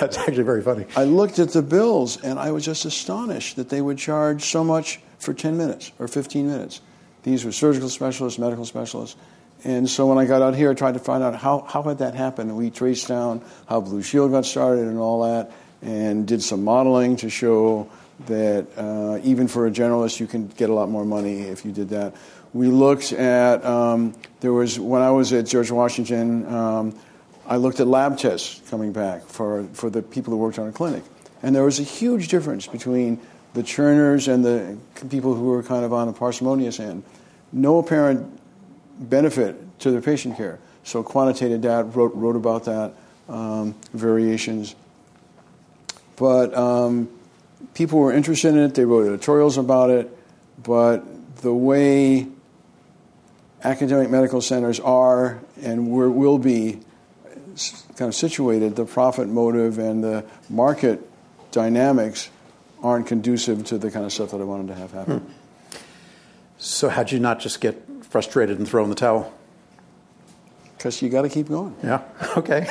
That's 0.00 0.18
actually 0.18 0.42
very 0.42 0.62
funny. 0.62 0.86
I 0.96 1.04
looked 1.04 1.38
at 1.38 1.50
the 1.50 1.62
bills 1.62 2.22
and 2.22 2.38
I 2.38 2.50
was 2.50 2.64
just 2.64 2.84
astonished 2.84 3.56
that 3.56 3.68
they 3.68 3.80
would 3.80 3.98
charge 3.98 4.44
so 4.44 4.62
much 4.62 5.00
for 5.18 5.34
10 5.34 5.56
minutes 5.56 5.92
or 5.98 6.08
15 6.08 6.46
minutes. 6.46 6.80
These 7.22 7.44
were 7.44 7.52
surgical 7.52 7.88
specialists, 7.88 8.38
medical 8.38 8.64
specialists. 8.64 9.16
And 9.64 9.88
so 9.90 10.06
when 10.06 10.18
I 10.18 10.24
got 10.24 10.40
out 10.40 10.54
here, 10.54 10.70
I 10.70 10.74
tried 10.74 10.94
to 10.94 11.00
find 11.00 11.22
out 11.22 11.34
how, 11.34 11.60
how 11.68 11.82
had 11.82 11.98
that 11.98 12.14
happened. 12.14 12.50
And 12.50 12.58
we 12.58 12.70
traced 12.70 13.08
down 13.08 13.42
how 13.66 13.80
Blue 13.80 14.02
Shield 14.02 14.30
got 14.30 14.44
started 14.44 14.86
and 14.86 14.98
all 14.98 15.22
that, 15.24 15.50
and 15.82 16.26
did 16.26 16.42
some 16.42 16.62
modeling 16.62 17.16
to 17.16 17.28
show 17.28 17.90
that 18.26 18.66
uh, 18.76 19.18
even 19.22 19.48
for 19.48 19.66
a 19.66 19.70
generalist, 19.70 20.20
you 20.20 20.26
can 20.26 20.48
get 20.48 20.70
a 20.70 20.74
lot 20.74 20.88
more 20.88 21.04
money 21.04 21.42
if 21.42 21.64
you 21.64 21.72
did 21.72 21.88
that. 21.90 22.14
We 22.52 22.68
looked 22.68 23.12
at, 23.12 23.64
um, 23.64 24.14
there 24.40 24.52
was, 24.52 24.78
when 24.78 25.02
I 25.02 25.10
was 25.10 25.32
at 25.32 25.46
George 25.46 25.70
Washington, 25.70 26.46
um, 26.46 26.98
I 27.48 27.56
looked 27.56 27.80
at 27.80 27.86
lab 27.86 28.18
tests 28.18 28.60
coming 28.68 28.92
back 28.92 29.24
for, 29.24 29.64
for 29.72 29.88
the 29.88 30.02
people 30.02 30.34
who 30.34 30.38
worked 30.38 30.58
on 30.58 30.68
a 30.68 30.72
clinic. 30.72 31.02
And 31.42 31.56
there 31.56 31.64
was 31.64 31.80
a 31.80 31.82
huge 31.82 32.28
difference 32.28 32.66
between 32.66 33.20
the 33.54 33.62
churners 33.62 34.28
and 34.28 34.44
the 34.44 34.76
people 35.08 35.34
who 35.34 35.46
were 35.46 35.62
kind 35.62 35.84
of 35.84 35.94
on 35.94 36.08
the 36.08 36.12
parsimonious 36.12 36.78
end. 36.78 37.04
No 37.50 37.78
apparent 37.78 38.38
benefit 38.98 39.80
to 39.80 39.90
their 39.90 40.02
patient 40.02 40.36
care. 40.36 40.58
So 40.84 41.02
quantitative 41.02 41.62
data 41.62 41.84
wrote, 41.84 42.14
wrote 42.14 42.36
about 42.36 42.64
that, 42.64 42.92
um, 43.30 43.74
variations. 43.94 44.74
But 46.16 46.54
um, 46.54 47.08
people 47.72 47.98
were 47.98 48.12
interested 48.12 48.54
in 48.54 48.58
it. 48.58 48.74
They 48.74 48.84
wrote 48.84 49.06
editorials 49.06 49.56
about 49.56 49.88
it. 49.88 50.14
But 50.62 51.36
the 51.36 51.54
way 51.54 52.26
academic 53.64 54.10
medical 54.10 54.42
centers 54.42 54.80
are 54.80 55.40
and 55.62 55.90
will 55.90 56.38
be 56.38 56.80
kind 57.96 58.08
of 58.08 58.14
situated, 58.14 58.76
the 58.76 58.84
profit 58.84 59.28
motive 59.28 59.78
and 59.78 60.02
the 60.02 60.24
market 60.48 61.00
dynamics 61.50 62.30
aren't 62.82 63.06
conducive 63.06 63.64
to 63.66 63.78
the 63.78 63.90
kind 63.90 64.04
of 64.04 64.12
stuff 64.12 64.30
that 64.30 64.40
I 64.40 64.44
wanted 64.44 64.68
to 64.68 64.74
have 64.74 64.92
happen. 64.92 65.18
Hmm. 65.18 65.32
So, 66.58 66.88
how'd 66.88 67.12
you 67.12 67.20
not 67.20 67.40
just 67.40 67.60
get 67.60 67.80
frustrated 68.04 68.58
and 68.58 68.68
throw 68.68 68.82
in 68.82 68.90
the 68.90 68.96
towel? 68.96 69.32
Because 70.76 71.00
you 71.02 71.08
got 71.08 71.22
to 71.22 71.28
keep 71.28 71.48
going. 71.48 71.74
Yeah, 71.82 72.02
okay. 72.36 72.66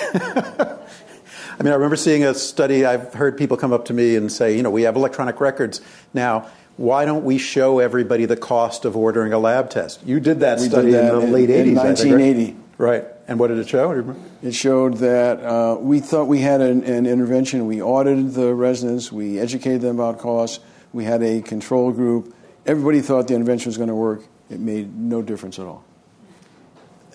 I 1.59 1.63
mean, 1.63 1.71
I 1.71 1.75
remember 1.75 1.95
seeing 1.95 2.23
a 2.23 2.33
study, 2.33 2.85
I've 2.85 3.13
heard 3.13 3.37
people 3.37 3.57
come 3.57 3.73
up 3.73 3.85
to 3.85 3.93
me 3.93 4.15
and 4.15 4.31
say, 4.31 4.55
you 4.55 4.63
know, 4.63 4.69
we 4.69 4.83
have 4.83 4.95
electronic 4.95 5.41
records 5.41 5.81
now. 6.13 6.47
Why 6.77 7.05
don't 7.05 7.23
we 7.23 7.39
show 7.39 7.79
everybody 7.79 8.25
the 8.25 8.37
cost 8.37 8.85
of 8.85 8.95
ordering 8.95 9.33
a 9.33 9.39
lab 9.39 9.71
test? 9.71 10.05
You 10.05 10.19
did 10.19 10.41
that 10.41 10.59
we 10.59 10.67
study 10.67 10.91
did 10.91 10.95
that 10.95 11.13
in 11.13 11.19
the 11.19 11.25
in, 11.25 11.33
late 11.33 11.49
in 11.49 11.73
80s. 11.73 11.75
1980. 11.75 12.45
Think, 12.45 12.57
right? 12.77 13.03
right? 13.03 13.16
And 13.27 13.39
what 13.39 13.47
did 13.47 13.57
it 13.59 13.67
show? 13.67 14.15
It 14.41 14.53
showed 14.53 14.97
that 14.97 15.43
uh, 15.43 15.77
we 15.79 15.99
thought 15.99 16.25
we 16.27 16.39
had 16.39 16.61
an, 16.61 16.83
an, 16.83 17.05
intervention. 17.05 17.65
We 17.65 17.81
audited 17.81 18.33
the 18.33 18.53
residents, 18.53 19.11
we 19.11 19.37
educated 19.37 19.81
them 19.81 19.99
about 19.99 20.19
costs, 20.19 20.63
we 20.93 21.03
had 21.03 21.21
a 21.21 21.41
control 21.41 21.91
group. 21.91 22.33
Everybody 22.65 23.01
thought 23.01 23.27
the 23.27 23.35
intervention 23.35 23.69
was 23.69 23.77
going 23.77 23.89
to 23.89 23.95
work. 23.95 24.23
It 24.49 24.59
made 24.59 24.95
no 24.97 25.21
difference 25.21 25.59
at 25.59 25.65
all. 25.65 25.83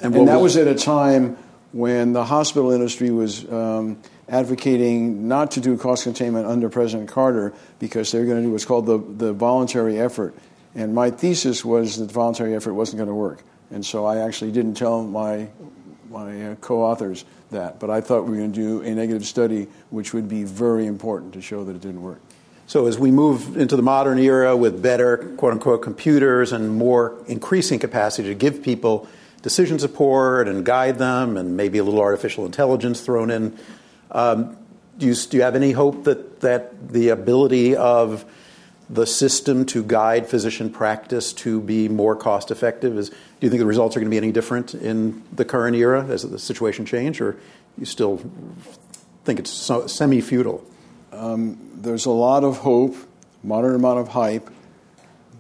And, 0.03 0.15
and 0.15 0.29
that 0.29 0.41
was, 0.41 0.57
was, 0.57 0.67
at 0.67 0.69
a 0.69 0.75
time 0.75 1.39
when 1.73 2.13
the 2.13 2.25
hospital 2.25 2.73
industry 2.73 3.11
was 3.11 3.51
um, 3.51 3.99
advocating 4.29 5.29
not 5.29 5.53
to 5.53 5.61
do 5.61 5.79
cost 5.79 6.05
containment 6.05 6.47
under 6.47 6.69
President 6.69 7.09
Carter 7.09 7.55
because 7.79 8.13
they 8.13 8.19
were 8.19 8.27
going 8.27 8.39
to 8.39 8.43
do 8.43 8.51
what's 8.51 8.65
called 8.67 8.85
the, 8.85 8.99
the 8.99 9.33
voluntary 9.33 9.99
effort. 9.99 10.35
And 10.75 10.95
my 10.95 11.11
thesis 11.11 11.65
was 11.65 11.97
that 11.99 12.07
the 12.07 12.13
voluntary 12.13 12.55
effort 12.55 12.75
wasn't 12.75 12.99
going 12.99 13.09
to 13.09 13.15
work. 13.15 13.43
And 13.71 13.85
so 13.85 14.05
I 14.05 14.19
actually 14.19 14.53
didn't 14.53 14.75
tell 14.75 15.03
my, 15.03 15.49
my 16.13 16.53
uh, 16.53 16.55
co 16.57 16.83
authors 16.83 17.25
that. 17.51 17.81
But 17.81 17.91
I 17.91 18.01
thought 18.01 18.25
we 18.25 18.31
were 18.31 18.37
going 18.37 18.53
to 18.53 18.61
do 18.61 18.83
a 18.83 18.95
negative 18.95 19.27
study, 19.27 19.69
which 19.91 20.13
would 20.13 20.29
be 20.29 20.45
very 20.45 20.87
important 20.87 21.35
to 21.35 21.43
show 21.43 21.65
that 21.65 21.75
it 21.75 21.81
didn't 21.81 22.03
work. 22.03 22.21
So, 22.67 22.87
as 22.87 22.99
we 22.99 23.11
move 23.11 23.57
into 23.57 23.77
the 23.77 23.83
modern 23.83 24.19
era 24.19 24.57
with 24.57 24.83
better, 24.83 25.35
quote 25.37 25.53
unquote, 25.53 25.83
computers 25.83 26.53
and 26.53 26.77
more 26.77 27.19
increasing 27.27 27.79
capacity 27.79 28.29
to 28.29 28.35
give 28.35 28.63
people 28.63 29.09
decision 29.43 29.79
support 29.79 30.49
and 30.49 30.65
guide 30.65 30.99
them, 30.99 31.37
and 31.37 31.57
maybe 31.57 31.79
a 31.79 31.85
little 31.85 32.01
artificial 32.01 32.47
intelligence 32.47 33.01
thrown 33.01 33.31
in, 33.31 33.59
um, 34.13 34.57
do, 34.99 35.07
you, 35.07 35.15
do 35.15 35.37
you 35.37 35.43
have 35.43 35.57
any 35.57 35.73
hope 35.73 36.05
that, 36.05 36.41
that 36.41 36.93
the 36.93 37.09
ability 37.09 37.75
of 37.75 38.25
the 38.93 39.07
system 39.07 39.65
to 39.65 39.83
guide 39.83 40.29
physician 40.29 40.71
practice 40.71 41.33
to 41.33 41.63
be 41.63 41.89
more 41.89 42.15
cost 42.15 42.51
effective? 42.51 42.99
Is, 42.99 43.09
do 43.09 43.17
you 43.41 43.49
think 43.49 43.61
the 43.61 43.67
results 43.67 43.97
are 43.97 44.01
going 44.01 44.11
to 44.11 44.11
be 44.11 44.19
any 44.19 44.33
different 44.33 44.75
in 44.75 45.23
the 45.33 45.47
current 45.47 45.75
era 45.77 46.05
as 46.07 46.23
the 46.23 46.39
situation 46.39 46.85
change, 46.85 47.21
or 47.21 47.39
you 47.79 47.87
still 47.87 48.21
think 49.25 49.41
it's 49.41 49.51
so, 49.51 49.87
semi 49.87 50.21
futile? 50.21 50.63
Um, 51.11 51.59
there's 51.75 52.05
a 52.05 52.11
lot 52.11 52.45
of 52.45 52.59
hope, 52.59 52.95
moderate 53.43 53.77
amount 53.77 53.99
of 53.99 54.09
hype, 54.09 54.51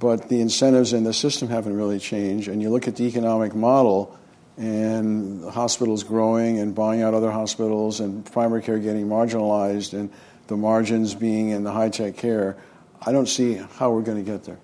but 0.00 0.30
the 0.30 0.40
incentives 0.40 0.94
in 0.94 1.04
the 1.04 1.12
system 1.12 1.48
haven't 1.48 1.76
really 1.76 1.98
changed. 1.98 2.48
And 2.48 2.62
you 2.62 2.70
look 2.70 2.88
at 2.88 2.96
the 2.96 3.04
economic 3.04 3.54
model, 3.54 4.18
and 4.56 5.44
hospitals 5.50 6.04
growing 6.04 6.58
and 6.58 6.74
buying 6.74 7.02
out 7.02 7.12
other 7.12 7.30
hospitals, 7.30 8.00
and 8.00 8.24
primary 8.32 8.62
care 8.62 8.78
getting 8.78 9.08
marginalized, 9.08 9.92
and 9.92 10.10
the 10.46 10.56
margins 10.56 11.14
being 11.14 11.50
in 11.50 11.64
the 11.64 11.72
high 11.72 11.90
tech 11.90 12.16
care. 12.16 12.56
I 13.04 13.12
don't 13.12 13.28
see 13.28 13.54
how 13.54 13.90
we're 13.90 14.02
going 14.02 14.24
to 14.24 14.30
get 14.30 14.44
there. 14.44 14.58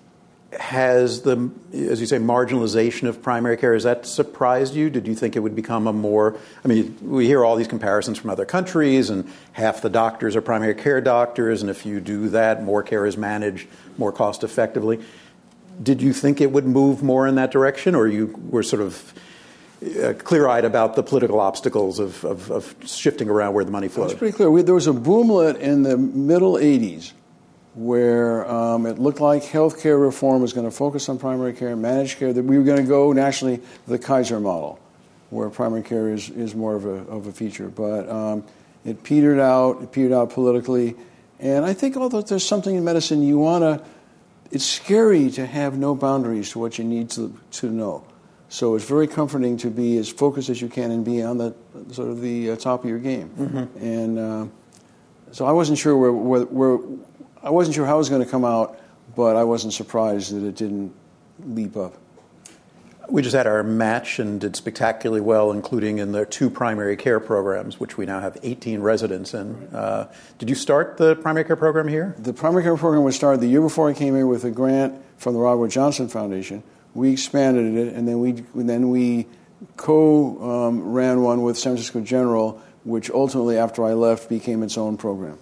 Has 0.58 1.22
the, 1.22 1.50
as 1.74 2.00
you 2.00 2.06
say, 2.06 2.18
marginalization 2.18 3.06
of 3.06 3.20
primary 3.20 3.58
care, 3.58 3.74
has 3.74 3.82
that 3.82 4.06
surprised 4.06 4.74
you? 4.74 4.88
Did 4.88 5.06
you 5.06 5.14
think 5.14 5.36
it 5.36 5.40
would 5.40 5.54
become 5.54 5.86
a 5.86 5.92
more, 5.92 6.38
I 6.64 6.68
mean, 6.68 6.96
we 7.02 7.26
hear 7.26 7.44
all 7.44 7.56
these 7.56 7.68
comparisons 7.68 8.18
from 8.18 8.30
other 8.30 8.46
countries, 8.46 9.10
and 9.10 9.30
half 9.52 9.82
the 9.82 9.90
doctors 9.90 10.36
are 10.36 10.40
primary 10.40 10.74
care 10.74 11.02
doctors, 11.02 11.60
and 11.60 11.70
if 11.70 11.84
you 11.84 12.00
do 12.00 12.30
that, 12.30 12.62
more 12.62 12.82
care 12.82 13.04
is 13.04 13.18
managed 13.18 13.68
more 13.98 14.10
cost 14.10 14.42
effectively. 14.42 15.00
Did 15.82 16.00
you 16.00 16.14
think 16.14 16.40
it 16.40 16.50
would 16.50 16.66
move 16.66 17.02
more 17.02 17.26
in 17.26 17.34
that 17.34 17.50
direction, 17.50 17.94
or 17.94 18.08
you 18.08 18.34
were 18.48 18.62
sort 18.62 18.80
of 18.80 19.14
uh, 20.02 20.14
clear-eyed 20.14 20.64
about 20.64 20.96
the 20.96 21.02
political 21.02 21.40
obstacles 21.40 21.98
of, 21.98 22.24
of, 22.24 22.50
of 22.50 22.74
shifting 22.86 23.28
around 23.28 23.52
where 23.52 23.64
the 23.64 23.70
money 23.70 23.88
flows? 23.88 24.12
It's 24.12 24.18
pretty 24.18 24.34
clear. 24.34 24.50
We, 24.50 24.62
there 24.62 24.74
was 24.74 24.86
a 24.86 24.92
boomlet 24.92 25.58
in 25.58 25.82
the 25.82 25.98
middle 25.98 26.54
80s 26.54 27.12
where 27.78 28.44
um, 28.50 28.86
it 28.86 28.98
looked 28.98 29.20
like 29.20 29.44
healthcare 29.44 30.00
reform 30.00 30.42
was 30.42 30.52
going 30.52 30.66
to 30.66 30.76
focus 30.76 31.08
on 31.08 31.16
primary 31.16 31.52
care, 31.52 31.76
managed 31.76 32.18
care, 32.18 32.32
that 32.32 32.42
we 32.42 32.58
were 32.58 32.64
going 32.64 32.82
to 32.82 32.88
go 32.88 33.12
nationally 33.12 33.60
the 33.86 33.96
Kaiser 33.96 34.40
model, 34.40 34.80
where 35.30 35.48
primary 35.48 35.84
care 35.84 36.12
is, 36.12 36.28
is 36.30 36.56
more 36.56 36.74
of 36.74 36.84
a, 36.84 37.08
of 37.08 37.28
a 37.28 37.32
feature. 37.32 37.68
But 37.68 38.08
um, 38.08 38.44
it 38.84 39.04
petered 39.04 39.38
out, 39.38 39.80
it 39.80 39.92
petered 39.92 40.12
out 40.12 40.30
politically. 40.30 40.96
And 41.38 41.64
I 41.64 41.72
think 41.72 41.96
although 41.96 42.20
there's 42.20 42.44
something 42.44 42.74
in 42.74 42.82
medicine 42.82 43.22
you 43.22 43.38
want 43.38 43.62
to, 43.62 43.86
it's 44.50 44.66
scary 44.66 45.30
to 45.30 45.46
have 45.46 45.78
no 45.78 45.94
boundaries 45.94 46.50
to 46.52 46.58
what 46.58 46.78
you 46.78 46.84
need 46.84 47.10
to, 47.10 47.32
to 47.52 47.70
know. 47.70 48.04
So 48.48 48.74
it's 48.74 48.86
very 48.86 49.06
comforting 49.06 49.56
to 49.58 49.70
be 49.70 49.98
as 49.98 50.08
focused 50.08 50.48
as 50.48 50.60
you 50.60 50.68
can 50.68 50.90
and 50.90 51.04
be 51.04 51.22
on 51.22 51.38
the 51.38 51.54
sort 51.92 52.08
of 52.08 52.20
the 52.22 52.52
uh, 52.52 52.56
top 52.56 52.82
of 52.82 52.90
your 52.90 52.98
game. 52.98 53.28
Mm-hmm. 53.38 53.84
And 53.84 54.18
uh, 54.18 54.46
so 55.30 55.46
I 55.46 55.52
wasn't 55.52 55.78
sure 55.78 55.96
where, 55.96 56.12
where, 56.12 56.42
where 56.42 56.78
I 57.42 57.50
wasn't 57.50 57.74
sure 57.74 57.86
how 57.86 57.96
it 57.96 57.98
was 57.98 58.08
going 58.08 58.24
to 58.24 58.30
come 58.30 58.44
out, 58.44 58.78
but 59.14 59.36
I 59.36 59.44
wasn't 59.44 59.72
surprised 59.72 60.34
that 60.34 60.46
it 60.46 60.56
didn't 60.56 60.92
leap 61.44 61.76
up. 61.76 61.94
We 63.08 63.22
just 63.22 63.34
had 63.34 63.46
our 63.46 63.62
match 63.62 64.18
and 64.18 64.38
did 64.38 64.54
spectacularly 64.54 65.22
well, 65.22 65.50
including 65.50 65.98
in 65.98 66.12
the 66.12 66.26
two 66.26 66.50
primary 66.50 66.94
care 66.94 67.20
programs, 67.20 67.80
which 67.80 67.96
we 67.96 68.04
now 68.04 68.20
have 68.20 68.36
18 68.42 68.80
residents 68.80 69.32
in. 69.32 69.54
Uh, 69.72 70.12
did 70.36 70.50
you 70.50 70.54
start 70.54 70.98
the 70.98 71.16
primary 71.16 71.46
care 71.46 71.56
program 71.56 71.88
here? 71.88 72.14
The 72.18 72.34
primary 72.34 72.64
care 72.64 72.76
program 72.76 73.04
was 73.04 73.16
started 73.16 73.40
the 73.40 73.46
year 73.46 73.62
before 73.62 73.88
I 73.88 73.94
came 73.94 74.14
here 74.14 74.26
with 74.26 74.44
a 74.44 74.50
grant 74.50 75.00
from 75.16 75.32
the 75.32 75.40
Robert 75.40 75.68
Johnson 75.68 76.08
Foundation. 76.08 76.62
We 76.92 77.12
expanded 77.12 77.74
it, 77.76 77.94
and 77.94 78.06
then 78.06 78.20
we 78.20 78.32
then 78.54 78.90
we 78.90 79.26
co-ran 79.76 81.16
um, 81.16 81.22
one 81.22 81.42
with 81.42 81.56
San 81.56 81.72
Francisco 81.72 82.00
General, 82.00 82.60
which 82.84 83.10
ultimately, 83.10 83.56
after 83.56 83.84
I 83.84 83.94
left, 83.94 84.28
became 84.28 84.62
its 84.62 84.76
own 84.76 84.98
program. 84.98 85.38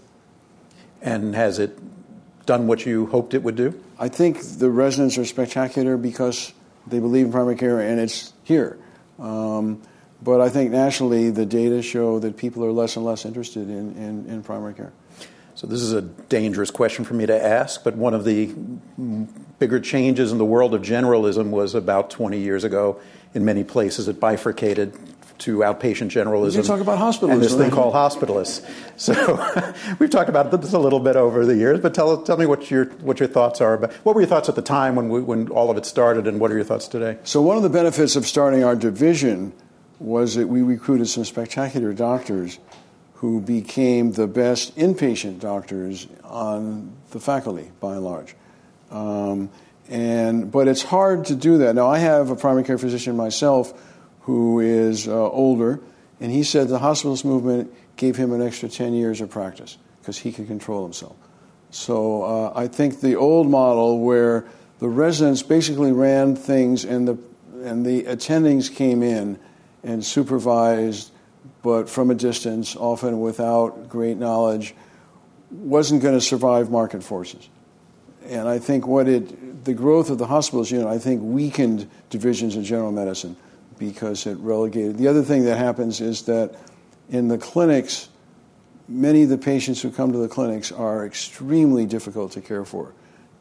And 1.03 1.35
has 1.35 1.59
it 1.59 1.79
done 2.47 2.67
what 2.67 2.87
you 2.87 3.07
hoped 3.07 3.35
it 3.35 3.43
would 3.43 3.57
do? 3.57 3.81
I 3.99 4.09
think 4.09 4.41
the 4.43 4.71
residents 4.71 5.19
are 5.19 5.25
spectacular 5.25 5.97
because 5.97 6.53
they 6.87 6.99
believe 6.99 7.27
in 7.27 7.33
primary 7.33 7.57
care 7.57 7.81
and 7.81 8.01
it's 8.01 8.33
here. 8.45 8.79
Um, 9.19 9.83
but 10.23 10.41
I 10.41 10.49
think 10.49 10.71
nationally, 10.71 11.31
the 11.31 11.47
data 11.47 11.83
show 11.83 12.19
that 12.21 12.37
people 12.37 12.65
are 12.65 12.73
less 12.73 12.97
and 12.97 13.05
less 13.05 13.25
interested 13.25 13.69
in, 13.69 13.97
in, 13.97 14.27
in, 14.27 14.43
primary 14.43 14.75
care. 14.75 14.93
So, 15.55 15.67
this 15.67 15.83
is 15.83 15.93
a 15.93 16.03
dangerous 16.03 16.71
question 16.71 17.05
for 17.05 17.15
me 17.15 17.27
to 17.27 17.45
ask, 17.45 17.85
but 17.85 17.97
one 17.97 18.15
of 18.15 18.25
the 18.25 18.55
bigger 19.59 19.79
changes 19.81 20.33
in 20.33 20.39
the 20.39 20.45
world 20.45 20.75
of 20.75 20.83
generalism 20.83 21.51
was 21.51 21.75
about 21.75 22.11
20 22.11 22.39
years 22.39 22.65
ago. 22.65 23.01
In 23.35 23.45
many 23.45 23.65
places, 23.65 24.09
it 24.09 24.19
bifurcated 24.19 24.99
to 25.39 25.59
outpatient 25.59 26.11
generalism. 26.11 26.57
You 26.57 26.63
talk 26.63 26.81
about 26.81 26.99
hospitalists. 26.99 27.33
And 27.33 27.43
this 27.43 27.53
right? 27.53 27.63
thing 27.63 27.71
called 27.71 27.95
hospitalists. 27.95 28.69
So 28.97 29.75
we've 29.99 30.11
talked 30.11 30.29
about 30.29 30.51
this 30.51 30.73
a 30.73 30.79
little 30.79 31.01
bit 31.01 31.17
over 31.17 31.45
the 31.45 31.57
years, 31.57 31.81
but 31.81 31.95
tell, 31.95 32.23
tell 32.23 32.37
me 32.37 32.47
what 32.47 32.71
your, 32.71 32.87
what 33.01 33.21
your 33.21 33.29
thoughts 33.29 33.61
are 33.61 33.75
about, 33.75 33.93
what 34.05 34.15
were 34.15 34.21
your 34.21 34.29
thoughts 34.29 34.49
at 34.49 34.55
the 34.55 34.63
time 34.63 34.95
when, 34.97 35.09
we, 35.09 35.21
when 35.21 35.49
all 35.49 35.71
of 35.71 35.77
it 35.77 35.87
started, 35.87 36.27
and 36.27 36.41
what 36.41 36.51
are 36.51 36.55
your 36.55 36.65
thoughts 36.65 36.89
today? 36.89 37.19
So 37.25 37.43
one 37.43 37.57
of 37.57 37.63
the 37.63 37.71
benefits 37.71 38.17
of 38.17 38.27
starting 38.27 38.65
our 38.65 38.77
division 38.77 39.53
was 39.99 40.35
that 40.35 40.47
we 40.47 40.63
recruited 40.63 41.09
some 41.09 41.25
spectacular 41.25 41.93
doctors 41.93 42.59
who 43.15 43.41
became 43.41 44.13
the 44.13 44.27
best 44.27 44.77
inpatient 44.77 45.41
doctors 45.41 46.07
on 46.23 46.93
the 47.11 47.21
faculty, 47.21 47.71
by 47.81 47.95
and 47.95 48.05
large. 48.05 48.35
Um, 48.91 49.51
and, 49.89 50.51
but 50.51 50.69
it's 50.69 50.83
hard 50.83 51.27
to 51.27 51.35
do 51.35 51.59
that. 51.59 51.75
Now, 51.75 51.89
I 51.89 51.99
have 51.99 52.31
a 52.31 52.37
primary 52.37 52.65
care 52.65 52.77
physician 52.77 53.17
myself 53.17 53.73
who 54.27 54.59
is 54.59 55.07
uh, 55.07 55.31
older, 55.31 55.79
and 56.21 56.33
he 56.33 56.43
said 56.43 56.67
the 56.67 56.81
hospitalist 56.81 57.25
movement 57.25 57.73
gave 57.97 58.17
him 58.17 58.33
an 58.33 58.43
extra 58.43 58.69
10 58.69 58.93
years 58.93 59.21
of 59.21 59.31
practice 59.31 59.79
because 60.01 60.19
he 60.19 60.33
could 60.33 60.49
control 60.49 60.83
himself. 60.83 61.15
So 61.71 62.25
uh, 62.25 62.53
I 62.57 62.67
think 62.67 63.01
the 63.01 63.15
old 63.15 63.49
model 63.49 64.01
where 64.01 64.45
the 64.81 64.89
residents 64.89 65.45
basically 65.45 65.93
ran 65.93 66.35
things 66.35 66.85
and 66.85 67.07
the, 67.07 67.19
and 67.63 67.87
the 67.87 68.03
attendings 68.03 68.75
came 68.75 69.05
in 69.05 69.39
and 69.85 70.05
supervised, 70.05 71.13
but 71.63 71.89
from 71.89 72.11
a 72.11 72.15
distance, 72.17 72.75
often 72.75 73.21
without 73.21 73.89
great 73.89 74.17
knowledge, 74.17 74.75
wasn't 75.53 76.03
going 76.03 76.15
to 76.15 76.21
survive 76.21 76.69
market 76.69 77.05
forces. 77.05 77.49
And 78.25 78.49
I 78.49 78.59
think 78.59 78.89
what 78.89 79.07
it, 79.07 79.65
the 79.65 79.75
growth 79.75 80.11
of 80.11 80.19
the 80.19 80.27
hospitals 80.27 80.73
unit, 80.73 80.89
I 80.89 80.99
think 80.99 81.23
weakened 81.23 81.89
divisions 82.11 82.57
of 82.57 82.65
general 82.65 82.91
medicine 82.91 83.37
because 83.79 84.27
it 84.27 84.39
relegated. 84.39 84.99
The 84.99 85.09
other 85.09 85.23
thing 85.23 85.45
that 85.45 85.59
happens 85.59 86.01
is 86.01 86.23
that 86.23 86.55
in 87.09 87.29
the 87.29 87.39
clinics, 87.39 88.09
many 88.89 89.23
of 89.23 89.29
the 89.29 89.39
patients 89.39 89.83
who 89.83 89.91
come 89.91 90.13
to 90.13 90.19
the 90.19 90.29
clinics 90.29 90.73
are 90.73 91.07
extremely 91.07 91.87
difficult 91.87 92.33
to 92.33 92.41
care 92.41 92.65
for. 92.65 92.93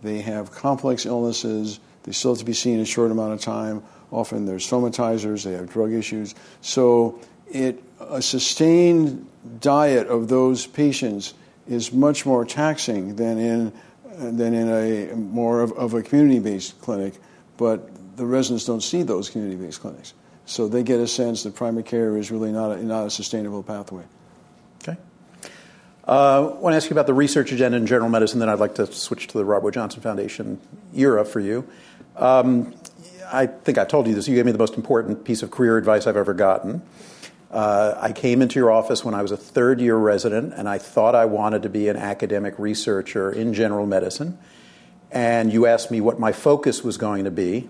They 0.01 0.21
have 0.21 0.51
complex 0.51 1.05
illnesses, 1.05 1.79
they 2.03 2.11
still 2.11 2.31
have 2.31 2.39
to 2.39 2.45
be 2.45 2.53
seen 2.53 2.75
in 2.75 2.81
a 2.81 2.85
short 2.85 3.11
amount 3.11 3.33
of 3.33 3.41
time. 3.41 3.83
Often 4.11 4.45
they're 4.45 4.57
somatizers, 4.57 5.43
they 5.43 5.53
have 5.53 5.71
drug 5.71 5.91
issues. 5.91 6.35
So 6.61 7.19
it, 7.51 7.81
a 7.99 8.21
sustained 8.21 9.27
diet 9.59 10.07
of 10.07 10.27
those 10.27 10.67
patients 10.67 11.33
is 11.67 11.91
much 11.91 12.25
more 12.25 12.45
taxing 12.45 13.15
than 13.15 13.39
in, 13.39 13.73
than 14.05 14.53
in 14.53 14.69
a 14.69 15.15
more 15.15 15.61
of, 15.61 15.71
of 15.73 15.93
a 15.93 16.03
community 16.03 16.39
based 16.39 16.79
clinic, 16.81 17.15
but 17.57 17.89
the 18.17 18.25
residents 18.25 18.65
don't 18.65 18.81
see 18.81 19.03
those 19.03 19.29
community 19.29 19.57
based 19.61 19.81
clinics. 19.81 20.13
So 20.45 20.67
they 20.67 20.83
get 20.83 20.99
a 20.99 21.07
sense 21.07 21.43
that 21.43 21.55
primary 21.55 21.83
care 21.83 22.17
is 22.17 22.31
really 22.31 22.51
not 22.51 22.71
a, 22.77 22.83
not 22.83 23.07
a 23.07 23.09
sustainable 23.09 23.63
pathway. 23.63 24.03
Okay. 24.83 24.97
Uh, 26.07 26.51
I 26.51 26.59
want 26.59 26.73
to 26.73 26.77
ask 26.77 26.89
you 26.89 26.93
about 26.93 27.07
the 27.07 27.13
research 27.15 27.51
agenda 27.51 27.77
in 27.77 27.87
general 27.87 28.09
medicine, 28.09 28.39
then 28.39 28.49
I'd 28.49 28.59
like 28.59 28.75
to 28.75 28.85
switch 28.85 29.27
to 29.27 29.37
the 29.37 29.45
Robert 29.45 29.73
Johnson 29.73 30.01
Foundation 30.01 30.59
era 30.93 31.25
for 31.25 31.39
you. 31.39 31.67
Um, 32.15 32.75
I 33.31 33.47
think 33.47 33.77
I 33.77 33.85
told 33.85 34.07
you 34.07 34.13
this. 34.13 34.27
You 34.27 34.35
gave 34.35 34.45
me 34.45 34.51
the 34.51 34.59
most 34.59 34.75
important 34.75 35.25
piece 35.25 35.41
of 35.41 35.49
career 35.49 35.77
advice 35.77 36.05
I've 36.05 36.17
ever 36.17 36.33
gotten. 36.33 36.83
Uh, 37.49 37.95
I 37.97 38.11
came 38.11 38.41
into 38.41 38.59
your 38.59 38.71
office 38.71 39.03
when 39.03 39.15
I 39.15 39.21
was 39.21 39.31
a 39.31 39.37
third 39.37 39.79
year 39.81 39.95
resident, 39.95 40.53
and 40.53 40.69
I 40.69 40.77
thought 40.77 41.15
I 41.15 41.25
wanted 41.25 41.63
to 41.63 41.69
be 41.69 41.87
an 41.87 41.97
academic 41.97 42.59
researcher 42.59 43.31
in 43.31 43.53
general 43.53 43.87
medicine. 43.87 44.37
And 45.11 45.51
you 45.53 45.65
asked 45.65 45.89
me 45.89 46.01
what 46.01 46.19
my 46.19 46.31
focus 46.33 46.83
was 46.83 46.97
going 46.97 47.23
to 47.23 47.31
be. 47.31 47.69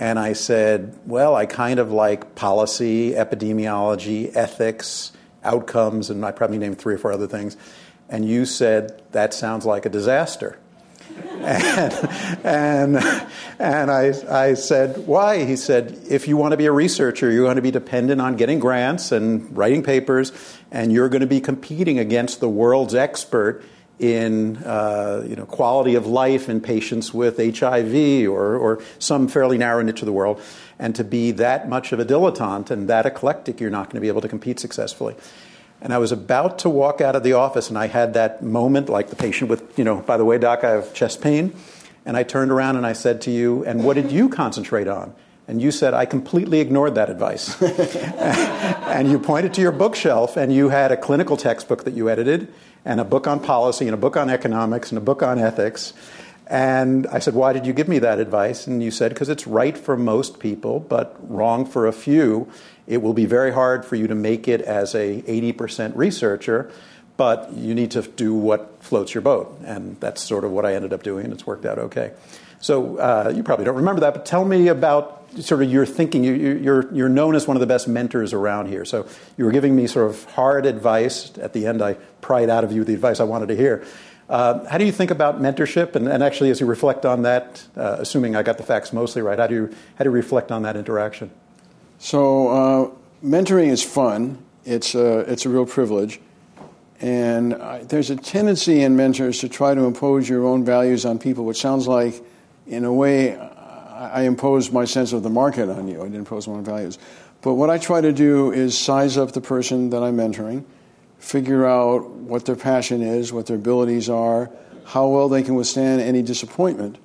And 0.00 0.18
I 0.18 0.32
said, 0.32 0.98
well, 1.04 1.36
I 1.36 1.44
kind 1.44 1.78
of 1.78 1.92
like 1.92 2.34
policy, 2.34 3.12
epidemiology, 3.12 4.34
ethics, 4.34 5.12
outcomes, 5.44 6.08
and 6.08 6.24
I 6.24 6.32
probably 6.32 6.56
named 6.56 6.78
three 6.78 6.94
or 6.94 6.98
four 6.98 7.12
other 7.12 7.26
things. 7.26 7.58
And 8.08 8.26
you 8.26 8.46
said, 8.46 9.02
that 9.12 9.34
sounds 9.34 9.66
like 9.66 9.84
a 9.84 9.90
disaster. 9.90 10.58
and 11.40 12.08
and, 12.44 12.96
and 13.58 13.90
I, 13.90 14.14
I 14.28 14.54
said, 14.54 15.06
why? 15.06 15.44
He 15.44 15.56
said, 15.56 15.98
if 16.08 16.26
you 16.26 16.38
want 16.38 16.52
to 16.52 16.56
be 16.56 16.66
a 16.66 16.72
researcher, 16.72 17.30
you're 17.30 17.44
going 17.44 17.56
to 17.56 17.62
be 17.62 17.70
dependent 17.70 18.22
on 18.22 18.36
getting 18.36 18.58
grants 18.58 19.12
and 19.12 19.54
writing 19.54 19.82
papers, 19.82 20.32
and 20.70 20.90
you're 20.90 21.10
going 21.10 21.20
to 21.20 21.26
be 21.26 21.42
competing 21.42 21.98
against 21.98 22.40
the 22.40 22.48
world's 22.48 22.94
expert 22.94 23.62
in 24.00 24.56
uh, 24.64 25.22
you 25.28 25.36
know, 25.36 25.44
quality 25.44 25.94
of 25.94 26.06
life 26.06 26.48
in 26.48 26.60
patients 26.60 27.12
with 27.12 27.36
HIV 27.36 28.26
or, 28.26 28.56
or 28.56 28.82
some 28.98 29.28
fairly 29.28 29.58
narrow 29.58 29.82
niche 29.82 30.00
of 30.00 30.06
the 30.06 30.12
world. 30.12 30.40
And 30.78 30.94
to 30.96 31.04
be 31.04 31.32
that 31.32 31.68
much 31.68 31.92
of 31.92 32.00
a 32.00 32.04
dilettante 32.04 32.70
and 32.70 32.88
that 32.88 33.04
eclectic, 33.04 33.60
you're 33.60 33.70
not 33.70 33.90
going 33.90 33.96
to 33.96 34.00
be 34.00 34.08
able 34.08 34.22
to 34.22 34.28
compete 34.28 34.58
successfully. 34.58 35.14
And 35.82 35.92
I 35.92 35.98
was 35.98 36.12
about 36.12 36.60
to 36.60 36.70
walk 36.70 37.02
out 37.02 37.14
of 37.14 37.22
the 37.22 37.34
office, 37.34 37.68
and 37.68 37.78
I 37.78 37.86
had 37.86 38.14
that 38.14 38.42
moment, 38.42 38.88
like 38.88 39.10
the 39.10 39.16
patient 39.16 39.50
with, 39.50 39.78
you 39.78 39.84
know, 39.84 39.96
by 39.96 40.16
the 40.16 40.24
way, 40.24 40.38
doc, 40.38 40.64
I 40.64 40.70
have 40.70 40.94
chest 40.94 41.20
pain. 41.20 41.54
And 42.06 42.16
I 42.16 42.22
turned 42.22 42.50
around 42.50 42.76
and 42.76 42.86
I 42.86 42.94
said 42.94 43.20
to 43.22 43.30
you, 43.30 43.64
and 43.66 43.84
what 43.84 43.94
did 43.94 44.10
you 44.10 44.30
concentrate 44.30 44.88
on? 44.88 45.14
And 45.46 45.60
you 45.60 45.70
said, 45.70 45.94
I 45.94 46.06
completely 46.06 46.60
ignored 46.60 46.94
that 46.94 47.10
advice. 47.10 47.60
and 47.62 49.10
you 49.10 49.18
pointed 49.18 49.52
to 49.54 49.60
your 49.60 49.72
bookshelf, 49.72 50.38
and 50.38 50.52
you 50.54 50.70
had 50.70 50.92
a 50.92 50.96
clinical 50.96 51.36
textbook 51.36 51.84
that 51.84 51.92
you 51.92 52.08
edited, 52.08 52.52
and 52.84 53.00
a 53.00 53.04
book 53.04 53.26
on 53.26 53.40
policy, 53.40 53.86
and 53.86 53.94
a 53.94 53.98
book 53.98 54.16
on 54.16 54.30
economics, 54.30 54.90
and 54.90 54.98
a 54.98 55.00
book 55.00 55.22
on 55.22 55.38
ethics. 55.38 55.92
And 56.50 57.06
I 57.06 57.20
said, 57.20 57.34
Why 57.34 57.52
did 57.52 57.64
you 57.64 57.72
give 57.72 57.88
me 57.88 58.00
that 58.00 58.18
advice? 58.18 58.66
And 58.66 58.82
you 58.82 58.90
said, 58.90 59.10
Because 59.10 59.28
it's 59.28 59.46
right 59.46 59.78
for 59.78 59.96
most 59.96 60.40
people, 60.40 60.80
but 60.80 61.16
wrong 61.20 61.64
for 61.64 61.86
a 61.86 61.92
few. 61.92 62.50
It 62.86 63.02
will 63.02 63.14
be 63.14 63.24
very 63.24 63.52
hard 63.52 63.84
for 63.84 63.94
you 63.94 64.08
to 64.08 64.16
make 64.16 64.48
it 64.48 64.60
as 64.62 64.96
a 64.96 65.22
80% 65.22 65.94
researcher, 65.94 66.68
but 67.16 67.52
you 67.52 67.72
need 67.72 67.92
to 67.92 68.02
do 68.02 68.34
what 68.34 68.82
floats 68.82 69.14
your 69.14 69.22
boat. 69.22 69.56
And 69.64 69.98
that's 70.00 70.22
sort 70.22 70.42
of 70.42 70.50
what 70.50 70.66
I 70.66 70.74
ended 70.74 70.92
up 70.92 71.04
doing, 71.04 71.24
and 71.24 71.32
it's 71.32 71.46
worked 71.46 71.64
out 71.64 71.78
okay. 71.78 72.12
So 72.60 72.98
uh, 72.98 73.32
you 73.34 73.42
probably 73.42 73.64
don't 73.64 73.76
remember 73.76 74.02
that, 74.02 74.14
but 74.14 74.26
tell 74.26 74.44
me 74.44 74.68
about 74.68 75.24
sort 75.40 75.62
of 75.62 75.70
your 75.70 75.86
thinking. 75.86 76.24
You, 76.24 76.34
you're, 76.34 76.92
you're 76.92 77.08
known 77.08 77.34
as 77.34 77.46
one 77.46 77.56
of 77.56 77.60
the 77.60 77.66
best 77.66 77.88
mentors 77.88 78.32
around 78.32 78.66
here. 78.66 78.84
So 78.84 79.06
you 79.36 79.44
were 79.44 79.52
giving 79.52 79.74
me 79.74 79.86
sort 79.86 80.10
of 80.10 80.24
hard 80.32 80.66
advice. 80.66 81.36
At 81.38 81.52
the 81.52 81.66
end, 81.66 81.82
I 81.82 81.94
pried 82.20 82.50
out 82.50 82.64
of 82.64 82.72
you 82.72 82.84
the 82.84 82.94
advice 82.94 83.18
I 83.18 83.24
wanted 83.24 83.48
to 83.48 83.56
hear. 83.56 83.84
Uh, 84.28 84.64
how 84.68 84.78
do 84.78 84.84
you 84.84 84.92
think 84.92 85.10
about 85.10 85.40
mentorship? 85.40 85.96
And, 85.96 86.06
and, 86.06 86.22
actually, 86.22 86.50
as 86.50 86.60
you 86.60 86.66
reflect 86.66 87.04
on 87.04 87.22
that, 87.22 87.66
uh, 87.76 87.96
assuming 87.98 88.36
I 88.36 88.44
got 88.44 88.58
the 88.58 88.62
facts 88.62 88.92
mostly 88.92 89.22
right, 89.22 89.36
how 89.36 89.48
do 89.48 89.54
you, 89.56 89.74
how 89.96 90.04
do 90.04 90.10
you 90.10 90.14
reflect 90.14 90.52
on 90.52 90.62
that 90.62 90.76
interaction? 90.76 91.32
So, 91.98 92.48
uh, 92.48 92.90
mentoring 93.24 93.70
is 93.70 93.82
fun. 93.82 94.38
It's 94.64 94.94
a, 94.94 95.20
it's 95.20 95.46
a 95.46 95.48
real 95.48 95.66
privilege. 95.66 96.20
And 97.00 97.54
I, 97.54 97.82
there's 97.82 98.10
a 98.10 98.16
tendency 98.16 98.82
in 98.82 98.94
mentors 98.94 99.40
to 99.40 99.48
try 99.48 99.74
to 99.74 99.82
impose 99.82 100.28
your 100.28 100.46
own 100.46 100.64
values 100.64 101.04
on 101.04 101.18
people, 101.18 101.44
which 101.44 101.60
sounds 101.60 101.88
like, 101.88 102.22
in 102.70 102.84
a 102.84 102.92
way, 102.92 103.36
I 103.36 104.22
impose 104.22 104.70
my 104.70 104.84
sense 104.84 105.12
of 105.12 105.22
the 105.22 105.28
market 105.28 105.68
on 105.68 105.88
you. 105.88 106.00
I 106.00 106.04
didn't 106.04 106.20
impose 106.20 106.46
my 106.46 106.54
own 106.54 106.64
values. 106.64 106.98
But 107.42 107.54
what 107.54 107.68
I 107.68 107.78
try 107.78 108.00
to 108.00 108.12
do 108.12 108.52
is 108.52 108.78
size 108.78 109.18
up 109.18 109.32
the 109.32 109.40
person 109.40 109.90
that 109.90 110.02
I'm 110.02 110.16
mentoring, 110.16 110.64
figure 111.18 111.66
out 111.66 112.08
what 112.08 112.46
their 112.46 112.56
passion 112.56 113.02
is, 113.02 113.32
what 113.32 113.46
their 113.46 113.56
abilities 113.56 114.08
are, 114.08 114.50
how 114.84 115.08
well 115.08 115.28
they 115.28 115.42
can 115.42 115.56
withstand 115.56 116.00
any 116.00 116.22
disappointment. 116.22 116.98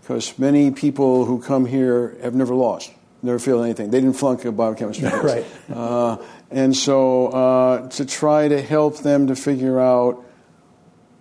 Because 0.00 0.36
many 0.38 0.72
people 0.72 1.24
who 1.24 1.40
come 1.40 1.66
here 1.66 2.16
have 2.22 2.34
never 2.34 2.54
lost, 2.54 2.90
never 3.22 3.38
failed 3.38 3.64
anything. 3.64 3.90
They 3.90 4.00
didn't 4.00 4.16
flunk 4.16 4.44
a 4.44 4.50
biochemistry 4.50 5.08
course. 5.08 5.24
right. 5.68 5.76
Uh, 5.76 6.16
and 6.50 6.76
so 6.76 7.28
uh, 7.28 7.88
to 7.90 8.04
try 8.04 8.48
to 8.48 8.60
help 8.60 8.98
them 8.98 9.28
to 9.28 9.36
figure 9.36 9.78
out 9.78 10.24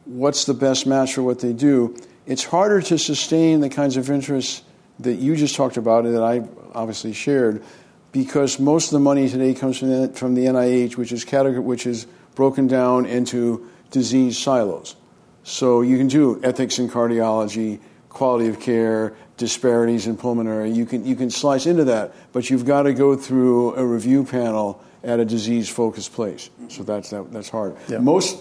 what's 0.06 0.46
the 0.46 0.56
best 0.56 0.88
match 0.88 1.14
for 1.14 1.22
what 1.22 1.40
they 1.40 1.54
do, 1.54 1.96
it's 2.26 2.44
harder 2.44 2.82
to 2.82 2.98
sustain 2.98 3.62
the 3.62 3.70
kinds 3.70 3.98
of 3.98 4.10
interests 4.10 4.64
that 5.00 5.16
you 5.16 5.36
just 5.36 5.56
talked 5.56 5.78
about 5.78 6.06
and 6.06 6.16
that 6.16 6.24
I 6.24 6.44
obviously 6.74 7.14
shared, 7.14 7.64
because 8.12 8.60
most 8.60 8.88
of 8.88 8.92
the 8.92 9.00
money 9.00 9.30
today 9.30 9.54
comes 9.54 9.80
from 9.80 9.90
the, 9.90 10.08
from 10.10 10.36
the 10.36 10.46
NIH, 10.46 10.98
which 10.98 11.12
is 11.12 11.24
category, 11.26 11.60
which 11.60 11.86
is 11.86 12.06
broken 12.36 12.68
down 12.68 13.06
into 13.06 13.68
disease 13.90 14.38
silos. 14.38 14.96
So 15.44 15.82
you 15.82 15.98
can 15.98 16.08
do 16.08 16.40
ethics 16.44 16.78
in 16.78 16.90
cardiology, 16.90 17.80
quality 18.10 18.48
of 18.48 18.60
care, 18.60 19.16
disparities 19.38 20.06
in 20.06 20.18
pulmonary. 20.18 20.72
You 20.72 20.86
can 20.86 21.04
you 21.06 21.16
can 21.16 21.32
slice 21.32 21.66
into 21.66 21.86
that, 21.86 22.14
but 22.32 22.50
you've 22.50 22.66
got 22.66 22.84
to 22.84 22.94
go 22.94 23.16
through 23.16 23.76
a 23.76 23.86
review 23.86 24.24
panel 24.24 24.84
at 25.04 25.20
a 25.20 25.26
disease 25.26 25.68
focused 25.68 26.14
place. 26.14 26.50
So 26.68 26.84
that's 26.84 27.10
that, 27.10 27.32
that's 27.34 27.50
hard. 27.50 27.76
Yeah. 27.88 27.98
Most 28.00 28.38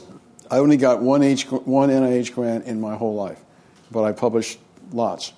I 0.51 0.59
only 0.59 0.77
got 0.77 1.01
one 1.01 1.23
H, 1.23 1.51
one 1.51 1.89
NIH 1.89 2.35
grant 2.35 2.67
in 2.67 2.81
my 2.81 2.97
whole 2.97 3.15
life, 3.15 3.41
but 3.91 4.05
I 4.05 4.13
published 4.13 4.59
lots. 4.93 5.33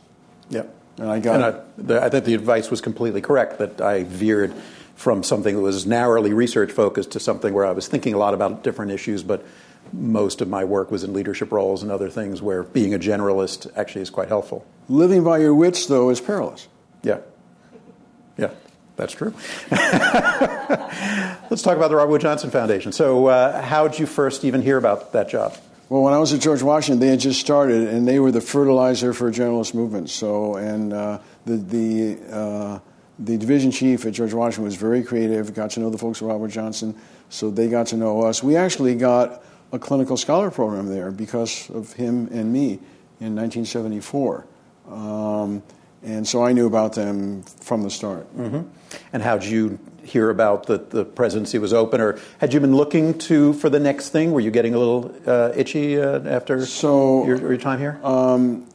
Yep. 0.50 0.74
And 0.98 1.08
I 1.08 1.20
got. 1.20 1.34
And 1.36 1.44
I, 1.44 1.60
the, 1.78 2.02
I 2.02 2.08
think 2.08 2.24
the 2.24 2.34
advice 2.34 2.70
was 2.70 2.80
completely 2.80 3.20
correct. 3.20 3.58
That 3.58 3.80
I 3.80 4.04
veered 4.04 4.54
from 4.94 5.22
something 5.22 5.56
that 5.56 5.62
was 5.62 5.86
narrowly 5.86 6.32
research 6.32 6.70
focused 6.70 7.12
to 7.12 7.20
something 7.20 7.54
where 7.54 7.64
I 7.64 7.72
was 7.72 7.88
thinking 7.88 8.14
a 8.14 8.18
lot 8.18 8.34
about 8.34 8.62
different 8.62 8.92
issues, 8.92 9.22
but 9.22 9.44
most 9.92 10.40
of 10.40 10.48
my 10.48 10.64
work 10.64 10.90
was 10.90 11.04
in 11.04 11.12
leadership 11.12 11.50
roles 11.50 11.82
and 11.82 11.90
other 11.90 12.08
things 12.08 12.40
where 12.40 12.62
being 12.62 12.94
a 12.94 12.98
generalist 12.98 13.70
actually 13.76 14.02
is 14.02 14.10
quite 14.10 14.28
helpful. 14.28 14.64
Living 14.88 15.24
by 15.24 15.38
your 15.38 15.54
wits, 15.54 15.86
though, 15.86 16.10
is 16.10 16.20
perilous. 16.20 16.68
Yeah. 17.02 17.18
Yeah, 18.38 18.50
that's 18.96 19.12
true. 19.12 19.34
Let's 19.70 21.62
talk 21.62 21.76
about 21.76 21.88
the 21.88 21.96
Robert 21.96 22.12
Wood 22.12 22.20
Johnson 22.20 22.50
Foundation. 22.50 22.92
So, 22.92 23.26
uh, 23.26 23.60
how 23.60 23.88
did 23.88 23.98
you 23.98 24.06
first 24.06 24.44
even 24.44 24.62
hear 24.62 24.78
about 24.78 25.12
that 25.12 25.28
job? 25.28 25.56
Well, 25.92 26.00
when 26.00 26.14
I 26.14 26.18
was 26.18 26.32
at 26.32 26.40
George 26.40 26.62
Washington, 26.62 27.00
they 27.00 27.08
had 27.08 27.20
just 27.20 27.38
started, 27.38 27.86
and 27.86 28.08
they 28.08 28.18
were 28.18 28.30
the 28.32 28.40
fertilizer 28.40 29.12
for 29.12 29.28
a 29.28 29.30
generalist 29.30 29.74
movements. 29.74 30.14
So, 30.14 30.54
and 30.54 30.90
uh, 30.90 31.18
the 31.44 31.56
the 31.58 32.34
uh, 32.34 32.78
the 33.18 33.36
division 33.36 33.70
chief 33.70 34.06
at 34.06 34.14
George 34.14 34.32
Washington 34.32 34.64
was 34.64 34.76
very 34.76 35.02
creative. 35.02 35.52
Got 35.52 35.72
to 35.72 35.80
know 35.80 35.90
the 35.90 35.98
folks 35.98 36.22
at 36.22 36.28
Robert 36.28 36.48
Johnson, 36.48 36.98
so 37.28 37.50
they 37.50 37.68
got 37.68 37.88
to 37.88 37.98
know 37.98 38.22
us. 38.22 38.42
We 38.42 38.56
actually 38.56 38.94
got 38.94 39.44
a 39.70 39.78
clinical 39.78 40.16
scholar 40.16 40.50
program 40.50 40.86
there 40.86 41.10
because 41.10 41.68
of 41.68 41.92
him 41.92 42.26
and 42.28 42.50
me 42.50 42.78
in 43.20 43.36
1974. 43.36 44.46
Um, 44.88 45.62
and 46.02 46.26
so 46.26 46.42
I 46.42 46.54
knew 46.54 46.66
about 46.66 46.94
them 46.94 47.42
from 47.42 47.82
the 47.82 47.90
start. 47.90 48.34
Mm-hmm. 48.34 48.62
And 49.12 49.22
how 49.22 49.36
did 49.36 49.50
you 49.50 49.78
hear 50.04 50.30
about 50.30 50.66
that 50.66 50.90
the 50.90 51.04
presidency 51.04 51.58
was 51.58 51.72
open, 51.72 52.00
or 52.00 52.18
had 52.38 52.52
you 52.52 52.60
been 52.60 52.76
looking 52.76 53.18
to 53.18 53.52
for 53.54 53.70
the 53.70 53.80
next 53.80 54.10
thing? 54.10 54.32
Were 54.32 54.40
you 54.40 54.50
getting 54.50 54.74
a 54.74 54.78
little 54.78 55.14
uh, 55.26 55.52
itchy 55.54 56.00
uh, 56.00 56.20
after 56.28 56.64
so, 56.66 57.24
your, 57.26 57.38
your, 57.38 57.56
time 57.56 57.78
here? 57.78 57.98
Um, 58.02 58.66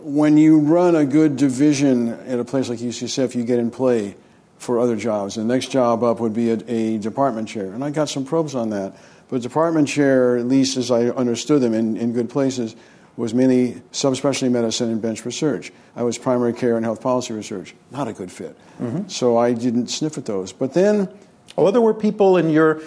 when 0.00 0.36
you 0.36 0.58
run 0.58 0.96
a 0.96 1.04
good 1.04 1.36
division 1.36 2.08
at 2.08 2.38
a 2.38 2.44
place 2.44 2.68
like 2.68 2.78
UCSF, 2.78 3.34
you 3.34 3.44
get 3.44 3.58
in 3.58 3.70
play 3.70 4.16
for 4.58 4.78
other 4.78 4.96
jobs. 4.96 5.34
The 5.34 5.44
next 5.44 5.70
job 5.70 6.02
up 6.02 6.20
would 6.20 6.34
be 6.34 6.50
a, 6.50 6.58
a 6.68 6.98
department 6.98 7.48
chair, 7.48 7.72
and 7.72 7.82
I 7.82 7.90
got 7.90 8.08
some 8.08 8.24
probes 8.24 8.54
on 8.54 8.70
that. 8.70 8.96
But 9.28 9.42
department 9.42 9.88
chair, 9.88 10.36
at 10.36 10.46
least 10.46 10.76
as 10.76 10.90
I 10.90 11.06
understood 11.06 11.62
them 11.62 11.72
in, 11.72 11.96
in 11.96 12.12
good 12.12 12.28
places, 12.28 12.76
was 13.16 13.34
mainly 13.34 13.82
subspecialty 13.92 14.50
medicine 14.50 14.90
and 14.90 15.02
bench 15.02 15.24
research. 15.24 15.72
I 15.94 16.02
was 16.02 16.18
primary 16.18 16.52
care 16.52 16.76
and 16.76 16.84
health 16.84 17.00
policy 17.00 17.34
research. 17.34 17.74
Not 17.90 18.08
a 18.08 18.12
good 18.12 18.32
fit. 18.32 18.56
Mm-hmm. 18.80 19.08
So 19.08 19.36
I 19.36 19.52
didn't 19.52 19.88
sniff 19.88 20.16
at 20.18 20.26
those. 20.26 20.52
But 20.52 20.74
then. 20.74 21.08
Oh, 21.58 21.70
there 21.70 21.82
were 21.82 21.92
people 21.92 22.38
in 22.38 22.48
your 22.48 22.80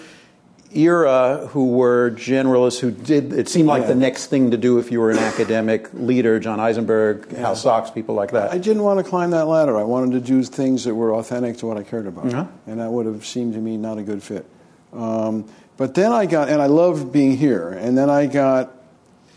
era 0.74 1.48
who 1.50 1.68
were 1.68 2.10
generalists 2.10 2.80
who 2.80 2.90
did, 2.90 3.32
it 3.32 3.48
seemed 3.48 3.68
like 3.68 3.82
yeah. 3.82 3.88
the 3.88 3.94
next 3.94 4.26
thing 4.26 4.50
to 4.50 4.56
do 4.56 4.78
if 4.78 4.90
you 4.90 5.00
were 5.00 5.10
an 5.10 5.18
academic 5.18 5.88
leader, 5.94 6.38
John 6.38 6.60
Eisenberg, 6.60 7.28
yeah. 7.30 7.38
Hal 7.38 7.56
Sox, 7.56 7.90
people 7.90 8.14
like 8.14 8.32
that. 8.32 8.50
I 8.52 8.58
didn't 8.58 8.82
want 8.82 8.98
to 8.98 9.08
climb 9.08 9.30
that 9.30 9.46
ladder. 9.46 9.78
I 9.78 9.84
wanted 9.84 10.12
to 10.12 10.20
do 10.20 10.42
things 10.42 10.84
that 10.84 10.94
were 10.94 11.14
authentic 11.14 11.58
to 11.58 11.66
what 11.66 11.76
I 11.76 11.82
cared 11.82 12.06
about. 12.06 12.26
Mm-hmm. 12.26 12.70
And 12.70 12.80
that 12.80 12.90
would 12.90 13.06
have 13.06 13.24
seemed 13.24 13.54
to 13.54 13.60
me 13.60 13.76
not 13.76 13.98
a 13.98 14.02
good 14.02 14.22
fit. 14.22 14.44
Um, 14.92 15.48
but 15.76 15.94
then 15.94 16.12
I 16.12 16.26
got, 16.26 16.48
and 16.48 16.60
I 16.60 16.66
loved 16.66 17.12
being 17.12 17.36
here, 17.36 17.68
and 17.68 17.96
then 17.96 18.10
I 18.10 18.26
got 18.26 18.75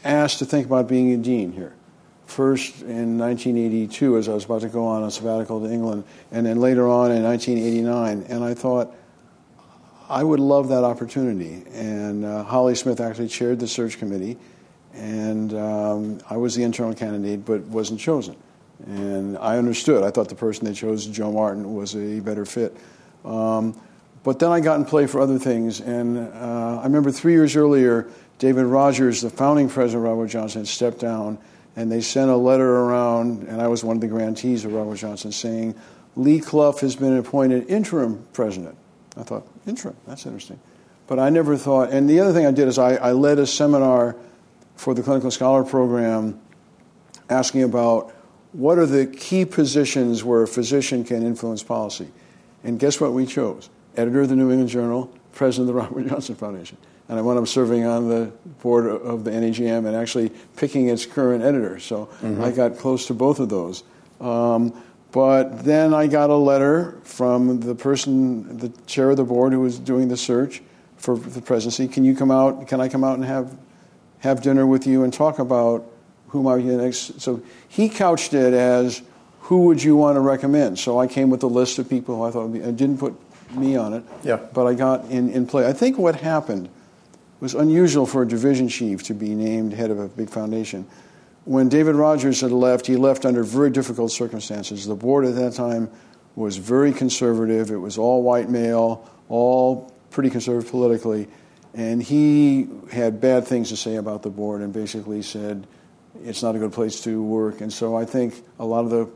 asked 0.04 0.40
to 0.40 0.46
think 0.46 0.66
about 0.66 0.88
being 0.88 1.14
a 1.14 1.18
dean 1.18 1.52
here. 1.52 1.74
First 2.26 2.82
in 2.84 3.18
1982, 3.18 4.18
as 4.18 4.30
I 4.30 4.34
was 4.34 4.46
about 4.46 4.62
to 4.62 4.70
go 4.70 4.86
on 4.86 5.04
a 5.04 5.12
sabbatical 5.12 5.62
to 5.62 5.72
England, 5.72 6.04
and 6.32 6.46
then 6.46 6.60
later 6.60 6.88
on 6.88 7.12
in 7.12 7.24
1989. 7.24 8.26
And 8.30 8.44
I 8.44 8.54
thought, 8.54 8.96
I 10.08 10.24
would 10.24 10.40
love 10.40 10.70
that 10.70 10.84
opportunity. 10.84 11.64
And 11.74 12.26
uh, 12.26 12.44
Holly 12.44 12.76
Smith 12.76 13.00
actually 13.00 13.28
chaired 13.28 13.60
the 13.60 13.68
search 13.68 13.98
committee, 13.98 14.38
and 14.94 15.54
um, 15.54 16.20
I 16.30 16.38
was 16.38 16.56
the 16.56 16.64
internal 16.64 16.94
candidate, 16.94 17.46
but 17.46 17.62
wasn't 17.62 18.00
chosen. 18.00 18.36
And 18.86 19.38
I 19.38 19.58
understood. 19.58 20.04
I 20.04 20.12
thought 20.12 20.30
the 20.30 20.36
person 20.36 20.66
they 20.66 20.74
chose, 20.74 21.06
Joe 21.06 21.32
Martin, 21.32 21.76
was 21.76 21.96
a 21.96 22.20
better 22.22 22.46
fit. 22.46 22.78
Um, 23.26 23.80
but 24.24 24.40
then 24.40 24.52
I 24.52 24.60
got 24.60 24.80
in 24.80 24.86
play 24.86 25.08
for 25.08 25.22
other 25.22 25.40
things, 25.40 25.80
and 25.80 26.18
uh, 26.18 26.80
I 26.82 26.84
remember 26.84 27.12
three 27.12 27.34
years 27.34 27.56
earlier, 27.56 28.08
David 28.40 28.64
Rogers, 28.64 29.22
the 29.22 29.30
founding 29.30 29.70
president 29.70 30.06
of 30.06 30.10
Robert 30.10 30.28
Johnson, 30.28 30.66
stepped 30.66 31.00
down, 31.00 31.38
and 31.76 31.92
they 31.92 32.00
sent 32.00 32.32
a 32.32 32.36
letter 32.38 32.78
around, 32.78 33.44
and 33.48 33.62
I 33.62 33.68
was 33.68 33.84
one 33.84 33.98
of 33.98 34.02
the 34.02 34.08
grantees 34.08 34.64
of 34.64 34.74
Robert 34.74 34.96
Johnson, 34.96 35.34
saying, 35.34 35.76
Lee 36.16 36.40
Cluff 36.40 36.80
has 36.80 36.96
been 36.96 37.18
appointed 37.18 37.70
interim 37.70 38.26
president. 38.32 38.78
I 39.18 39.24
thought, 39.24 39.46
interim, 39.68 39.96
that's 40.08 40.26
interesting. 40.26 40.60
But 41.08 41.20
I 41.20 41.30
never 41.30 41.58
thought, 41.58 41.92
and 41.92 42.10
the 42.10 42.22
other 42.22 42.32
thing 42.32 42.46
I 42.46 42.52
did 42.52 42.70
is 42.70 42.80
I, 42.80 42.96
I 42.96 43.12
led 43.12 43.40
a 43.40 43.46
seminar 43.46 44.16
for 44.78 44.94
the 44.94 45.04
clinical 45.04 45.32
scholar 45.32 45.64
program 45.66 46.40
asking 47.30 47.64
about 47.64 48.16
what 48.54 48.78
are 48.78 48.86
the 48.86 49.06
key 49.06 49.44
positions 49.44 50.24
where 50.24 50.44
a 50.44 50.48
physician 50.48 51.04
can 51.04 51.24
influence 51.24 51.62
policy. 51.62 52.10
And 52.64 52.80
guess 52.80 53.02
what 53.02 53.12
we 53.12 53.26
chose? 53.26 53.70
Editor 53.98 54.22
of 54.22 54.30
the 54.30 54.36
New 54.36 54.50
England 54.50 54.70
Journal, 54.70 55.14
president 55.34 55.70
of 55.70 55.76
the 55.76 55.82
Robert 55.82 56.08
Johnson 56.08 56.36
Foundation 56.36 56.78
and 57.10 57.18
I 57.18 57.22
wound 57.24 57.40
up 57.40 57.48
serving 57.48 57.86
on 57.86 58.08
the 58.08 58.32
board 58.62 58.86
of 58.86 59.24
the 59.24 59.32
NEJM 59.32 59.88
and 59.88 59.96
actually 59.96 60.32
picking 60.56 60.90
its 60.90 61.08
current 61.08 61.44
editor. 61.44 61.80
So 61.80 62.06
mm-hmm. 62.22 62.42
I 62.42 62.52
got 62.52 62.78
close 62.78 63.08
to 63.08 63.16
both 63.16 63.40
of 63.40 63.50
those. 63.50 63.84
Um, 64.22 64.80
but 65.12 65.64
then 65.64 65.94
I 65.96 66.06
got 66.06 66.30
a 66.30 66.36
letter 66.36 67.00
from 67.04 67.62
the 67.62 67.74
person, 67.74 68.60
the 68.60 68.70
chair 68.86 69.10
of 69.10 69.18
the 69.18 69.24
board 69.24 69.54
who 69.54 69.62
was 69.62 69.80
doing 69.80 70.08
the 70.08 70.18
search 70.18 70.62
for 70.98 71.18
the 71.18 71.42
presidency. 71.42 71.88
Can 71.88 72.04
you 72.04 72.16
come 72.16 72.30
out? 72.30 72.68
Can 72.68 72.80
I 72.80 72.90
come 72.90 73.04
out 73.04 73.16
and 73.16 73.26
have 73.26 73.58
have 74.20 74.42
dinner 74.42 74.68
with 74.68 74.86
you 74.86 75.04
and 75.04 75.12
talk 75.12 75.40
about 75.40 75.90
who 76.28 76.44
might 76.44 76.58
be 76.58 76.64
the 76.70 76.78
next? 76.78 77.20
So 77.22 77.42
he 77.68 77.90
couched 77.90 78.36
it 78.36 78.54
as, 78.54 79.02
"Who 79.42 79.66
would 79.66 79.82
you 79.82 79.96
want 79.96 80.18
to 80.18 80.20
recommend?" 80.20 80.78
So 80.78 81.00
I 81.00 81.08
came 81.08 81.32
with 81.32 81.42
a 81.42 81.48
list 81.48 81.80
of 81.80 81.90
people 81.90 82.18
who 82.18 82.24
I 82.26 82.32
thought 82.32 82.50
would 82.50 82.62
be. 82.62 82.64
I 82.64 82.70
didn't 82.70 83.00
put 83.00 83.16
me 83.56 83.76
on 83.78 83.94
it. 83.94 84.04
Yeah. 84.22 84.36
But 84.54 84.68
I 84.68 84.76
got 84.76 85.06
in, 85.06 85.32
in 85.32 85.48
play. 85.48 85.68
I 85.68 85.74
think 85.74 85.98
what 85.98 86.18
happened 86.18 86.70
was 87.40 87.54
unusual 87.54 88.06
for 88.06 88.24
a 88.24 88.28
division 88.28 88.68
chief 88.68 89.04
to 89.04 89.14
be 89.14 89.34
named 89.34 89.74
head 89.74 89.92
of 89.92 90.00
a 90.00 90.08
big 90.08 90.30
foundation. 90.30 90.86
When 91.46 91.70
David 91.70 91.96
Rogers 91.96 92.42
had 92.42 92.52
left, 92.52 92.86
he 92.86 92.96
left 92.96 93.26
under 93.26 93.44
very 93.44 93.70
difficult 93.70 94.12
circumstances. 94.12 94.86
The 94.86 94.96
board 94.96 95.26
at 95.26 95.36
that 95.36 95.54
time 95.54 95.90
was 96.36 96.58
very 96.58 96.92
conservative. 96.92 97.72
It 97.72 97.78
was 97.78 97.98
all 97.98 98.24
white 98.24 98.50
male, 98.50 99.10
all 99.30 99.92
pretty 100.12 100.30
conservative 100.30 100.70
politically. 100.70 101.28
And 101.74 102.02
he 102.02 102.68
had 102.92 103.22
bad 103.22 103.46
things 103.46 103.70
to 103.70 103.78
say 103.78 103.96
about 103.96 104.24
the 104.24 104.30
board 104.30 104.62
and 104.62 104.74
basically 104.74 105.22
said 105.22 105.66
it's 106.24 106.44
not 106.44 106.56
a 106.56 106.60
good 106.60 106.74
place 106.74 107.02
to 107.02 107.22
work. 107.24 107.62
And 107.62 107.72
so 107.72 107.96
I 107.96 108.06
think 108.06 108.44
a 108.58 108.66
lot 108.66 108.84
of 108.84 108.90
the 108.90 109.10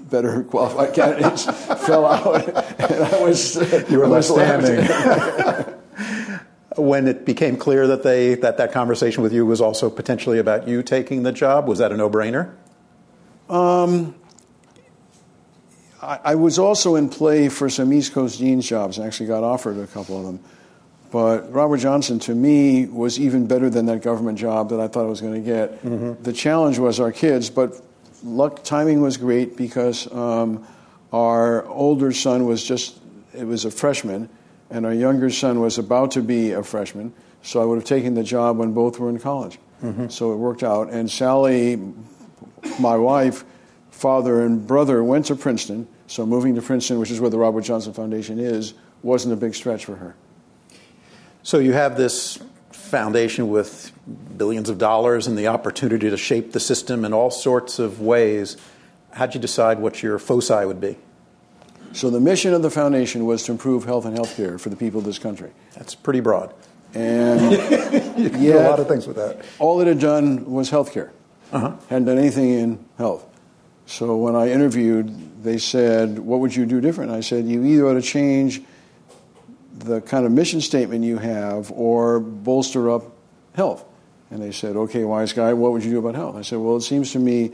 better 0.00 0.42
qualified 0.50 0.94
candidates 0.94 1.44
fell 1.86 2.06
out, 2.06 2.46
and 2.78 3.04
I 3.04 3.22
was 3.22 3.56
you 3.90 3.98
were 3.98 4.06
left 4.06 4.28
standing. 4.28 5.74
When 6.76 7.08
it 7.08 7.24
became 7.24 7.56
clear 7.56 7.86
that 7.86 8.02
they 8.02 8.34
that 8.36 8.56
that 8.58 8.72
conversation 8.72 9.22
with 9.22 9.32
you 9.32 9.46
was 9.46 9.60
also 9.60 9.90
potentially 9.90 10.38
about 10.38 10.68
you 10.68 10.82
taking 10.82 11.22
the 11.22 11.32
job, 11.32 11.66
was 11.68 11.78
that 11.78 11.92
a 11.92 11.96
no-brainer? 11.96 12.54
Um, 13.48 14.14
I, 16.02 16.20
I 16.24 16.34
was 16.34 16.58
also 16.58 16.96
in 16.96 17.08
play 17.08 17.48
for 17.48 17.68
some 17.70 17.92
East 17.92 18.12
Coast 18.12 18.38
Dean's 18.38 18.68
jobs. 18.68 18.98
I 18.98 19.06
actually 19.06 19.26
got 19.26 19.44
offered 19.44 19.78
a 19.78 19.86
couple 19.86 20.18
of 20.18 20.24
them. 20.24 20.40
But 21.10 21.52
Robert 21.52 21.78
Johnson, 21.78 22.18
to 22.20 22.34
me, 22.34 22.86
was 22.86 23.18
even 23.18 23.46
better 23.46 23.70
than 23.70 23.86
that 23.86 24.02
government 24.02 24.38
job 24.38 24.70
that 24.70 24.80
I 24.80 24.88
thought 24.88 25.04
I 25.04 25.08
was 25.08 25.20
going 25.20 25.34
to 25.34 25.40
get. 25.40 25.82
Mm-hmm. 25.84 26.22
The 26.22 26.32
challenge 26.32 26.78
was 26.78 26.98
our 26.98 27.12
kids, 27.12 27.48
but 27.48 27.80
luck 28.24 28.64
timing 28.64 29.00
was 29.00 29.16
great 29.16 29.56
because 29.56 30.12
um, 30.12 30.66
our 31.12 31.64
older 31.66 32.12
son 32.12 32.44
was 32.44 32.64
just 32.64 32.98
it 33.32 33.44
was 33.44 33.64
a 33.64 33.70
freshman, 33.70 34.28
and 34.70 34.86
our 34.86 34.94
younger 34.94 35.30
son 35.30 35.60
was 35.60 35.78
about 35.78 36.12
to 36.12 36.22
be 36.22 36.52
a 36.52 36.62
freshman. 36.62 37.12
So 37.42 37.62
I 37.62 37.64
would 37.64 37.76
have 37.76 37.84
taken 37.84 38.14
the 38.14 38.24
job 38.24 38.58
when 38.58 38.72
both 38.72 38.98
were 38.98 39.08
in 39.08 39.18
college. 39.18 39.58
Mm-hmm. 39.82 40.08
So 40.08 40.32
it 40.32 40.36
worked 40.36 40.62
out. 40.62 40.90
And 40.90 41.10
Sally, 41.10 41.80
my 42.80 42.96
wife, 42.96 43.44
father, 43.90 44.42
and 44.42 44.66
brother 44.66 45.04
went 45.04 45.26
to 45.26 45.36
Princeton. 45.36 45.86
So 46.06 46.26
moving 46.26 46.54
to 46.56 46.62
Princeton, 46.62 46.98
which 46.98 47.10
is 47.10 47.20
where 47.20 47.30
the 47.30 47.38
Robert 47.38 47.62
Johnson 47.62 47.92
Foundation 47.92 48.38
is, 48.38 48.74
wasn't 49.02 49.34
a 49.34 49.36
big 49.36 49.54
stretch 49.54 49.84
for 49.84 49.96
her. 49.96 50.16
So 51.42 51.58
you 51.58 51.72
have 51.72 51.96
this 51.96 52.38
foundation 52.72 53.48
with 53.48 53.92
billions 54.36 54.68
of 54.68 54.78
dollars 54.78 55.26
and 55.26 55.36
the 55.36 55.48
opportunity 55.48 56.10
to 56.10 56.16
shape 56.16 56.52
the 56.52 56.60
system 56.60 57.04
in 57.04 57.12
all 57.12 57.30
sorts 57.30 57.78
of 57.78 58.00
ways. 58.00 58.56
How'd 59.12 59.34
you 59.34 59.40
decide 59.40 59.78
what 59.78 60.02
your 60.02 60.18
foci 60.18 60.64
would 60.64 60.80
be? 60.80 60.96
So 61.92 62.10
the 62.10 62.20
mission 62.20 62.52
of 62.52 62.62
the 62.62 62.70
foundation 62.70 63.26
was 63.26 63.42
to 63.44 63.52
improve 63.52 63.84
health 63.84 64.04
and 64.04 64.14
health 64.14 64.36
care 64.36 64.58
for 64.58 64.68
the 64.68 64.76
people 64.76 64.98
of 64.98 65.06
this 65.06 65.18
country. 65.18 65.50
That's 65.74 65.94
pretty 65.94 66.20
broad. 66.20 66.52
And 66.94 67.52
you 68.18 68.30
can 68.30 68.40
do 68.40 68.58
a 68.58 68.68
lot 68.68 68.80
of 68.80 68.88
things 68.88 69.06
with 69.06 69.16
that. 69.16 69.44
All 69.58 69.80
it 69.80 69.86
had 69.86 69.98
done 69.98 70.50
was 70.50 70.70
health 70.70 70.92
care. 70.92 71.12
Uh-huh. 71.52 71.76
Hadn't 71.88 72.06
done 72.06 72.18
anything 72.18 72.50
in 72.50 72.84
health. 72.98 73.26
So 73.86 74.16
when 74.16 74.34
I 74.34 74.50
interviewed, 74.50 75.44
they 75.44 75.58
said, 75.58 76.18
"What 76.18 76.40
would 76.40 76.54
you 76.54 76.66
do 76.66 76.80
different?" 76.80 77.12
I 77.12 77.20
said, 77.20 77.46
"You 77.46 77.62
either 77.64 77.86
ought 77.86 77.94
to 77.94 78.02
change 78.02 78.62
the 79.78 80.00
kind 80.00 80.26
of 80.26 80.32
mission 80.32 80.60
statement 80.60 81.04
you 81.04 81.18
have, 81.18 81.70
or 81.70 82.18
bolster 82.18 82.90
up 82.90 83.12
health." 83.54 83.84
And 84.30 84.42
they 84.42 84.50
said, 84.50 84.74
"Okay, 84.74 85.04
wise 85.04 85.32
guy, 85.32 85.52
what 85.52 85.70
would 85.70 85.84
you 85.84 85.92
do 85.92 85.98
about 85.98 86.16
health?" 86.16 86.34
I 86.34 86.42
said, 86.42 86.58
"Well, 86.58 86.76
it 86.76 86.82
seems 86.82 87.12
to 87.12 87.20
me, 87.20 87.52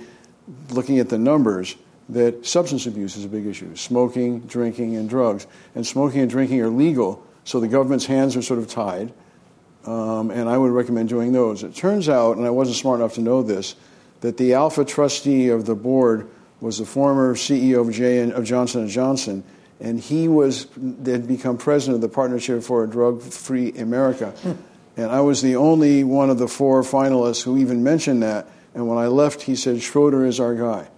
looking 0.71 0.99
at 0.99 1.11
the 1.11 1.18
numbers." 1.18 1.77
That 2.12 2.44
substance 2.44 2.87
abuse 2.87 3.16
is 3.16 3.25
a 3.25 3.29
big 3.29 3.46
issue 3.46 3.75
smoking, 3.75 4.40
drinking, 4.40 4.96
and 4.96 5.09
drugs. 5.09 5.46
And 5.75 5.87
smoking 5.87 6.20
and 6.20 6.31
drinking 6.31 6.61
are 6.61 6.68
legal, 6.68 7.25
so 7.44 7.59
the 7.59 7.68
government's 7.68 8.07
hands 8.07 8.37
are 8.37 8.42
sort 8.42 8.59
of 8.59 8.68
tied. 8.68 9.12
Um, 9.87 10.31
and 10.31 10.48
I 10.48 10.57
would 10.57 10.70
recommend 10.70 11.09
doing 11.09 11.33
those. 11.33 11.62
It 11.62 11.75
turns 11.75 12.09
out, 12.09 12.37
and 12.37 12.46
I 12.46 12.51
wasn't 12.51 12.77
smart 12.77 13.01
enough 13.01 13.14
to 13.14 13.20
know 13.20 13.42
this, 13.42 13.75
that 14.20 14.37
the 14.37 14.55
alpha 14.55 14.85
trustee 14.85 15.48
of 15.48 15.64
the 15.64 15.75
board 15.75 16.29
was 16.61 16.79
the 16.79 16.85
former 16.85 17.35
CEO 17.35 17.81
of, 17.81 17.92
J- 17.92 18.31
of 18.31 18.44
Johnson 18.44 18.87
& 18.88 18.88
Johnson, 18.88 19.42
and 19.81 19.98
he 19.98 20.29
was 20.29 20.68
had 21.05 21.27
become 21.27 21.59
president 21.59 21.96
of 21.96 22.01
the 22.03 22.14
Partnership 22.14 22.62
for 22.62 22.85
a 22.85 22.88
Drug-Free 22.88 23.72
America. 23.72 24.31
Hmm. 24.31 24.53
And 24.96 25.11
I 25.11 25.22
was 25.22 25.42
the 25.42 25.57
only 25.57 26.05
one 26.05 26.31
of 26.31 26.38
the 26.38 26.46
four 26.46 26.83
finalists 26.83 27.42
who 27.42 27.59
even 27.59 27.83
mentioned 27.83 28.22
that. 28.22 28.46
And 28.75 28.87
when 28.87 28.98
I 28.98 29.07
left, 29.07 29.42
he 29.42 29.57
said, 29.57 29.83
Schroeder 29.83 30.25
is 30.25 30.38
our 30.38 30.55
guy. 30.55 30.88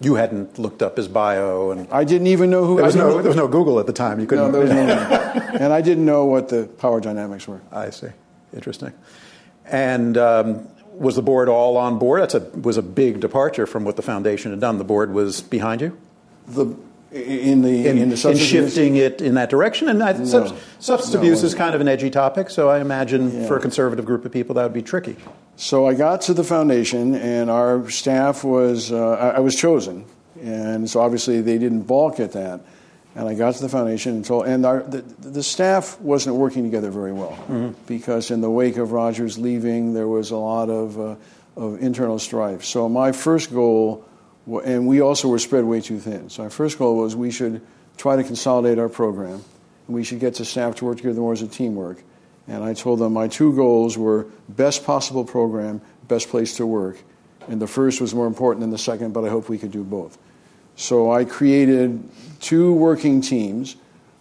You 0.00 0.14
hadn't 0.14 0.58
looked 0.58 0.82
up 0.82 0.96
his 0.96 1.08
bio, 1.08 1.70
and 1.70 1.86
I 1.92 2.04
didn't 2.04 2.28
even 2.28 2.48
know 2.48 2.64
who. 2.64 2.76
There 2.76 2.86
was, 2.86 2.96
no, 2.96 3.14
there 3.20 3.28
was 3.28 3.36
no 3.36 3.48
Google 3.48 3.78
at 3.80 3.86
the 3.86 3.92
time. 3.92 4.18
You 4.18 4.26
couldn't. 4.26 4.46
No, 4.46 4.52
there 4.52 4.60
was 4.62 4.70
no. 4.70 5.58
and 5.60 5.72
I 5.72 5.82
didn't 5.82 6.06
know 6.06 6.24
what 6.24 6.48
the 6.48 6.66
power 6.78 7.00
dynamics 7.00 7.46
were. 7.46 7.60
I 7.70 7.90
see. 7.90 8.08
Interesting. 8.54 8.92
And 9.66 10.16
um, 10.16 10.68
was 10.94 11.16
the 11.16 11.22
board 11.22 11.48
all 11.48 11.76
on 11.76 11.98
board? 11.98 12.22
That's 12.22 12.34
a 12.34 12.40
was 12.40 12.76
a 12.76 12.82
big 12.82 13.20
departure 13.20 13.66
from 13.66 13.84
what 13.84 13.96
the 13.96 14.02
foundation 14.02 14.52
had 14.52 14.60
done. 14.60 14.78
The 14.78 14.84
board 14.84 15.12
was 15.12 15.42
behind 15.42 15.80
you. 15.80 15.98
The 16.48 16.74
in 17.12 17.62
the 17.62 17.88
in, 17.88 17.98
in 17.98 18.08
the 18.10 18.28
in 18.30 18.36
shifting 18.36 18.96
it 18.96 19.20
in 19.20 19.34
that 19.34 19.50
direction, 19.50 19.88
and 19.88 20.00
that, 20.00 20.18
No. 20.18 20.24
substance 20.78 21.12
No, 21.12 21.20
abuse 21.20 21.42
is 21.42 21.54
kind 21.54 21.74
of 21.74 21.80
an 21.80 21.88
edgy 21.88 22.10
topic. 22.10 22.50
So 22.50 22.68
I 22.68 22.80
imagine 22.80 23.42
Yeah. 23.42 23.46
for 23.48 23.56
a 23.56 23.60
conservative 23.60 24.04
group 24.04 24.24
of 24.24 24.32
people 24.32 24.54
that 24.54 24.62
would 24.62 24.72
be 24.72 24.82
tricky. 24.82 25.16
So 25.56 25.86
I 25.86 25.94
got 25.94 26.20
to 26.22 26.34
the 26.34 26.44
foundation, 26.44 27.14
and 27.14 27.50
our 27.50 27.88
staff 27.90 28.44
was, 28.44 28.92
uh, 28.92 29.10
I, 29.10 29.28
I 29.36 29.38
was 29.40 29.56
chosen. 29.56 30.04
And 30.42 30.88
so 30.88 31.00
obviously 31.00 31.40
they 31.42 31.58
didn't 31.58 31.82
balk 31.82 32.18
at 32.20 32.32
that. 32.32 32.60
And 33.16 33.28
I 33.28 33.34
got 33.34 33.56
to 33.56 33.62
the 33.62 33.68
foundation 33.68 34.14
and 34.14 34.24
told, 34.24 34.46
and 34.46 34.64
our, 34.64 34.82
the, 34.84 35.02
the 35.18 35.42
staff 35.42 36.00
wasn't 36.00 36.36
working 36.36 36.62
together 36.62 36.90
very 36.90 37.12
well 37.12 37.74
because 37.86 38.30
in 38.30 38.40
the 38.40 38.48
wake 38.48 38.76
of 38.76 38.92
Rogers 38.92 39.36
leaving, 39.36 39.94
there 39.94 40.06
was 40.06 40.30
a 40.30 40.36
lot 40.36 40.70
of, 40.70 40.98
uh, 40.98 41.16
of 41.56 41.82
internal 41.82 42.20
strife. 42.20 42.64
So 42.64 42.88
my 42.88 43.10
first 43.10 43.52
goal, 43.52 44.04
and 44.46 44.86
we 44.86 45.00
also 45.00 45.28
were 45.28 45.38
spread 45.38 45.64
way 45.64 45.80
too 45.80 45.98
thin. 45.98 46.30
So 46.30 46.44
our 46.44 46.50
first 46.50 46.78
goal 46.78 46.96
was 46.96 47.14
we 47.14 47.30
should 47.30 47.60
try 47.96 48.16
to 48.16 48.24
consolidate 48.24 48.78
our 48.78 48.88
program. 48.88 49.44
And 49.86 49.94
we 49.94 50.04
should 50.04 50.20
get 50.20 50.34
the 50.34 50.44
staff 50.44 50.76
to 50.76 50.84
work 50.84 50.96
together 50.96 51.20
more 51.20 51.32
as 51.32 51.42
a 51.42 51.48
teamwork. 51.48 52.02
And 52.48 52.64
I 52.64 52.74
told 52.74 52.98
them 52.98 53.12
my 53.12 53.28
two 53.28 53.54
goals 53.54 53.98
were 53.98 54.26
best 54.48 54.84
possible 54.84 55.24
program, 55.24 55.80
best 56.08 56.28
place 56.28 56.56
to 56.56 56.66
work. 56.66 56.98
And 57.48 57.60
the 57.60 57.66
first 57.66 58.00
was 58.00 58.14
more 58.14 58.26
important 58.26 58.60
than 58.60 58.70
the 58.70 58.78
second, 58.78 59.12
but 59.12 59.24
I 59.24 59.28
hope 59.28 59.48
we 59.48 59.58
could 59.58 59.70
do 59.70 59.84
both. 59.84 60.18
So 60.76 61.12
I 61.12 61.24
created 61.24 62.02
two 62.40 62.72
working 62.72 63.20
teams, 63.20 63.76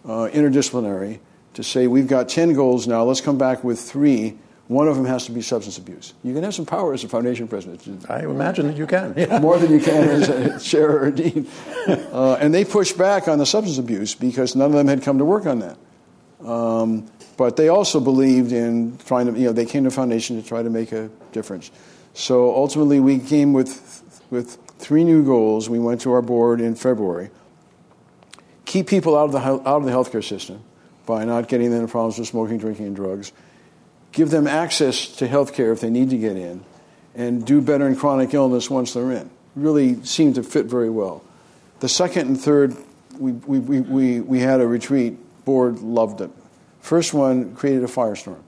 uh, 0.05 0.29
interdisciplinary, 0.31 1.19
to 1.53 1.63
say 1.63 1.87
we've 1.87 2.07
got 2.07 2.29
10 2.29 2.53
goals 2.53 2.87
now, 2.87 3.03
let's 3.03 3.21
come 3.21 3.37
back 3.37 3.63
with 3.63 3.79
three. 3.79 4.37
One 4.69 4.87
of 4.87 4.95
them 4.95 5.05
has 5.05 5.25
to 5.25 5.31
be 5.31 5.41
substance 5.41 5.79
abuse. 5.79 6.13
You 6.23 6.31
can 6.31 6.43
have 6.43 6.53
some 6.53 6.67
power 6.67 6.93
as 6.93 7.03
a 7.03 7.09
foundation 7.09 7.47
president. 7.47 8.07
I 8.07 8.19
imagine 8.19 8.67
that 8.67 8.77
you 8.77 8.85
can. 8.85 9.15
Yeah. 9.17 9.39
More 9.39 9.57
than 9.57 9.71
you 9.71 9.79
can 9.79 10.07
as 10.07 10.29
a 10.29 10.59
chair 10.59 10.91
or 10.91 11.07
a 11.07 11.11
dean. 11.11 11.47
Uh, 11.87 12.37
and 12.39 12.53
they 12.53 12.65
pushed 12.65 12.95
back 12.95 13.27
on 13.27 13.39
the 13.39 13.47
substance 13.47 13.79
abuse 13.79 14.13
because 14.13 14.55
none 14.55 14.67
of 14.67 14.73
them 14.73 14.87
had 14.87 15.01
come 15.01 15.17
to 15.17 15.25
work 15.25 15.47
on 15.47 15.59
that. 15.59 16.47
Um, 16.47 17.11
but 17.35 17.55
they 17.55 17.69
also 17.69 17.99
believed 17.99 18.51
in 18.51 18.99
trying 19.07 19.33
to, 19.33 19.39
you 19.39 19.47
know, 19.47 19.53
they 19.53 19.65
came 19.65 19.85
to 19.85 19.89
the 19.89 19.95
Foundation 19.95 20.39
to 20.39 20.47
try 20.47 20.61
to 20.61 20.69
make 20.69 20.91
a 20.91 21.09
difference. 21.31 21.71
So 22.13 22.53
ultimately, 22.53 22.99
we 22.99 23.17
came 23.17 23.53
with, 23.53 24.03
with 24.29 24.59
three 24.77 25.03
new 25.03 25.25
goals. 25.25 25.67
We 25.67 25.79
went 25.79 26.01
to 26.01 26.11
our 26.11 26.21
board 26.21 26.61
in 26.61 26.75
February. 26.75 27.31
Keep 28.65 28.85
people 28.85 29.17
out 29.17 29.25
of 29.25 29.31
the, 29.31 29.39
out 29.39 29.65
of 29.65 29.85
the 29.85 29.91
healthcare 29.91 30.23
system 30.23 30.61
by 31.07 31.25
not 31.25 31.47
getting 31.47 31.71
them 31.71 31.79
into 31.79 31.91
problems 31.91 32.19
with 32.19 32.27
smoking, 32.27 32.59
drinking, 32.59 32.85
and 32.85 32.95
drugs. 32.95 33.31
Give 34.11 34.29
them 34.29 34.47
access 34.47 35.07
to 35.17 35.27
health 35.27 35.53
care 35.53 35.71
if 35.71 35.81
they 35.81 35.89
need 35.89 36.09
to 36.09 36.17
get 36.17 36.35
in, 36.35 36.63
and 37.15 37.45
do 37.45 37.61
better 37.61 37.87
in 37.87 37.95
chronic 37.95 38.33
illness 38.33 38.69
once 38.69 38.93
they're 38.93 39.11
in. 39.11 39.29
Really 39.55 40.03
seemed 40.03 40.35
to 40.35 40.43
fit 40.43 40.65
very 40.65 40.89
well. 40.89 41.23
The 41.79 41.89
second 41.89 42.27
and 42.27 42.39
third, 42.39 42.75
we, 43.17 43.33
we, 43.33 43.59
we, 43.59 43.81
we, 43.81 44.19
we 44.21 44.39
had 44.39 44.61
a 44.61 44.67
retreat. 44.67 45.17
Board 45.45 45.79
loved 45.79 46.21
it. 46.21 46.29
First 46.81 47.13
one 47.13 47.55
created 47.55 47.83
a 47.83 47.87
firestorm. 47.87 48.41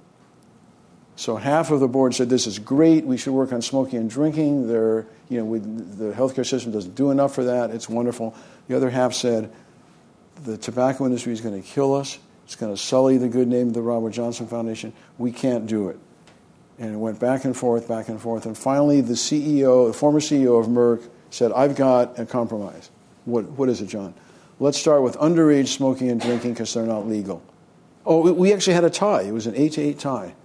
So 1.15 1.35
half 1.35 1.71
of 1.71 1.79
the 1.79 1.87
board 1.87 2.15
said 2.15 2.29
this 2.29 2.47
is 2.47 2.57
great. 2.57 3.05
We 3.05 3.17
should 3.17 3.33
work 3.33 3.53
on 3.53 3.61
smoking 3.61 3.99
and 3.99 4.09
drinking. 4.09 4.67
They're, 4.67 5.05
you 5.29 5.37
know, 5.39 5.45
we, 5.45 5.59
the 5.59 6.13
healthcare 6.13 6.45
system 6.45 6.71
doesn't 6.71 6.95
do 6.95 7.11
enough 7.11 7.35
for 7.35 7.43
that. 7.43 7.69
It's 7.69 7.87
wonderful. 7.87 8.33
The 8.67 8.75
other 8.75 8.89
half 8.89 9.13
said 9.13 9.51
the 10.43 10.57
tobacco 10.57 11.05
industry 11.05 11.33
is 11.33 11.41
going 11.41 11.61
to 11.61 11.67
kill 11.67 11.93
us. 11.93 12.17
It's 12.51 12.59
going 12.59 12.75
to 12.75 12.77
sully 12.77 13.17
the 13.17 13.29
good 13.29 13.47
name 13.47 13.69
of 13.69 13.73
the 13.73 13.81
Robert 13.81 14.09
Johnson 14.09 14.45
Foundation. 14.45 14.91
We 15.17 15.31
can't 15.31 15.67
do 15.67 15.87
it. 15.87 15.97
And 16.79 16.93
it 16.93 16.97
went 16.97 17.17
back 17.17 17.45
and 17.45 17.55
forth, 17.55 17.87
back 17.87 18.09
and 18.09 18.19
forth. 18.19 18.45
And 18.45 18.57
finally, 18.57 18.99
the 18.99 19.13
CEO, 19.13 19.87
the 19.87 19.93
former 19.93 20.19
CEO 20.19 20.59
of 20.59 20.67
Merck, 20.67 21.07
said, 21.29 21.53
I've 21.53 21.77
got 21.77 22.19
a 22.19 22.25
compromise. 22.25 22.91
What, 23.23 23.45
what 23.51 23.69
is 23.69 23.79
it, 23.79 23.85
John? 23.85 24.13
Let's 24.59 24.77
start 24.77 25.01
with 25.01 25.15
underage 25.15 25.69
smoking 25.69 26.09
and 26.09 26.19
drinking 26.19 26.51
because 26.51 26.73
they're 26.73 26.85
not 26.85 27.07
legal. 27.07 27.41
Oh, 28.05 28.33
we- 28.33 28.51
actually 28.51 28.73
had 28.73 28.83
a 28.83 28.89
tie. 28.89 29.21
It 29.21 29.31
was 29.31 29.47
an 29.47 29.55
eight 29.55 29.71
to 29.73 29.81
eight 29.81 29.99
tie. 29.99 30.35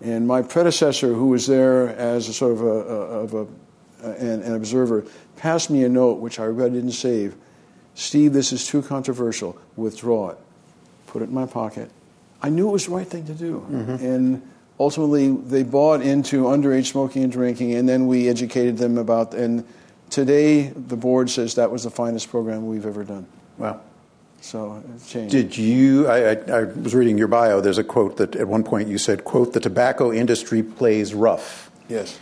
And 0.00 0.28
my 0.28 0.42
predecessor, 0.42 1.14
who 1.14 1.30
was 1.30 1.48
there 1.48 1.88
as 1.88 2.28
a 2.28 2.32
sort 2.32 2.52
of 2.52 2.62
a, 2.62 2.64
of 2.64 3.34
a, 3.34 3.46
an, 4.04 4.42
an 4.42 4.54
observer, 4.54 5.04
passed 5.34 5.68
me 5.68 5.82
a 5.82 5.88
note 5.88 6.20
which 6.20 6.38
I 6.38 6.46
didn't 6.46 6.92
save. 6.92 7.34
Steve, 7.96 8.34
this 8.34 8.52
is 8.52 8.68
too 8.68 8.82
controversial. 8.82 9.58
Withdraw 9.74 10.30
it. 10.30 10.38
Put 11.10 11.22
it 11.22 11.28
in 11.28 11.34
my 11.34 11.46
pocket. 11.46 11.90
I 12.40 12.50
knew 12.50 12.68
it 12.68 12.72
was 12.72 12.86
the 12.86 12.92
right 12.92 13.06
thing 13.06 13.26
to 13.26 13.34
do. 13.34 13.66
Mm-hmm. 13.68 14.04
And 14.04 14.50
ultimately, 14.78 15.28
they 15.28 15.64
bought 15.64 16.02
into 16.02 16.44
underage 16.44 16.86
smoking 16.86 17.24
and 17.24 17.32
drinking, 17.32 17.74
and 17.74 17.88
then 17.88 18.06
we 18.06 18.28
educated 18.28 18.78
them 18.78 18.96
about. 18.96 19.34
And 19.34 19.66
today, 20.08 20.68
the 20.68 20.96
board 20.96 21.28
says 21.28 21.56
that 21.56 21.72
was 21.72 21.82
the 21.82 21.90
finest 21.90 22.30
program 22.30 22.68
we've 22.68 22.86
ever 22.86 23.02
done. 23.02 23.26
Wow. 23.58 23.80
So 24.40 24.82
it's 24.94 25.10
changed. 25.10 25.32
Did 25.32 25.58
you? 25.58 26.06
I, 26.06 26.30
I, 26.30 26.60
I 26.60 26.62
was 26.62 26.94
reading 26.94 27.18
your 27.18 27.28
bio. 27.28 27.60
There's 27.60 27.76
a 27.76 27.84
quote 27.84 28.16
that 28.18 28.36
at 28.36 28.46
one 28.46 28.62
point 28.62 28.88
you 28.88 28.96
said, 28.96 29.24
"quote 29.24 29.52
The 29.52 29.60
tobacco 29.60 30.12
industry 30.12 30.62
plays 30.62 31.12
rough." 31.12 31.70
yes. 31.88 32.18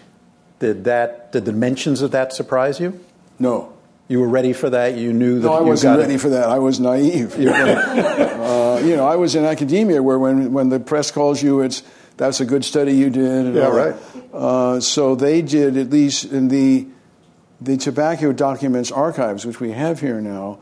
Did 0.60 0.84
that? 0.84 1.30
Did 1.30 1.44
the 1.44 1.52
mentions 1.52 2.02
of 2.02 2.10
that 2.12 2.32
surprise 2.32 2.80
you? 2.80 2.98
No. 3.38 3.72
You 4.08 4.20
were 4.20 4.28
ready 4.28 4.54
for 4.54 4.70
that. 4.70 4.96
You 4.96 5.12
knew 5.12 5.38
that. 5.40 5.46
No, 5.46 5.52
I 5.52 5.60
wasn't 5.60 5.96
got 5.96 6.00
ready 6.00 6.14
it. 6.14 6.20
for 6.20 6.30
that. 6.30 6.48
I 6.48 6.58
was 6.58 6.80
naive. 6.80 7.34
uh, 7.38 8.80
you 8.82 8.96
know, 8.96 9.06
I 9.06 9.16
was 9.16 9.34
in 9.34 9.44
academia 9.44 10.02
where 10.02 10.18
when, 10.18 10.52
when 10.52 10.70
the 10.70 10.80
press 10.80 11.10
calls 11.10 11.42
you, 11.42 11.60
it's 11.60 11.82
that's 12.16 12.40
a 12.40 12.46
good 12.46 12.64
study 12.64 12.92
you 12.92 13.10
did. 13.10 13.46
And 13.46 13.54
Yeah, 13.54 13.66
all 13.66 13.76
right. 13.76 13.94
Uh, 14.32 14.80
so 14.80 15.14
they 15.14 15.42
did 15.42 15.76
at 15.76 15.90
least 15.90 16.24
in 16.24 16.48
the 16.48 16.86
the 17.60 17.76
tobacco 17.76 18.32
documents 18.32 18.90
archives, 18.90 19.44
which 19.44 19.60
we 19.60 19.72
have 19.72 20.00
here 20.00 20.20
now, 20.20 20.60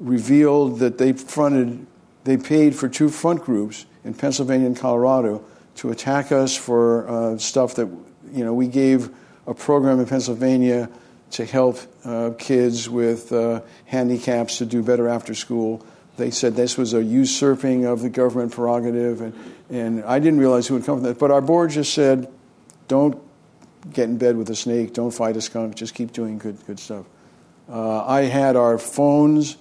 revealed 0.00 0.78
that 0.78 0.98
they 0.98 1.12
fronted, 1.12 1.86
they 2.24 2.36
paid 2.36 2.74
for 2.74 2.88
two 2.88 3.10
front 3.10 3.42
groups 3.42 3.86
in 4.04 4.14
Pennsylvania 4.14 4.66
and 4.66 4.76
Colorado 4.76 5.44
to 5.76 5.90
attack 5.90 6.32
us 6.32 6.56
for 6.56 7.08
uh, 7.08 7.38
stuff 7.38 7.74
that 7.74 7.86
you 8.32 8.44
know 8.44 8.54
we 8.54 8.66
gave 8.66 9.10
a 9.46 9.54
program 9.54 10.00
in 10.00 10.06
Pennsylvania 10.06 10.88
to 11.32 11.44
help 11.44 11.78
uh, 12.04 12.30
kids 12.38 12.88
with 12.88 13.32
uh, 13.32 13.60
handicaps 13.86 14.58
to 14.58 14.66
do 14.66 14.82
better 14.82 15.08
after 15.08 15.34
school. 15.34 15.84
They 16.16 16.30
said 16.30 16.56
this 16.56 16.76
was 16.76 16.94
a 16.94 17.02
usurping 17.02 17.84
of 17.84 18.00
the 18.02 18.08
government 18.10 18.52
prerogative, 18.52 19.20
and, 19.20 19.34
and 19.70 20.04
I 20.04 20.18
didn't 20.18 20.40
realize 20.40 20.66
who 20.66 20.74
would 20.74 20.84
come 20.84 20.96
from 20.96 21.04
that. 21.04 21.18
But 21.18 21.30
our 21.30 21.40
board 21.40 21.70
just 21.70 21.94
said, 21.94 22.32
don't 22.88 23.22
get 23.92 24.08
in 24.08 24.18
bed 24.18 24.36
with 24.36 24.50
a 24.50 24.56
snake, 24.56 24.94
don't 24.94 25.12
fight 25.12 25.36
a 25.36 25.40
skunk, 25.40 25.76
just 25.76 25.94
keep 25.94 26.12
doing 26.12 26.38
good, 26.38 26.58
good 26.66 26.80
stuff. 26.80 27.06
Uh, 27.68 28.04
I 28.04 28.22
had 28.22 28.56
our 28.56 28.78
phones 28.78 29.56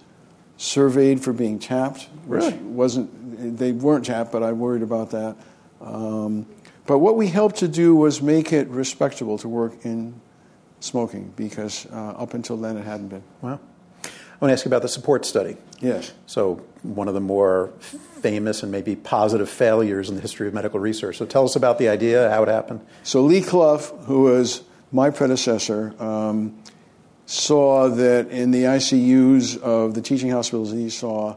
surveyed 0.56 1.22
for 1.22 1.34
being 1.34 1.60
tapped, 1.60 2.04
which 2.26 2.42
Really? 2.42 2.54
wasn't, 2.58 3.58
they 3.58 3.72
weren't 3.72 4.06
tapped, 4.06 4.32
but 4.32 4.42
I 4.42 4.54
worried 4.54 4.82
about 4.82 5.12
that. 5.12 5.36
Um, 5.82 6.48
but 6.88 7.00
what 7.00 7.18
we 7.18 7.28
helped 7.28 7.58
to 7.58 7.68
do 7.68 7.96
was 7.96 8.22
make 8.22 8.52
it 8.52 8.68
respectable 8.70 9.38
to 9.40 9.48
work 9.50 9.86
in 9.86 10.20
smoking 10.80 11.34
because 11.36 11.86
uh, 11.88 11.96
up 11.96 12.34
until 12.34 12.58
then 12.58 12.78
it 12.78 12.86
hadn't 12.86 13.10
been. 13.10 13.24
Wow. 13.42 13.60
I 14.04 14.46
want 14.46 14.52
to 14.52 14.54
ask 14.54 14.66
you 14.66 14.70
about 14.70 14.84
the 14.84 14.88
support 14.88 15.26
study. 15.26 15.58
Yes. 15.80 16.14
So, 16.28 16.62
one 16.84 17.08
of 17.08 17.16
the 17.16 17.20
more 17.20 17.70
famous 18.22 18.62
and 18.62 18.72
maybe 18.72 18.96
positive 18.96 19.50
failures 19.50 20.10
in 20.10 20.16
the 20.16 20.22
history 20.22 20.48
of 20.48 20.54
medical 20.54 20.80
research. 20.80 21.18
So, 21.18 21.26
tell 21.26 21.44
us 21.44 21.56
about 21.56 21.80
the 21.80 21.90
idea, 21.90 22.30
how 22.30 22.44
it 22.44 22.50
happened. 22.50 22.86
So 23.02 23.22
Lee 23.22 23.42
Cluff, 23.42 23.90
who 24.06 24.22
was 24.22 24.62
my 24.92 25.10
predecessor, 25.10 25.96
um, 26.02 26.62
saw 27.26 27.90
that 27.90 28.30
in 28.30 28.52
the 28.52 28.64
ICUs 28.64 29.60
of 29.60 29.96
the 29.96 30.02
teaching 30.04 30.30
hospitals 30.30 30.72
he 30.72 30.90
saw, 30.92 31.36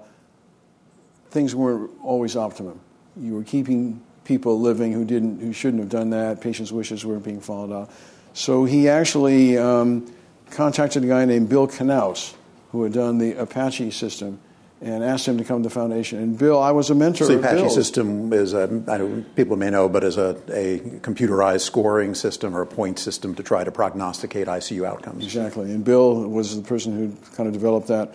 things 1.31 1.55
weren't 1.55 1.91
always 2.03 2.37
optimum. 2.37 2.81
You 3.17 3.35
were 3.35 3.45
keeping 3.45 4.03
people 4.25 4.61
living 4.61 4.93
who 4.93 5.05
didn't, 5.05 5.41
who 5.41 5.53
shouldn't 5.53 5.81
have 5.81 5.89
done 5.89 6.11
that. 6.11 6.41
Patients' 6.41 6.71
wishes 6.71 7.05
weren't 7.05 7.25
being 7.25 7.41
followed 7.41 7.73
out. 7.73 7.91
So 8.33 8.65
he 8.65 8.89
actually 8.89 9.59
um, 9.59 10.13
contacted 10.51 11.05
a 11.05 11.07
guy 11.07 11.25
named 11.25 11.49
Bill 11.49 11.67
Knaus, 11.67 12.35
who 12.73 12.83
had 12.83 12.93
done 12.93 13.19
the 13.19 13.33
Apache 13.35 13.91
system, 13.91 14.41
and 14.81 15.05
asked 15.05 15.27
him 15.27 15.37
to 15.39 15.45
come 15.45 15.63
to 15.63 15.69
the 15.69 15.75
foundation. 15.75 16.19
And 16.19 16.39
Bill, 16.39 16.59
I 16.59 16.71
was 16.71 16.89
a 16.89 16.95
mentor. 16.95 17.27
So, 17.27 17.33
the 17.35 17.39
Apache 17.41 17.57
Bill's. 17.57 17.75
system 17.75 18.33
is, 18.33 18.55
a, 18.55 18.63
I 18.89 18.99
know 18.99 19.25
people 19.37 19.57
may 19.57 19.69
know, 19.69 19.89
but 19.89 20.05
is 20.05 20.17
a, 20.17 20.31
a 20.49 20.79
computerized 21.01 21.61
scoring 21.61 22.15
system 22.15 22.57
or 22.57 22.63
a 22.63 22.67
point 22.67 22.99
system 22.99 23.35
to 23.35 23.43
try 23.43 23.63
to 23.63 23.71
prognosticate 23.71 24.47
ICU 24.47 24.87
outcomes. 24.87 25.25
Exactly. 25.25 25.71
And 25.71 25.85
Bill 25.85 26.27
was 26.27 26.57
the 26.57 26.63
person 26.67 26.97
who 26.97 27.15
kind 27.37 27.47
of 27.47 27.53
developed 27.53 27.89
that. 27.89 28.15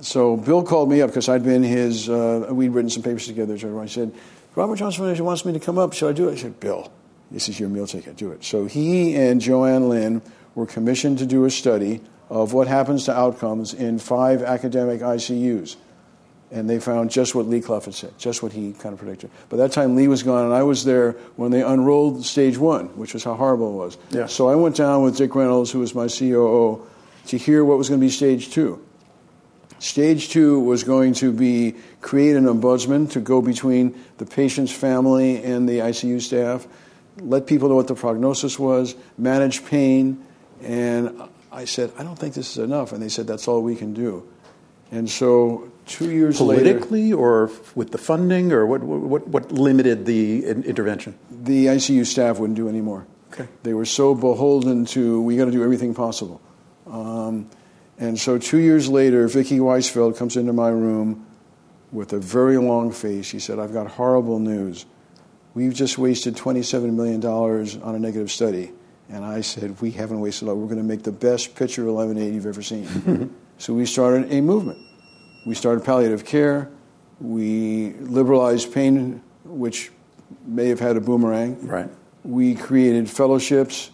So 0.00 0.36
Bill 0.36 0.62
called 0.62 0.90
me 0.90 1.02
up 1.02 1.10
because 1.10 1.28
I'd 1.28 1.44
been 1.44 1.62
his, 1.62 2.08
uh, 2.08 2.48
we'd 2.50 2.70
written 2.70 2.90
some 2.90 3.02
papers 3.02 3.26
together. 3.26 3.56
So 3.58 3.78
I 3.78 3.86
said, 3.86 4.12
Robert 4.56 4.76
Johnson 4.76 5.02
Foundation 5.02 5.24
wants 5.24 5.44
me 5.44 5.52
to 5.52 5.60
come 5.60 5.78
up. 5.78 5.92
Should 5.92 6.08
I 6.08 6.12
do 6.12 6.28
it? 6.28 6.32
I 6.32 6.36
said, 6.36 6.58
Bill, 6.58 6.90
this 7.30 7.48
is 7.48 7.60
your 7.60 7.68
meal 7.68 7.86
ticket. 7.86 8.16
Do 8.16 8.32
it. 8.32 8.44
So 8.44 8.66
he 8.66 9.16
and 9.16 9.40
Joanne 9.40 9.88
Lynn 9.88 10.22
were 10.54 10.66
commissioned 10.66 11.18
to 11.18 11.26
do 11.26 11.44
a 11.44 11.50
study 11.50 12.00
of 12.28 12.52
what 12.52 12.68
happens 12.68 13.04
to 13.04 13.16
outcomes 13.16 13.74
in 13.74 13.98
five 13.98 14.42
academic 14.42 15.00
ICUs. 15.00 15.76
And 16.52 16.68
they 16.68 16.80
found 16.80 17.10
just 17.10 17.34
what 17.34 17.46
Lee 17.46 17.60
Cluff 17.60 17.84
had 17.84 17.94
said, 17.94 18.18
just 18.18 18.42
what 18.42 18.52
he 18.52 18.72
kind 18.72 18.92
of 18.92 18.98
predicted. 18.98 19.30
By 19.48 19.58
that 19.58 19.70
time, 19.70 19.94
Lee 19.94 20.08
was 20.08 20.24
gone, 20.24 20.46
and 20.46 20.54
I 20.54 20.64
was 20.64 20.84
there 20.84 21.12
when 21.36 21.52
they 21.52 21.62
unrolled 21.62 22.24
stage 22.24 22.58
one, 22.58 22.86
which 22.96 23.14
was 23.14 23.22
how 23.22 23.34
horrible 23.34 23.74
it 23.74 23.76
was. 23.76 23.98
Yeah. 24.10 24.26
So 24.26 24.48
I 24.48 24.56
went 24.56 24.74
down 24.74 25.04
with 25.04 25.16
Dick 25.16 25.32
Reynolds, 25.34 25.70
who 25.70 25.78
was 25.78 25.94
my 25.94 26.08
COO, 26.08 26.84
to 27.26 27.38
hear 27.38 27.64
what 27.64 27.78
was 27.78 27.88
going 27.88 28.00
to 28.00 28.04
be 28.04 28.10
stage 28.10 28.50
two. 28.50 28.84
Stage 29.78 30.28
two 30.28 30.60
was 30.60 30.82
going 30.82 31.14
to 31.14 31.32
be 31.32 31.74
create 32.00 32.36
an 32.36 32.44
ombudsman 32.44 33.10
to 33.12 33.20
go 33.20 33.40
between 33.40 33.98
the 34.18 34.26
patient's 34.26 34.72
family 34.72 35.42
and 35.42 35.68
the 35.68 35.78
ICU 35.78 36.20
staff, 36.20 36.66
let 37.20 37.46
people 37.46 37.68
know 37.68 37.76
what 37.76 37.88
the 37.88 37.94
prognosis 37.94 38.58
was, 38.58 38.94
manage 39.16 39.64
pain. 39.64 40.24
And 40.62 41.22
I 41.52 41.64
said, 41.64 41.92
I 41.98 42.02
don't 42.02 42.18
think 42.18 42.34
this 42.34 42.52
is 42.52 42.58
enough. 42.58 42.92
And 42.92 43.02
they 43.02 43.08
said, 43.08 43.26
that's 43.26 43.48
all 43.48 43.62
we 43.62 43.76
can 43.76 43.92
do. 43.94 44.26
And 44.90 45.08
so 45.08 45.70
two 45.86 46.10
years 46.10 46.40
later, 46.40 46.62
Politically 46.62 47.12
or 47.12 47.50
with 47.74 47.92
the 47.92 47.98
funding, 47.98 48.52
or 48.52 48.66
what, 48.66 48.82
what, 48.82 49.26
what 49.28 49.52
limited 49.52 50.04
the 50.06 50.44
in- 50.44 50.64
intervention? 50.64 51.18
the 51.30 51.66
ICU 51.66 52.04
staff 52.06 52.38
wouldn't 52.38 52.56
do 52.56 52.68
any 52.68 52.80
more. 52.80 53.06
Okay. 53.32 53.46
They 53.62 53.74
were 53.74 53.84
so 53.84 54.14
beholden 54.14 54.84
to 54.86 55.22
we 55.22 55.36
got 55.36 55.44
to 55.44 55.52
do 55.52 55.62
everything 55.62 55.94
possible. 55.94 56.40
Um, 56.86 57.48
and 57.98 58.18
so 58.18 58.38
two 58.38 58.58
years 58.58 58.88
later, 58.88 59.28
Vicky 59.28 59.58
Weisfeld 59.58 60.16
comes 60.16 60.36
into 60.36 60.52
my 60.52 60.68
room 60.68 61.26
with 61.92 62.12
a 62.12 62.18
very 62.18 62.56
long 62.56 62.90
face. 62.90 63.26
She 63.26 63.38
said, 63.38 63.58
"I've 63.58 63.72
got 63.72 63.86
horrible 63.86 64.38
news. 64.38 64.86
We've 65.60 65.74
just 65.74 65.98
wasted 65.98 66.36
$27 66.36 66.94
million 66.94 67.22
on 67.26 67.94
a 67.94 67.98
negative 67.98 68.30
study." 68.30 68.72
And 69.10 69.26
I 69.26 69.42
said, 69.42 69.78
"We 69.82 69.90
haven't 69.90 70.20
wasted 70.20 70.48
a 70.48 70.52
lot. 70.52 70.56
We're 70.56 70.72
going 70.72 70.78
to 70.78 70.82
make 70.94 71.02
the 71.02 71.12
best 71.12 71.54
pitcher 71.54 71.86
of 71.86 71.94
lemonade 71.94 72.32
you've 72.32 72.46
ever 72.46 72.62
seen." 72.62 73.34
so 73.58 73.74
we 73.74 73.84
started 73.84 74.32
a 74.32 74.40
movement. 74.40 74.78
We 75.44 75.54
started 75.54 75.84
palliative 75.84 76.24
care. 76.24 76.70
We 77.20 77.92
liberalized 78.00 78.72
pain, 78.72 79.20
which 79.44 79.90
may 80.46 80.68
have 80.68 80.80
had 80.80 80.96
a 80.96 81.00
boomerang. 81.02 81.66
Right. 81.66 81.90
We 82.24 82.54
created 82.54 83.10
fellowships. 83.10 83.90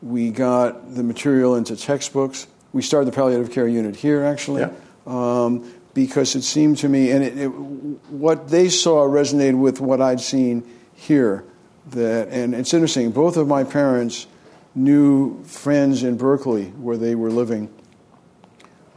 We 0.00 0.30
got 0.30 0.94
the 0.94 1.02
material 1.02 1.54
into 1.56 1.76
textbooks. 1.76 2.46
We 2.72 2.80
started 2.80 3.12
the 3.12 3.14
palliative 3.14 3.50
care 3.50 3.68
unit 3.68 3.94
here, 3.94 4.24
actually, 4.24 4.62
Yeah. 4.62 4.72
um, 5.06 5.70
because 5.92 6.34
it 6.34 6.44
seemed 6.44 6.78
to 6.78 6.88
me, 6.88 7.10
and 7.10 7.22
it, 7.22 7.36
it, 7.36 7.48
what 7.48 8.48
they 8.48 8.70
saw 8.70 9.04
resonated 9.06 9.58
with 9.58 9.80
what 9.82 10.00
I'd 10.00 10.20
seen 10.20 10.64
here. 11.00 11.44
That, 11.90 12.28
and 12.28 12.54
it's 12.54 12.74
interesting. 12.74 13.10
Both 13.10 13.36
of 13.36 13.48
my 13.48 13.64
parents 13.64 14.26
knew 14.74 15.42
friends 15.44 16.04
in 16.04 16.16
Berkeley 16.16 16.66
where 16.66 16.96
they 16.96 17.14
were 17.14 17.30
living 17.30 17.72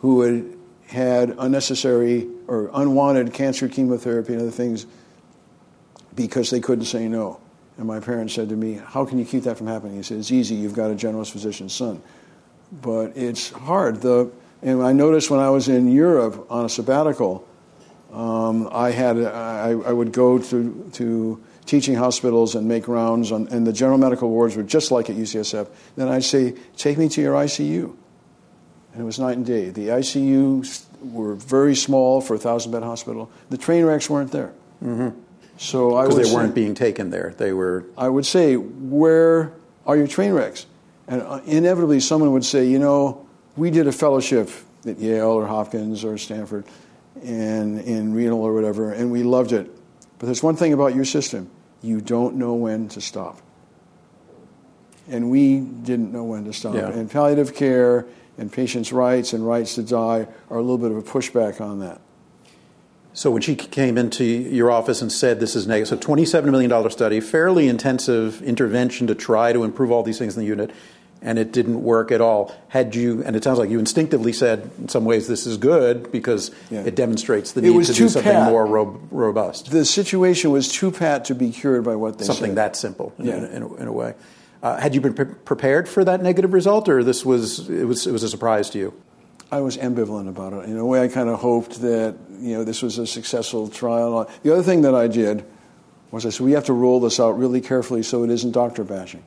who 0.01 0.21
had 0.21 0.57
had 0.87 1.35
unnecessary 1.39 2.27
or 2.47 2.69
unwanted 2.73 3.33
cancer 3.33 3.67
chemotherapy 3.67 4.33
and 4.33 4.41
other 4.41 4.51
things 4.51 4.85
because 6.13 6.49
they 6.49 6.59
couldn't 6.59 6.85
say 6.85 7.07
no. 7.07 7.39
And 7.77 7.87
my 7.87 7.99
parents 7.99 8.35
said 8.35 8.49
to 8.49 8.55
me, 8.55 8.73
How 8.73 9.05
can 9.05 9.17
you 9.17 9.25
keep 9.25 9.43
that 9.43 9.57
from 9.57 9.67
happening? 9.67 9.95
He 9.95 10.03
said, 10.03 10.19
It's 10.19 10.31
easy. 10.31 10.55
You've 10.55 10.75
got 10.75 10.91
a 10.91 10.95
generous 10.95 11.29
physician's 11.29 11.73
son. 11.73 12.03
But 12.71 13.17
it's 13.17 13.49
hard. 13.49 14.01
The, 14.01 14.29
and 14.61 14.83
I 14.83 14.91
noticed 14.91 15.31
when 15.31 15.39
I 15.39 15.49
was 15.49 15.69
in 15.69 15.91
Europe 15.91 16.45
on 16.51 16.65
a 16.65 16.69
sabbatical, 16.69 17.47
um, 18.11 18.69
I, 18.71 18.91
had, 18.91 19.17
I, 19.17 19.71
I 19.71 19.91
would 19.91 20.11
go 20.11 20.37
to, 20.37 20.91
to 20.93 21.43
teaching 21.65 21.95
hospitals 21.95 22.55
and 22.55 22.67
make 22.67 22.87
rounds, 22.87 23.31
on, 23.31 23.47
and 23.49 23.65
the 23.65 23.73
general 23.73 23.97
medical 23.97 24.29
wards 24.29 24.55
were 24.55 24.63
just 24.63 24.91
like 24.91 25.09
at 25.09 25.15
UCSF. 25.15 25.67
Then 25.95 26.07
I'd 26.07 26.23
say, 26.23 26.55
Take 26.77 26.97
me 26.97 27.09
to 27.09 27.21
your 27.21 27.35
ICU. 27.35 27.95
And 28.93 29.01
it 29.01 29.05
was 29.05 29.19
night 29.19 29.37
and 29.37 29.45
day. 29.45 29.69
The 29.69 29.87
ICUs 29.87 30.85
were 31.01 31.33
very 31.35 31.75
small 31.75 32.21
for 32.21 32.35
a 32.35 32.37
thousand 32.37 32.71
bed 32.71 32.83
hospital. 32.83 33.31
The 33.49 33.57
train 33.57 33.85
wrecks 33.85 34.09
weren't 34.09 34.31
there. 34.31 34.53
Mm-hmm. 34.83 35.19
So 35.57 35.95
I 35.95 36.07
Because 36.07 36.29
they 36.29 36.35
weren't 36.35 36.55
being 36.55 36.75
taken 36.75 37.09
there. 37.09 37.33
They 37.37 37.53
were. 37.53 37.85
I 37.97 38.09
would 38.09 38.25
say, 38.25 38.55
where 38.55 39.53
are 39.85 39.97
your 39.97 40.07
train 40.07 40.33
wrecks? 40.33 40.65
And 41.07 41.21
uh, 41.21 41.41
inevitably, 41.45 41.99
someone 41.99 42.31
would 42.33 42.45
say, 42.45 42.67
you 42.67 42.79
know, 42.79 43.27
we 43.55 43.71
did 43.71 43.87
a 43.87 43.91
fellowship 43.91 44.49
at 44.85 44.99
Yale 44.99 45.29
or 45.29 45.47
Hopkins 45.47 46.03
or 46.03 46.17
Stanford 46.17 46.65
and 47.23 47.79
in 47.81 48.13
renal 48.13 48.41
or 48.41 48.53
whatever, 48.53 48.91
and 48.91 49.11
we 49.11 49.23
loved 49.23 49.51
it. 49.51 49.69
But 50.23 50.27
there's 50.27 50.41
one 50.41 50.55
thing 50.55 50.71
about 50.71 50.95
your 50.95 51.03
system 51.03 51.49
you 51.81 51.99
don't 51.99 52.35
know 52.35 52.53
when 52.53 52.87
to 52.87 53.01
stop. 53.01 53.41
And 55.09 55.29
we 55.29 55.59
didn't 55.59 56.13
know 56.13 56.23
when 56.23 56.45
to 56.45 56.53
stop. 56.53 56.75
Yeah. 56.75 56.87
And 56.91 57.11
palliative 57.11 57.53
care 57.53 58.05
and 58.37 58.49
patients' 58.49 58.93
rights 58.93 59.33
and 59.33 59.45
rights 59.45 59.75
to 59.75 59.83
die 59.83 60.29
are 60.49 60.57
a 60.57 60.61
little 60.61 60.77
bit 60.77 60.91
of 60.91 60.97
a 60.97 61.01
pushback 61.01 61.59
on 61.59 61.81
that. 61.81 61.99
So 63.11 63.31
when 63.31 63.41
she 63.41 63.53
came 63.57 63.97
into 63.97 64.23
your 64.23 64.71
office 64.71 65.01
and 65.01 65.11
said 65.11 65.41
this 65.41 65.57
is 65.57 65.67
negative, 65.67 65.89
so 65.89 65.97
$27 65.97 66.45
million 66.45 66.89
study, 66.89 67.19
fairly 67.19 67.67
intensive 67.67 68.41
intervention 68.43 69.07
to 69.07 69.15
try 69.15 69.51
to 69.51 69.65
improve 69.65 69.91
all 69.91 70.03
these 70.03 70.19
things 70.19 70.37
in 70.37 70.39
the 70.39 70.47
unit, 70.47 70.71
and 71.23 71.39
it 71.39 71.51
didn't 71.53 71.81
work 71.81 72.11
at 72.11 72.19
all. 72.21 72.53
Had 72.67 72.93
you, 72.95 73.23
and 73.25 73.35
it 73.35 73.43
sounds 73.43 73.57
like 73.57 73.69
you 73.69 73.79
instinctively 73.79 74.33
said, 74.33 74.69
in 74.77 74.89
some 74.89 75.05
ways, 75.05 75.27
this 75.27 75.47
is 75.47 75.57
good 75.57 76.11
because 76.11 76.51
Yeah. 76.69 76.81
it 76.83 76.95
demonstrates 76.95 77.53
the 77.53 77.61
need 77.61 77.85
to 77.85 77.93
do 77.93 78.09
something 78.09 78.31
pat. 78.31 78.51
more 78.51 78.65
ro- 78.65 78.99
robust, 79.09 79.71
The 79.71 79.85
situation 79.85 80.51
was 80.51 80.67
too 80.67 80.91
pat 80.91 81.25
to 81.25 81.33
be 81.35 81.49
cured 81.49 81.83
by 81.85 81.95
what 81.95 82.17
they 82.19 82.25
something 82.25 82.51
said. 82.51 82.57
that 82.57 82.75
simple 82.75 83.13
in, 83.17 83.25
Yeah. 83.25 83.37
in, 83.37 83.43
in, 83.45 83.63
a, 83.63 83.73
in 83.75 83.87
a 83.87 83.91
way. 83.93 84.13
Uh, 84.61 84.77
had 84.77 84.93
you 84.95 85.01
been 85.01 85.13
pre- 85.13 85.25
prepared 85.25 85.87
for 85.89 86.03
that 86.03 86.21
negative 86.21 86.53
result, 86.53 86.87
or 86.89 87.03
this 87.03 87.25
was 87.25 87.69
it 87.69 87.85
was 87.85 88.05
it 88.07 88.11
was 88.11 88.23
a 88.23 88.29
surprise 88.29 88.69
to 88.71 88.79
you? 88.79 88.93
I 89.51 89.59
was 89.61 89.77
ambivalent 89.77 90.27
about 90.29 90.53
it. 90.53 90.65
In 90.69 90.77
a 90.77 90.85
way, 90.85 91.01
I 91.03 91.07
kind 91.09 91.29
of 91.29 91.39
hoped 91.39 91.81
that 91.81 92.15
you 92.39 92.53
know 92.55 92.63
this 92.63 92.81
was 92.81 92.97
a 92.97 93.05
successful 93.05 93.67
trial. 93.67 94.27
The 94.43 94.53
other 94.53 94.63
thing 94.63 94.81
that 94.83 94.95
I 94.95 95.07
did 95.07 95.43
was 96.11 96.25
I 96.25 96.29
said 96.29 96.45
we 96.45 96.53
have 96.53 96.65
to 96.65 96.73
roll 96.73 96.99
this 97.01 97.19
out 97.19 97.37
really 97.37 97.59
carefully 97.61 98.03
so 98.03 98.23
it 98.23 98.29
isn't 98.29 98.51
doctor 98.51 98.83
bashing. 98.83 99.23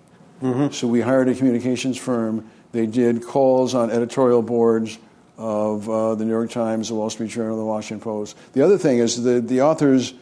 So 0.72 0.86
we 0.88 1.00
hired 1.00 1.28
a 1.28 1.34
communications 1.34 1.96
firm. 1.96 2.50
They 2.72 2.86
did 2.86 3.24
calls 3.24 3.74
on 3.74 3.90
editorial 3.90 4.42
boards 4.42 4.98
of 5.38 5.88
uh, 5.88 6.14
the 6.14 6.24
New 6.24 6.32
York 6.32 6.50
Times, 6.50 6.88
the 6.88 6.94
Wall 6.94 7.10
Street 7.10 7.30
Journal, 7.30 7.56
the 7.56 7.64
Washington 7.64 8.02
Post. 8.02 8.36
The 8.52 8.62
other 8.62 8.78
thing 8.78 8.98
is 8.98 9.22
the 9.22 9.40
the 9.40 9.62
authors 9.62 10.14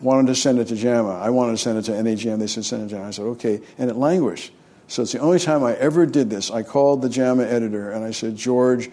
wanted 0.00 0.28
to 0.28 0.34
send 0.34 0.58
it 0.58 0.66
to 0.66 0.76
JAMA. 0.76 1.10
I 1.10 1.30
wanted 1.30 1.52
to 1.52 1.58
send 1.58 1.78
it 1.78 1.82
to 1.82 1.92
NEJM. 1.92 2.38
They 2.38 2.46
said 2.46 2.64
send 2.64 2.82
it 2.82 2.88
to 2.88 2.94
JAMA. 2.96 3.08
I 3.08 3.10
said 3.10 3.24
okay, 3.24 3.60
and 3.78 3.90
it 3.90 3.96
languished. 3.96 4.52
So 4.92 5.02
it's 5.02 5.12
the 5.12 5.20
only 5.20 5.38
time 5.38 5.64
I 5.64 5.74
ever 5.76 6.04
did 6.04 6.28
this. 6.28 6.50
I 6.50 6.62
called 6.62 7.00
the 7.00 7.08
JAMA 7.08 7.44
editor 7.44 7.90
and 7.92 8.04
I 8.04 8.10
said, 8.10 8.36
George, 8.36 8.90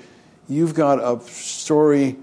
you've 0.47 0.73
got 0.73 0.99
a 0.99 1.21
story, 1.27 2.15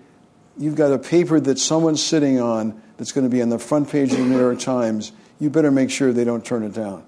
you've 0.56 0.76
got 0.76 0.92
a 0.92 0.98
paper 0.98 1.38
that 1.40 1.58
someone's 1.58 2.02
sitting 2.02 2.40
on 2.40 2.80
that's 2.96 3.12
going 3.12 3.28
to 3.28 3.30
be 3.30 3.42
on 3.42 3.50
the 3.50 3.58
front 3.58 3.90
page 3.90 4.12
of 4.12 4.18
the 4.18 4.24
New 4.24 4.38
York 4.38 4.60
Times. 4.60 5.12
You 5.38 5.50
better 5.50 5.70
make 5.70 5.90
sure 5.90 6.14
they 6.14 6.24
don't 6.24 6.42
turn 6.42 6.62
it 6.62 6.72
down. 6.72 7.04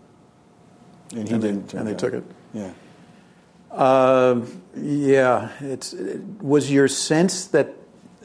And 1.15 1.29
he 1.29 1.35
And 1.35 1.43
didn't. 1.43 1.71
turn 1.71 1.81
and 1.81 1.89
they 1.89 1.95
took 1.95 2.15
it. 2.15 2.25
Yeah. 2.53 2.73
Um, 3.71 4.63
yeah, 4.77 5.51
it's, 5.61 5.93
it, 5.93 6.21
was 6.41 6.71
your 6.71 6.89
sense 6.89 7.47
that 7.47 7.75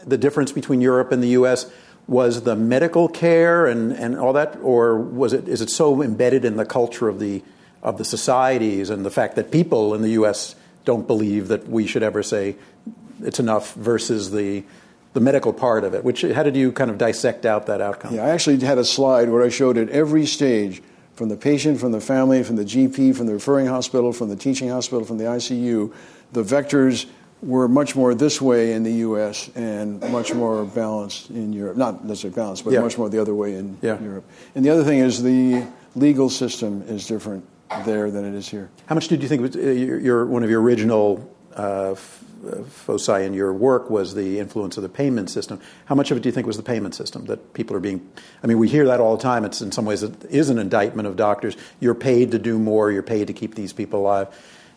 the 0.06 0.18
difference 0.18 0.52
between 0.52 0.82
Europe 0.82 1.12
and 1.12 1.22
the 1.22 1.30
U.S. 1.30 1.70
was 2.08 2.44
the 2.44 2.56
medical 2.56 3.08
care 3.10 3.66
and, 3.66 3.92
and 3.92 4.18
all 4.18 4.34
that, 4.34 4.58
or 4.62 4.98
was 4.98 5.34
it 5.34 5.48
is 5.48 5.62
it 5.62 5.70
so 5.70 6.02
embedded 6.02 6.46
in 6.46 6.58
the 6.58 6.66
culture 6.66 7.08
of 7.10 7.20
the 7.20 7.44
of 7.82 7.98
the 7.98 8.06
societies 8.06 8.90
and 8.90 9.06
the 9.06 9.12
fact 9.12 9.36
that 9.36 9.52
people 9.52 9.94
in 9.94 10.02
the 10.02 10.12
U.S. 10.12 10.56
don't 10.86 11.08
believe 11.08 11.50
that 11.50 11.68
we 11.68 11.86
should 11.88 12.04
ever 12.04 12.24
say 12.24 12.56
it's 13.22 13.40
enough 13.40 13.74
versus 13.74 14.32
the 14.32 14.64
the 15.14 15.20
medical 15.20 15.54
part 15.54 15.84
of 15.84 15.94
it? 15.94 16.04
Which 16.04 16.22
how 16.22 16.44
did 16.44 16.56
you 16.56 16.72
kind 16.72 16.90
of 16.90 16.98
dissect 16.98 17.46
out 17.46 17.66
that 17.68 17.82
outcome? 17.82 18.16
Yeah, 18.16 18.26
I 18.26 18.30
actually 18.30 18.60
had 18.60 18.78
a 18.78 18.86
slide 18.86 19.30
where 19.30 19.44
I 19.44 19.50
showed 19.50 19.78
at 19.78 19.90
every 19.90 20.26
stage 20.26 20.82
from 21.16 21.30
the 21.30 21.38
patient, 21.38 21.80
from 21.80 21.92
the 21.92 22.02
family, 22.02 22.44
from 22.44 22.56
the 22.56 22.64
GP, 22.66 23.16
from 23.16 23.28
the 23.28 23.34
referring 23.34 23.68
hospital, 23.68 24.12
from 24.14 24.30
the 24.30 24.36
teaching 24.36 24.70
hospital, 24.70 25.06
from 25.06 25.18
the 25.18 25.26
ICU. 25.26 25.94
The 26.32 26.44
vectors 26.44 27.06
were 27.42 27.68
much 27.68 27.96
more 27.96 28.16
this 28.16 28.42
way 28.42 28.72
in 28.74 28.84
the 28.84 28.94
U.S. 29.08 29.50
and 29.56 30.00
much 30.12 30.34
more 30.34 30.64
balanced 30.66 31.30
in 31.30 31.52
Europe. 31.54 31.76
Not 31.78 32.04
necessarily 32.06 32.36
balanced, 32.36 32.64
but 32.64 32.74
Yeah. 32.74 32.80
much 32.82 32.98
more 32.98 33.10
the 33.10 33.20
other 33.20 33.36
way 33.36 33.54
in 33.56 33.78
Yeah. 33.82 34.02
Europe. 34.02 34.24
And 34.56 34.64
the 34.66 34.70
other 34.70 34.84
thing 34.84 35.00
is 35.00 35.22
the 35.22 35.64
legal 35.96 36.30
system 36.30 36.84
is 36.88 37.06
different 37.06 37.44
there 37.86 38.10
than 38.12 38.24
it 38.26 38.34
is 38.34 38.48
here. 38.48 38.70
How 38.86 38.96
much 38.96 39.08
did 39.10 39.22
you 39.22 39.28
think 39.28 39.42
was 39.42 39.56
uh, 39.56 39.60
your, 39.60 40.00
your 40.00 40.26
one 40.26 40.44
of 40.44 40.50
your 40.50 40.62
original 40.62 41.20
uh, 41.58 41.92
f- 41.92 42.24
uh, 42.24 42.33
foci 42.68 43.24
in 43.24 43.34
your 43.34 43.54
work 43.54 43.90
was 43.90 44.16
the 44.16 44.40
influence 44.40 44.78
of 44.78 44.84
the 44.84 44.90
payment 44.90 45.30
system? 45.30 45.60
How 45.86 45.96
much 45.96 46.12
of 46.12 46.18
it 46.18 46.24
do 46.24 46.30
you 46.30 46.34
think 46.34 46.48
was 46.48 46.58
the 46.58 46.64
payment 46.64 46.96
system 46.96 47.26
that 47.26 47.54
people 47.54 47.76
are 47.76 47.80
being? 47.80 48.08
I 48.44 48.48
mean, 48.48 48.60
we 48.60 48.70
hear 48.70 48.86
that 48.88 49.00
all 49.00 49.18
the 49.18 49.24
time. 49.24 49.46
It's 49.46 49.62
in 49.62 49.72
some 49.72 49.86
ways 49.86 50.04
it 50.04 50.26
is 50.26 50.50
an 50.50 50.60
indictment 50.60 51.08
of 51.08 51.16
doctors. 51.16 51.56
You're 51.80 51.96
paid 51.96 52.32
to 52.32 52.40
do 52.40 52.60
more. 52.60 52.92
You're 52.92 53.04
paid 53.04 53.28
to 53.28 53.34
keep 53.34 53.56
these 53.56 53.74
people 53.74 54.02
alive. 54.02 54.28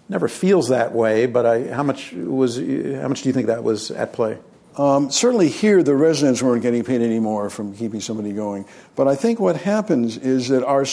Never 0.09 0.29
feels 0.29 0.69
that 0.69 0.93
way, 0.93 1.27
but 1.27 1.47
I, 1.47 1.69
how 1.73 1.83
much 1.83 2.12
was? 2.12 2.57
How 2.59 3.09
much 3.09 3.23
do 3.23 3.29
you 3.29 3.33
think 3.33 3.49
that 3.49 3.64
was 3.64 3.91
at 3.91 4.12
play? 4.12 4.39
Um, 4.77 5.11
certainly 5.11 5.49
here, 5.49 5.83
the 5.83 5.97
residents 5.97 6.43
weren't 6.43 6.62
getting 6.62 6.85
paid 6.85 7.01
anymore 7.01 7.49
from 7.49 7.75
keeping 7.75 8.01
somebody 8.01 8.33
going. 8.33 8.67
But 8.95 9.09
I 9.09 9.17
think 9.17 9.41
what 9.41 9.57
happens 9.57 10.19
is 10.19 10.49
that 10.49 10.62
our 10.64 10.85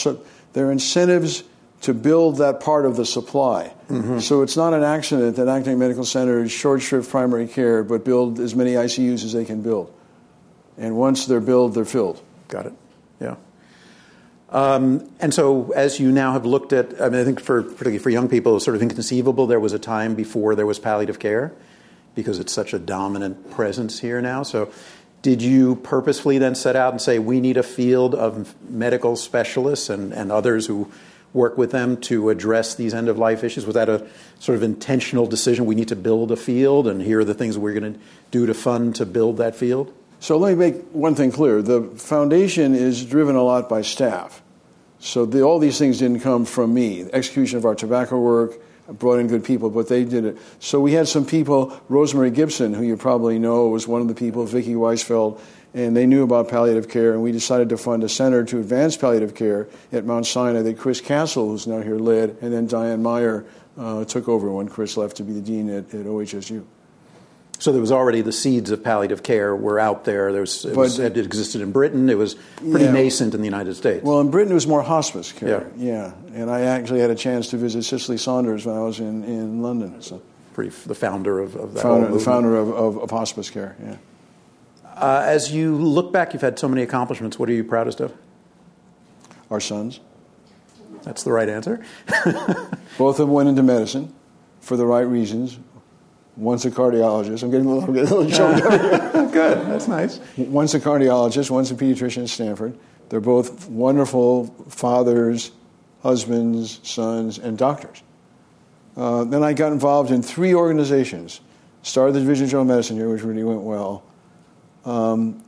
there 0.54 0.72
incentives 0.72 1.44
to 1.84 1.94
build 1.94 2.38
that 2.38 2.62
part 2.62 2.86
of 2.86 2.96
the 2.96 3.06
supply. 3.06 3.74
So 4.20 4.42
it's 4.42 4.58
not 4.58 4.74
an 4.74 4.84
accident 4.84 5.36
that 5.36 5.48
academic 5.48 5.80
medical 5.80 6.06
centers 6.06 6.52
short 6.52 6.82
shrift 6.82 7.10
primary 7.10 7.48
care, 7.48 7.84
but 7.84 8.04
build 8.04 8.40
as 8.40 8.56
many 8.56 8.72
ICUs 8.72 9.24
as 9.24 9.34
they 9.34 9.46
can 9.46 9.62
build. 9.62 9.94
And 10.78 10.96
once 10.96 11.26
they're 11.26 11.42
built, 11.42 11.74
they're 11.74 11.86
filled. 11.86 12.22
Got 12.48 12.68
it. 12.68 12.74
Yeah. 13.20 13.36
Um, 14.50 15.12
and 15.20 15.34
so, 15.34 15.72
as 15.74 16.00
you 16.00 16.12
now 16.12 16.32
have 16.34 16.46
looked 16.46 16.74
at, 16.74 17.02
I 17.02 17.10
mean, 17.10 17.20
I 17.20 17.24
think 17.24 17.40
for 17.40 17.62
particularly 17.64 18.00
for 18.00 18.10
young 18.10 18.30
people, 18.30 18.56
it's 18.56 18.66
sort 18.66 18.76
of 18.76 18.82
inconceivable. 18.82 19.46
There 19.48 19.60
was 19.60 19.74
a 19.74 19.80
time 19.80 20.16
before 20.16 20.56
there 20.56 20.66
was 20.66 20.80
palliative 20.80 21.20
care, 21.20 21.54
because 22.16 22.40
it's 22.40 22.54
such 22.54 22.74
a 22.74 22.80
dominant 22.80 23.52
presence 23.52 24.00
here 24.00 24.22
now. 24.22 24.44
So, 24.44 24.72
did 25.22 25.42
you 25.42 25.76
purposefully 25.78 26.38
then 26.38 26.56
set 26.56 26.76
out 26.76 26.94
and 26.94 27.02
say 27.02 27.20
we 27.20 27.42
need 27.42 27.58
a 27.58 27.64
field 27.64 28.14
of 28.16 28.56
medical 28.70 29.16
specialists 29.16 29.90
and, 29.90 30.14
and 30.14 30.32
others 30.32 30.68
who 30.68 30.92
work 31.34 31.58
with 31.58 31.72
them 31.72 31.98
to 31.98 32.30
address 32.30 32.76
these 32.76 32.94
end 32.94 33.10
of 33.10 33.18
life 33.18 33.44
issues? 33.44 33.66
Was 33.66 33.76
that 33.76 33.90
a 33.90 34.08
sort 34.40 34.56
of 34.56 34.64
intentional 34.64 35.26
decision? 35.26 35.66
We 35.66 35.76
need 35.76 35.88
to 35.90 35.96
build 35.96 36.32
a 36.32 36.36
field, 36.36 36.88
and 36.88 37.02
here 37.02 37.20
are 37.20 37.26
the 37.26 37.34
things 37.34 37.58
we're 37.58 37.80
going 37.80 37.94
to 37.94 38.00
do 38.32 38.46
to 38.46 38.54
fund 38.54 38.96
to 38.96 39.06
build 39.06 39.38
that 39.38 39.56
field. 39.56 39.94
So 40.20 40.38
let 40.38 40.52
me 40.52 40.56
make 40.56 40.82
one 40.92 41.16
thing 41.16 41.32
clear. 41.32 41.62
The 41.62 41.82
foundation 41.98 42.76
is 42.76 43.04
driven 43.04 43.36
a 43.36 43.44
lot 43.44 43.68
by 43.68 43.82
staff. 43.82 44.42
So 45.00 45.26
the, 45.26 45.42
all 45.42 45.60
these 45.60 45.78
things 45.78 46.00
didn't 46.00 46.22
come 46.22 46.46
from 46.46 46.74
me. 46.74 47.04
The 47.04 47.14
execution 47.14 47.58
of 47.58 47.66
our 47.66 47.76
tobacco 47.76 48.18
work 48.20 48.54
brought 48.88 49.20
in 49.20 49.28
good 49.28 49.44
people, 49.44 49.70
but 49.70 49.90
they 49.90 50.06
did 50.06 50.24
it. 50.24 50.38
So 50.60 50.80
we 50.80 50.94
had 50.94 51.08
some 51.08 51.26
people, 51.26 51.78
Rosemary 51.90 52.32
Gibson, 52.32 52.74
who 52.74 52.84
you 52.84 52.96
probably 52.96 53.40
know 53.40 53.68
was 53.68 53.88
one 53.88 54.02
of 54.02 54.08
the 54.08 54.14
people, 54.14 54.46
Vicky 54.46 54.76
Weisfeld, 54.76 55.40
and 55.74 55.96
they 55.96 56.06
knew 56.06 56.24
about 56.24 56.50
palliative 56.50 56.88
care, 56.90 57.14
and 57.14 57.24
we 57.24 57.32
decided 57.32 57.70
to 57.70 57.78
fund 57.78 58.04
a 58.04 58.10
center 58.10 58.44
to 58.46 58.60
advance 58.60 58.96
palliative 58.96 59.34
care 59.34 59.68
at 59.92 60.06
Mount 60.06 60.26
Sinai 60.28 60.62
that 60.62 60.78
Chris 60.78 61.02
Cassel, 61.02 61.50
who's 61.50 61.66
now 61.68 61.82
here, 61.82 61.98
led, 61.98 62.38
and 62.42 62.54
then 62.54 62.68
Diane 62.68 63.02
Meier 63.02 63.46
uh, 63.78 64.06
took 64.06 64.30
over 64.30 64.52
when 64.52 64.68
Chris 64.70 64.98
left 64.98 65.18
to 65.18 65.24
be 65.24 65.34
the 65.34 65.42
dean 65.42 65.70
at, 65.70 65.94
at 65.94 66.06
OHSU. 66.06 66.64
So 67.60 67.72
there 67.72 67.80
was 67.80 67.92
already 67.94 68.22
the 68.22 68.34
seeds 68.34 68.72
of 68.72 68.84
palliative 68.84 69.24
care 69.24 69.56
were 69.56 69.80
out 69.80 70.04
there. 70.04 70.32
There 70.32 70.42
was, 70.42 70.66
it, 70.66 70.76
was, 70.76 71.00
it 71.00 71.18
existed 71.18 71.62
in 71.62 71.72
Britain. 71.72 72.10
It 72.10 72.18
was 72.18 72.36
pretty 72.58 72.86
Yeah. 72.86 72.92
nascent 72.92 73.34
in 73.34 73.40
the 73.40 73.46
United 73.46 73.76
States. 73.76 74.04
Well, 74.04 74.20
in 74.20 74.32
Britain, 74.32 74.52
it 74.52 74.56
was 74.56 74.68
more 74.68 74.82
hospice 74.82 75.32
care. 75.32 75.72
Yeah. 75.78 76.12
yeah. 76.34 76.42
And 76.42 76.52
I 76.52 76.62
actually 76.62 77.00
had 77.00 77.10
a 77.10 77.16
chance 77.16 77.50
to 77.50 77.58
visit 77.58 77.84
Cicely 77.84 78.18
Saunders 78.18 78.66
when 78.66 78.76
I 78.76 78.82
was 78.82 79.00
in, 79.00 79.24
in 79.24 79.62
London. 79.62 80.02
So, 80.02 80.22
pretty, 80.54 80.72
the 80.86 80.96
founder 80.96 81.40
of, 81.40 81.56
of 81.56 81.74
that 81.76 81.84
founder, 81.84 82.12
the 82.12 82.20
founder 82.20 82.58
of, 82.58 82.70
of, 82.70 82.98
of 82.98 83.12
hospice 83.12 83.50
care. 83.50 83.78
Yeah. 83.82 83.96
Uh, 84.96 85.24
as 85.26 85.52
you 85.52 85.76
look 85.76 86.12
back, 86.12 86.34
you've 86.34 86.42
had 86.42 86.58
so 86.60 86.68
many 86.68 86.82
accomplishments. 86.84 87.40
What 87.40 87.50
are 87.50 87.54
you 87.54 87.64
proudest 87.64 88.00
of? 88.00 88.14
Our 89.50 89.60
sons. 89.60 90.00
That's 91.04 91.24
the 91.24 91.32
right 91.32 91.50
answer. 91.50 91.84
Both 92.98 93.20
of 93.20 93.28
them 93.28 93.32
went 93.32 93.50
into 93.50 93.64
medicine 93.64 94.14
for 94.62 94.78
the 94.78 94.86
right 94.86 95.02
reasons. 95.02 95.60
One's 96.36 96.66
a 96.66 96.72
cardiologist. 96.72 97.44
I'm 97.44 97.52
getting 97.52 97.68
a 97.68 97.74
little, 97.74 97.84
I'm 97.84 97.94
getting 97.94 98.12
a 98.12 98.16
little 98.16 98.32
choked 98.56 98.66
up. 98.66 99.32
Good. 99.32 99.68
That's 99.68 99.88
nice. 99.88 100.20
One's 100.38 100.74
a 100.74 100.80
cardiologist, 100.80 101.52
one's 101.52 101.72
a 101.72 101.76
pediatrician 101.76 102.24
at 102.24 102.30
Stanford. 102.30 102.78
They're 103.10 103.20
both 103.20 103.70
wonderful 103.70 104.48
fathers, 104.70 105.52
husbands, 106.02 106.80
sons, 106.84 107.38
and 107.38 107.58
doctors. 107.58 108.02
Uh, 108.96 109.24
then 109.26 109.44
I 109.44 109.54
got 109.54 109.72
involved 109.72 110.12
in 110.12 110.24
three 110.24 110.54
organizations. 110.54 111.42
Started 111.82 112.14
the 112.14 112.22
Division 112.22 112.46
of 112.46 112.52
General 112.52 112.66
Medicine 112.66 112.96
here, 112.96 113.10
which 113.10 113.24
really 113.24 113.44
went 113.44 113.62
well. 113.62 114.04
Um, 114.86 115.44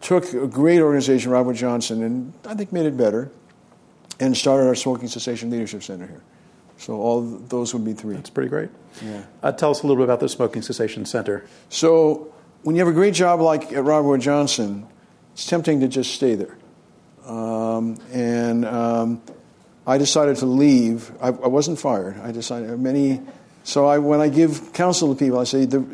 took 0.00 0.32
a 0.32 0.46
great 0.46 0.80
organization, 0.80 1.30
Robert 1.30 1.54
Johnson, 1.54 2.02
and 2.02 2.32
I 2.46 2.54
think 2.54 2.72
made 2.72 2.86
it 2.86 2.96
better. 2.96 3.30
And 4.18 4.36
started 4.36 4.66
our 4.66 4.74
Smoking 4.74 5.08
Cessation 5.08 5.48
Leadership 5.50 5.82
Center 5.82 6.06
here. 6.06 6.22
So 6.76 6.94
all 6.94 7.22
those 7.22 7.72
would 7.72 7.84
be 7.84 7.94
three. 7.94 8.16
That's 8.16 8.30
pretty 8.30 8.50
great. 8.50 8.68
Yeah. 9.02 9.22
Uh, 9.42 9.52
tell 9.52 9.70
us 9.70 9.82
a 9.82 9.86
little 9.86 9.96
bit 9.96 10.04
about 10.04 10.20
the 10.20 10.28
Smoking 10.28 10.62
Cessation 10.62 11.06
Center. 11.06 11.46
So 11.70 12.32
when 12.62 12.76
you 12.76 12.80
have 12.80 12.88
a 12.88 12.94
great 12.94 13.14
job 13.14 13.40
like 13.40 13.72
at 13.72 13.84
Robert 13.84 14.18
Johnson, 14.18 14.86
it's 15.32 15.46
tempting 15.46 15.80
to 15.80 15.88
just 15.88 16.12
stay 16.14 16.34
there. 16.34 16.56
Um, 17.24 17.96
and 18.12 18.64
um, 18.64 19.22
I 19.86 19.98
decided 19.98 20.36
to 20.38 20.46
leave. 20.46 21.10
I, 21.20 21.28
I 21.28 21.48
wasn't 21.48 21.78
fired. 21.78 22.18
I 22.20 22.32
decided 22.32 22.78
many. 22.78 23.20
So 23.64 23.86
I, 23.86 23.98
when 23.98 24.20
I 24.20 24.28
give 24.28 24.72
counsel 24.72 25.14
to 25.14 25.18
people, 25.18 25.38
I 25.38 25.44
say 25.44 25.64
the 25.64 25.84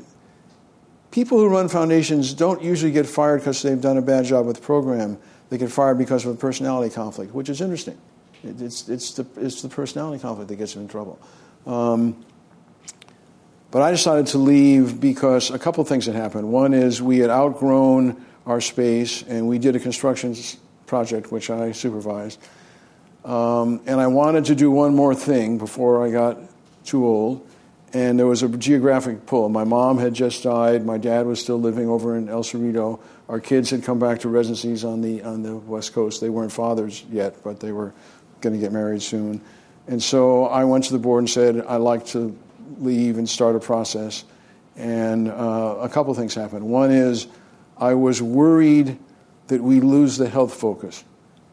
people 1.11 1.39
who 1.39 1.49
run 1.49 1.69
foundations 1.69 2.35
don't 2.35 2.63
usually 2.63 2.93
get 2.93 3.07
fired 3.07 3.39
because 3.41 3.63
they've 3.63 3.81
done 3.81 3.97
a 3.97 4.03
bad 4.03 4.25
job 4.25 4.47
with 4.47 4.57
the 4.57 4.63
program. 4.63 5.19
They 5.49 5.59
get 5.59 5.71
fired 5.71 5.99
because 5.99 6.27
of 6.27 6.35
a 6.35 6.39
personality 6.39 6.95
conflict, 6.95 7.35
which 7.35 7.49
is 7.49 7.61
interesting. 7.61 7.99
It, 8.43 8.61
it's, 8.61 8.89
it's, 8.89 9.15
the, 9.15 9.27
it's 9.37 9.63
the 9.63 9.69
personality 9.69 10.21
conflict 10.21 10.49
that 10.49 10.57
gets 10.57 10.75
them 10.75 10.83
in 10.83 10.89
trouble. 10.89 11.19
Um, 11.67 12.25
but 13.71 13.83
I 13.83 13.91
decided 13.91 14.29
to 14.29 14.39
leave 14.39 15.01
because 15.01 15.51
a 15.51 15.59
couple 15.59 15.85
things 15.85 16.07
had 16.07 16.15
happened. 16.15 16.51
One 16.51 16.73
is 16.73 17.03
we 17.03 17.19
had 17.19 17.31
outgrown 17.31 18.25
our 18.47 18.61
space, 18.61 19.23
and 19.23 19.49
we 19.49 19.59
did 19.59 19.75
a 19.77 19.81
construction 19.81 20.35
project 20.87 21.33
which 21.33 21.51
I 21.51 21.73
supervised. 21.73 22.39
Um, 23.25 23.81
and 23.87 24.01
I 24.01 24.07
wanted 24.07 24.45
to 24.47 24.55
do 24.55 24.71
one 24.71 24.95
more 24.95 25.15
thing 25.15 25.59
before 25.59 26.07
I 26.07 26.11
got 26.11 26.39
too 26.85 27.05
old. 27.05 27.46
And 27.97 28.19
there 28.19 28.27
was 28.27 28.43
a 28.43 28.49
geographic 28.51 29.25
pull. 29.25 29.49
My 29.49 29.65
mom 29.65 29.97
had 29.97 30.13
just 30.13 30.43
died. 30.43 30.85
My 30.85 30.99
dad 30.99 31.25
was 31.25 31.41
still 31.41 31.59
living 31.59 31.89
over 31.89 32.15
in 32.15 32.29
El 32.29 32.43
Cerrito. 32.43 33.01
Our 33.27 33.41
kids 33.41 33.71
had 33.71 33.85
come 33.85 33.99
back 33.99 34.19
to 34.21 34.29
residencies 34.29 34.85
on 34.85 35.01
the 35.01 35.23
on 35.23 35.43
the 35.43 35.57
West 35.57 35.95
Coast. 35.95 36.21
They 36.21 36.29
weren't 36.29 36.53
fathers 36.53 37.03
yet, 37.11 37.43
but 37.43 37.59
they 37.59 37.73
were 37.73 37.95
going 38.43 38.53
to 38.53 38.61
get 38.61 38.71
married 38.71 39.01
soon. 39.01 39.41
And 39.87 40.03
so 40.03 40.45
I 40.45 40.65
went 40.65 40.85
to 40.85 40.93
the 40.93 40.99
board 40.99 41.21
and 41.21 41.31
said, 41.31 41.65
I'd 41.67 41.77
like 41.77 42.05
to 42.09 42.37
leave 42.77 43.17
and 43.17 43.27
start 43.27 43.57
a 43.57 43.61
process. 43.61 44.27
And 44.77 45.29
uh, 45.29 45.79
a 45.81 45.89
couple 45.89 46.13
things 46.13 46.35
happened. 46.35 46.69
One 46.69 46.91
is 46.91 47.27
I 47.79 47.95
was 47.95 48.21
worried 48.21 48.99
that 49.47 49.63
we 49.63 49.81
lose 49.81 50.19
the 50.19 50.29
health 50.29 50.53
focus. 50.53 51.03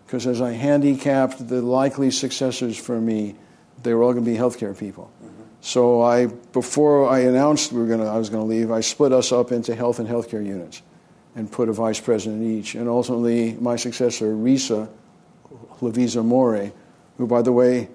Because 0.06 0.28
as 0.28 0.42
I 0.42 0.52
handicapped 0.52 1.48
the 1.48 1.62
likely 1.62 2.12
successors 2.12 2.78
for 2.78 3.00
me, 3.00 3.36
they 3.82 3.94
were 3.94 4.04
all 4.04 4.12
going 4.12 4.26
to 4.26 4.30
be 4.30 4.38
healthcare 4.38 4.78
people. 4.78 5.10
So 5.66 6.02
I, 6.02 6.26
before 6.26 7.08
I 7.08 7.20
announced 7.20 7.72
we 7.72 7.80
were 7.80 7.88
gonna, 7.88 8.14
I 8.14 8.18
was 8.18 8.30
going 8.30 8.44
to 8.44 8.54
leave, 8.54 8.70
I 8.70 8.82
split 8.82 9.14
us 9.14 9.32
up 9.32 9.54
into 9.54 9.74
health 9.74 9.98
and 9.98 10.10
healthcare 10.10 10.46
units 10.46 10.82
and 11.38 11.50
put 11.50 11.70
a 11.70 11.72
vice 11.72 12.02
president 12.02 12.44
each. 12.44 12.76
And 12.76 12.90
ultimately, 12.90 13.54
my 13.54 13.78
successor, 13.78 14.34
Risa 14.34 14.90
Lavizzo-Mourey, 15.80 16.74
who, 17.18 17.28
by 17.28 17.42
the 17.42 17.54
way, 17.54 17.88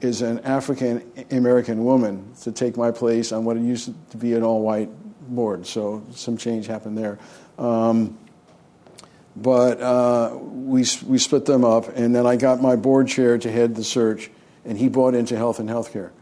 is 0.00 0.22
an 0.22 0.38
African 0.44 1.02
American 1.32 1.84
woman 1.84 2.32
to 2.42 2.52
take 2.52 2.76
my 2.76 2.92
place 2.92 3.32
on 3.32 3.44
what 3.44 3.56
it 3.56 3.64
used 3.64 3.92
to 4.10 4.16
be 4.16 4.34
an 4.34 4.44
all 4.44 4.62
white 4.62 4.88
board. 5.28 5.66
So 5.66 6.04
some 6.12 6.36
change 6.36 6.68
happened 6.68 6.96
there. 6.96 7.18
Um, 7.58 8.16
but 9.34 9.80
uh, 9.80 10.38
we, 10.38 10.86
we 11.04 11.18
split 11.18 11.46
them 11.46 11.64
up, 11.64 11.88
and 11.96 12.14
then 12.14 12.28
I 12.28 12.36
got 12.36 12.62
my 12.62 12.76
board 12.76 13.08
chair 13.08 13.38
to 13.38 13.50
head 13.50 13.74
the 13.74 13.82
search, 13.82 14.30
and 14.64 14.78
he 14.78 14.88
bought 14.88 15.16
into 15.16 15.36
health 15.36 15.58
and 15.58 15.68
healthcare. 15.68 16.12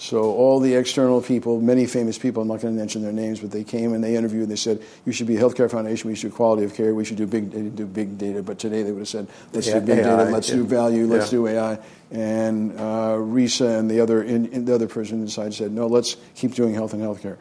So 0.00 0.22
all 0.22 0.60
the 0.60 0.74
external 0.74 1.20
people, 1.20 1.60
many 1.60 1.84
famous 1.86 2.18
people, 2.18 2.40
I'm 2.40 2.48
not 2.48 2.60
going 2.60 2.72
to 2.72 2.78
mention 2.78 3.02
their 3.02 3.12
names, 3.12 3.40
but 3.40 3.50
they 3.50 3.64
came 3.64 3.92
and 3.92 4.02
they 4.02 4.14
interviewed. 4.14 4.44
And 4.44 4.52
they 4.52 4.56
said, 4.56 4.80
"You 5.04 5.12
should 5.12 5.26
be 5.26 5.36
a 5.36 5.40
healthcare 5.40 5.68
foundation. 5.68 6.08
We 6.08 6.14
should 6.14 6.30
do 6.30 6.36
quality 6.36 6.64
of 6.64 6.74
care. 6.74 6.94
We 6.94 7.04
should 7.04 7.16
do 7.16 7.26
big 7.26 7.50
data, 7.50 7.68
do 7.68 7.84
big 7.84 8.16
data." 8.16 8.44
But 8.44 8.60
today 8.60 8.84
they 8.84 8.92
would 8.92 9.00
have 9.00 9.08
said, 9.08 9.26
"Let's 9.52 9.66
yeah, 9.66 9.80
do 9.80 9.86
big 9.86 9.98
AI, 9.98 10.02
data. 10.04 10.30
Let's 10.30 10.48
yeah. 10.50 10.54
do 10.54 10.64
value. 10.64 11.06
Let's 11.06 11.26
yeah. 11.26 11.38
do 11.38 11.46
AI." 11.48 11.78
And 12.12 12.78
uh, 12.78 13.16
Risa 13.18 13.76
and 13.76 13.90
the 13.90 14.00
other 14.00 14.22
in, 14.22 14.46
in 14.46 14.64
the 14.66 14.74
other 14.74 14.86
person 14.86 15.20
inside 15.20 15.52
said, 15.52 15.72
"No, 15.72 15.88
let's 15.88 16.16
keep 16.36 16.54
doing 16.54 16.74
health 16.74 16.92
and 16.92 17.02
healthcare." 17.02 17.36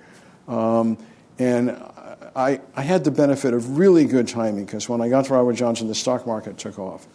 Um, 0.47 0.97
and 1.38 1.78
I, 2.36 2.62
I 2.76 2.82
had 2.82 3.03
the 3.03 3.12
benefit 3.12 3.53
of 3.53 3.78
really 3.78 4.05
good 4.05 4.28
timing 4.28 4.66
because 4.66 4.89
when 4.89 5.01
I 5.01 5.10
got 5.10 5.26
to 5.26 5.34
Robert 5.34 5.53
Johnson, 5.53 5.88
the 5.88 5.95
stock 5.95 6.26
market 6.26 6.58
took 6.58 6.80
off. 6.80 7.05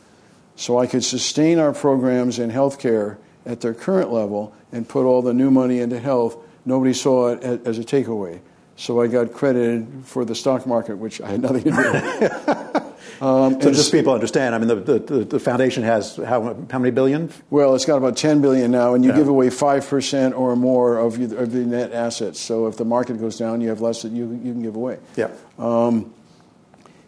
So 0.55 0.79
I 0.79 0.87
could 0.87 1.03
sustain 1.03 1.59
our 1.59 1.73
programs 1.73 2.39
in 2.39 2.51
healthcare 2.51 3.17
at 3.47 3.61
their 3.61 3.75
current 3.75 4.13
level 4.13 4.55
and 4.71 4.89
put 4.89 5.05
all 5.05 5.23
the 5.23 5.35
new 5.35 5.51
money 5.51 5.81
into 5.81 5.99
health, 5.99 6.37
nobody 6.65 6.93
saw 6.93 7.29
it 7.29 7.43
as 7.67 7.79
a 7.79 7.85
takeaway. 7.85 8.41
So 8.77 9.01
I 9.01 9.07
got 9.07 9.33
credited 9.33 10.05
for 10.05 10.25
the 10.25 10.35
stock 10.35 10.67
market, 10.67 10.97
which 10.97 11.21
I 11.21 11.31
had 11.31 11.43
nothing 11.43 11.65
to 11.65 11.71
do 11.71 11.77
with. 11.77 12.83
Um, 13.23 13.61
so 13.61 13.71
just 13.71 13.93
people 13.93 14.13
understand, 14.13 14.53
I 14.53 14.59
mean, 14.59 14.67
the, 14.67 14.99
the, 14.99 15.25
the, 15.25 15.39
foundation 15.39 15.85
has 15.85 16.17
how, 16.17 16.57
how 16.69 16.81
many 16.81 16.91
billion? 16.91 17.33
Well, 17.51 17.77
it's 17.77 17.85
got 17.85 17.97
about 17.97 18.17
10 18.17 18.43
billion 18.43 18.73
now, 18.73 18.95
and 18.95 19.05
you 19.05 19.11
yeah. 19.11 19.17
give 19.17 19.29
away 19.29 19.47
5% 19.47 20.37
or 20.37 20.57
more 20.57 20.99
of, 20.99 21.19
your, 21.19 21.39
of 21.39 21.53
the 21.53 21.61
net 21.61 21.93
assets. 21.93 22.41
So 22.41 22.67
if 22.67 22.77
the 22.79 22.85
market 22.85 23.21
goes 23.21 23.39
down, 23.39 23.61
you 23.61 23.69
have 23.69 23.81
less 23.81 24.03
that 24.03 24.11
you, 24.11 24.29
you 24.43 24.53
can 24.53 24.63
give 24.63 24.75
away. 24.75 24.99
Yeah. 25.15 25.31
Um, 25.57 26.13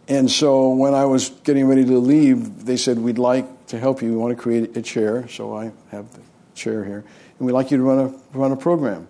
and 0.07 0.31
so 0.31 0.69
when 0.69 0.93
I 0.93 1.03
was 1.03 1.29
getting 1.43 1.67
ready 1.67 1.83
to 1.83 1.99
leave, 1.99 2.63
they 2.65 2.77
said, 2.77 2.97
We'd 2.99 3.17
like 3.17 3.45
to 3.67 3.79
help 3.79 4.01
you. 4.01 4.11
We 4.11 4.17
want 4.17 4.35
to 4.35 4.41
create 4.41 4.75
a 4.77 4.81
chair. 4.81 5.27
So 5.27 5.55
I 5.55 5.71
have 5.91 6.11
the 6.13 6.21
chair 6.53 6.83
here. 6.83 7.03
And 7.39 7.45
we'd 7.45 7.53
like 7.53 7.71
you 7.71 7.77
to 7.77 7.83
run 7.83 7.99
a, 7.99 8.37
run 8.37 8.51
a 8.51 8.57
program. 8.57 9.07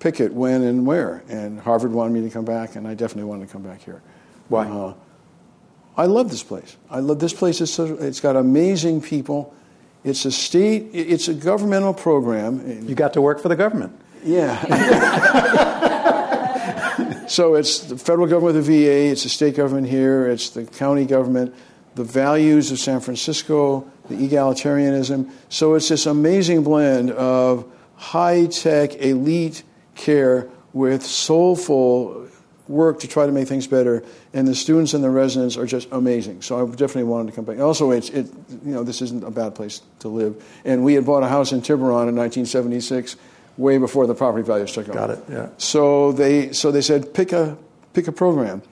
Pick 0.00 0.20
it, 0.20 0.32
when, 0.32 0.62
and 0.62 0.86
where. 0.86 1.22
And 1.28 1.60
Harvard 1.60 1.92
wanted 1.92 2.12
me 2.14 2.22
to 2.22 2.30
come 2.30 2.44
back, 2.44 2.76
and 2.76 2.86
I 2.86 2.94
definitely 2.94 3.28
wanted 3.28 3.48
to 3.48 3.52
come 3.52 3.62
back 3.62 3.82
here. 3.82 4.00
Why? 4.48 4.66
Uh, 4.66 4.94
I 5.96 6.06
love 6.06 6.30
this 6.30 6.44
place. 6.44 6.76
I 6.88 7.00
love 7.00 7.18
this 7.18 7.32
place. 7.32 7.60
It's, 7.60 7.72
so, 7.72 7.96
it's 7.96 8.20
got 8.20 8.36
amazing 8.36 9.02
people. 9.02 9.52
It's 10.04 10.24
a 10.24 10.30
state, 10.30 10.90
it's 10.92 11.26
a 11.26 11.34
governmental 11.34 11.92
program. 11.92 12.86
You 12.88 12.94
got 12.94 13.14
to 13.14 13.20
work 13.20 13.40
for 13.40 13.48
the 13.48 13.56
government. 13.56 14.00
Yeah. 14.24 14.56
so 17.26 17.56
it's 17.56 17.80
the 17.80 17.98
federal 17.98 18.28
government, 18.28 18.54
the 18.54 18.62
VA, 18.62 19.10
it's 19.10 19.24
the 19.24 19.28
state 19.28 19.56
government 19.56 19.88
here, 19.88 20.28
it's 20.28 20.50
the 20.50 20.64
county 20.64 21.04
government, 21.04 21.52
the 21.98 22.04
values 22.04 22.70
of 22.70 22.78
San 22.78 23.00
Francisco, 23.00 23.84
the 24.08 24.14
egalitarianism. 24.14 25.30
So 25.48 25.74
it's 25.74 25.88
this 25.88 26.06
amazing 26.06 26.62
blend 26.62 27.10
of 27.10 27.66
high 27.96 28.46
tech, 28.46 28.94
elite 28.94 29.64
care 29.96 30.48
with 30.72 31.02
soulful 31.02 32.28
work 32.68 33.00
to 33.00 33.08
try 33.08 33.26
to 33.26 33.32
make 33.32 33.48
things 33.48 33.66
better. 33.66 34.04
And 34.32 34.46
the 34.46 34.54
students 34.54 34.94
and 34.94 35.02
the 35.02 35.10
residents 35.10 35.56
are 35.56 35.66
just 35.66 35.88
amazing. 35.90 36.42
So 36.42 36.62
I 36.62 36.70
definitely 36.70 37.04
wanted 37.04 37.30
to 37.30 37.36
come 37.36 37.44
back. 37.44 37.58
Also, 37.58 37.90
it's, 37.90 38.10
it, 38.10 38.26
you 38.64 38.72
know, 38.72 38.84
this 38.84 39.02
isn't 39.02 39.24
a 39.24 39.30
bad 39.32 39.56
place 39.56 39.82
to 39.98 40.08
live. 40.08 40.40
And 40.64 40.84
we 40.84 40.94
had 40.94 41.04
bought 41.04 41.24
a 41.24 41.28
house 41.28 41.50
in 41.50 41.62
Tiburon 41.62 42.08
in 42.08 42.14
1976 42.14 43.16
way 43.56 43.78
before 43.78 44.06
the 44.06 44.14
property 44.14 44.44
values 44.44 44.70
took 44.70 44.88
off. 44.88 44.94
Got 44.94 45.10
it. 45.10 45.24
Yeah. 45.28 45.48
So 45.58 46.12
they 46.12 46.52
so 46.52 46.70
they 46.70 46.80
said 46.80 47.12
pick 47.12 47.32
a 47.32 47.58
pick 47.92 48.06
a 48.06 48.12
program, 48.12 48.62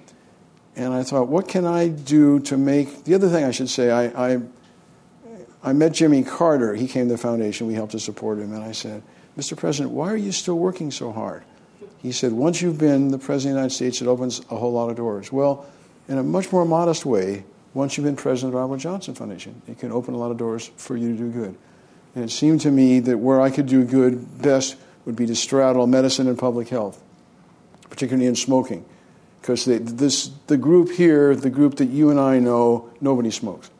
and 0.76 0.92
I 0.92 1.02
thought, 1.02 1.28
what 1.28 1.48
can 1.48 1.64
I 1.64 1.88
do 1.88 2.38
to 2.40 2.56
make 2.56 3.04
the 3.04 3.14
other 3.14 3.28
thing 3.28 3.44
I 3.44 3.50
should 3.50 3.70
say? 3.70 3.90
I 3.90 4.34
I, 4.34 4.40
I 5.62 5.72
met 5.72 5.92
Jimmy 5.92 6.22
Carter. 6.22 6.74
He 6.74 6.86
came 6.86 7.08
to 7.08 7.14
the 7.14 7.18
foundation. 7.18 7.66
We 7.66 7.74
helped 7.74 7.92
to 7.92 8.00
support 8.00 8.38
him, 8.38 8.52
and 8.52 8.62
I 8.62 8.72
said, 8.72 9.02
Mr. 9.36 9.56
President, 9.56 9.92
why 9.92 10.12
are 10.12 10.16
you 10.16 10.32
still 10.32 10.58
working 10.58 10.90
so 10.90 11.12
hard? 11.12 11.42
He 11.98 12.12
said, 12.12 12.32
once 12.32 12.62
you've 12.62 12.78
been 12.78 13.08
the 13.08 13.18
President 13.18 13.52
of 13.52 13.54
the 13.54 13.60
United 13.60 13.74
States, 13.74 14.00
it 14.00 14.06
opens 14.06 14.40
a 14.50 14.56
whole 14.56 14.72
lot 14.72 14.90
of 14.90 14.96
doors. 14.96 15.32
Well, 15.32 15.66
in 16.08 16.18
a 16.18 16.22
much 16.22 16.52
more 16.52 16.64
modest 16.64 17.04
way, 17.04 17.44
once 17.74 17.96
you've 17.96 18.04
been 18.06 18.16
President 18.16 18.48
of 18.48 18.52
the 18.52 18.58
Robert 18.58 18.78
Johnson 18.78 19.14
Foundation, 19.14 19.60
it 19.66 19.78
can 19.78 19.90
open 19.92 20.14
a 20.14 20.16
lot 20.16 20.30
of 20.30 20.36
doors 20.36 20.70
for 20.76 20.96
you 20.96 21.12
to 21.12 21.18
do 21.18 21.30
good. 21.30 21.56
And 22.14 22.24
it 22.24 22.30
seemed 22.30 22.60
to 22.62 22.70
me 22.70 23.00
that 23.00 23.18
where 23.18 23.40
I 23.40 23.50
could 23.50 23.66
do 23.66 23.84
good 23.84 24.40
best 24.40 24.76
would 25.04 25.16
be 25.16 25.26
to 25.26 25.36
straddle 25.36 25.86
medicine 25.86 26.28
and 26.28 26.38
public 26.38 26.68
health, 26.68 27.02
particularly 27.90 28.26
in 28.26 28.36
smoking. 28.36 28.84
Because 29.46 29.64
this, 29.64 30.32
the 30.48 30.56
group 30.56 30.90
here, 30.90 31.36
the 31.36 31.50
group 31.50 31.76
that 31.76 31.84
you 31.84 32.10
and 32.10 32.18
I 32.18 32.40
know, 32.40 32.90
nobody 33.00 33.30
smokes. 33.30 33.70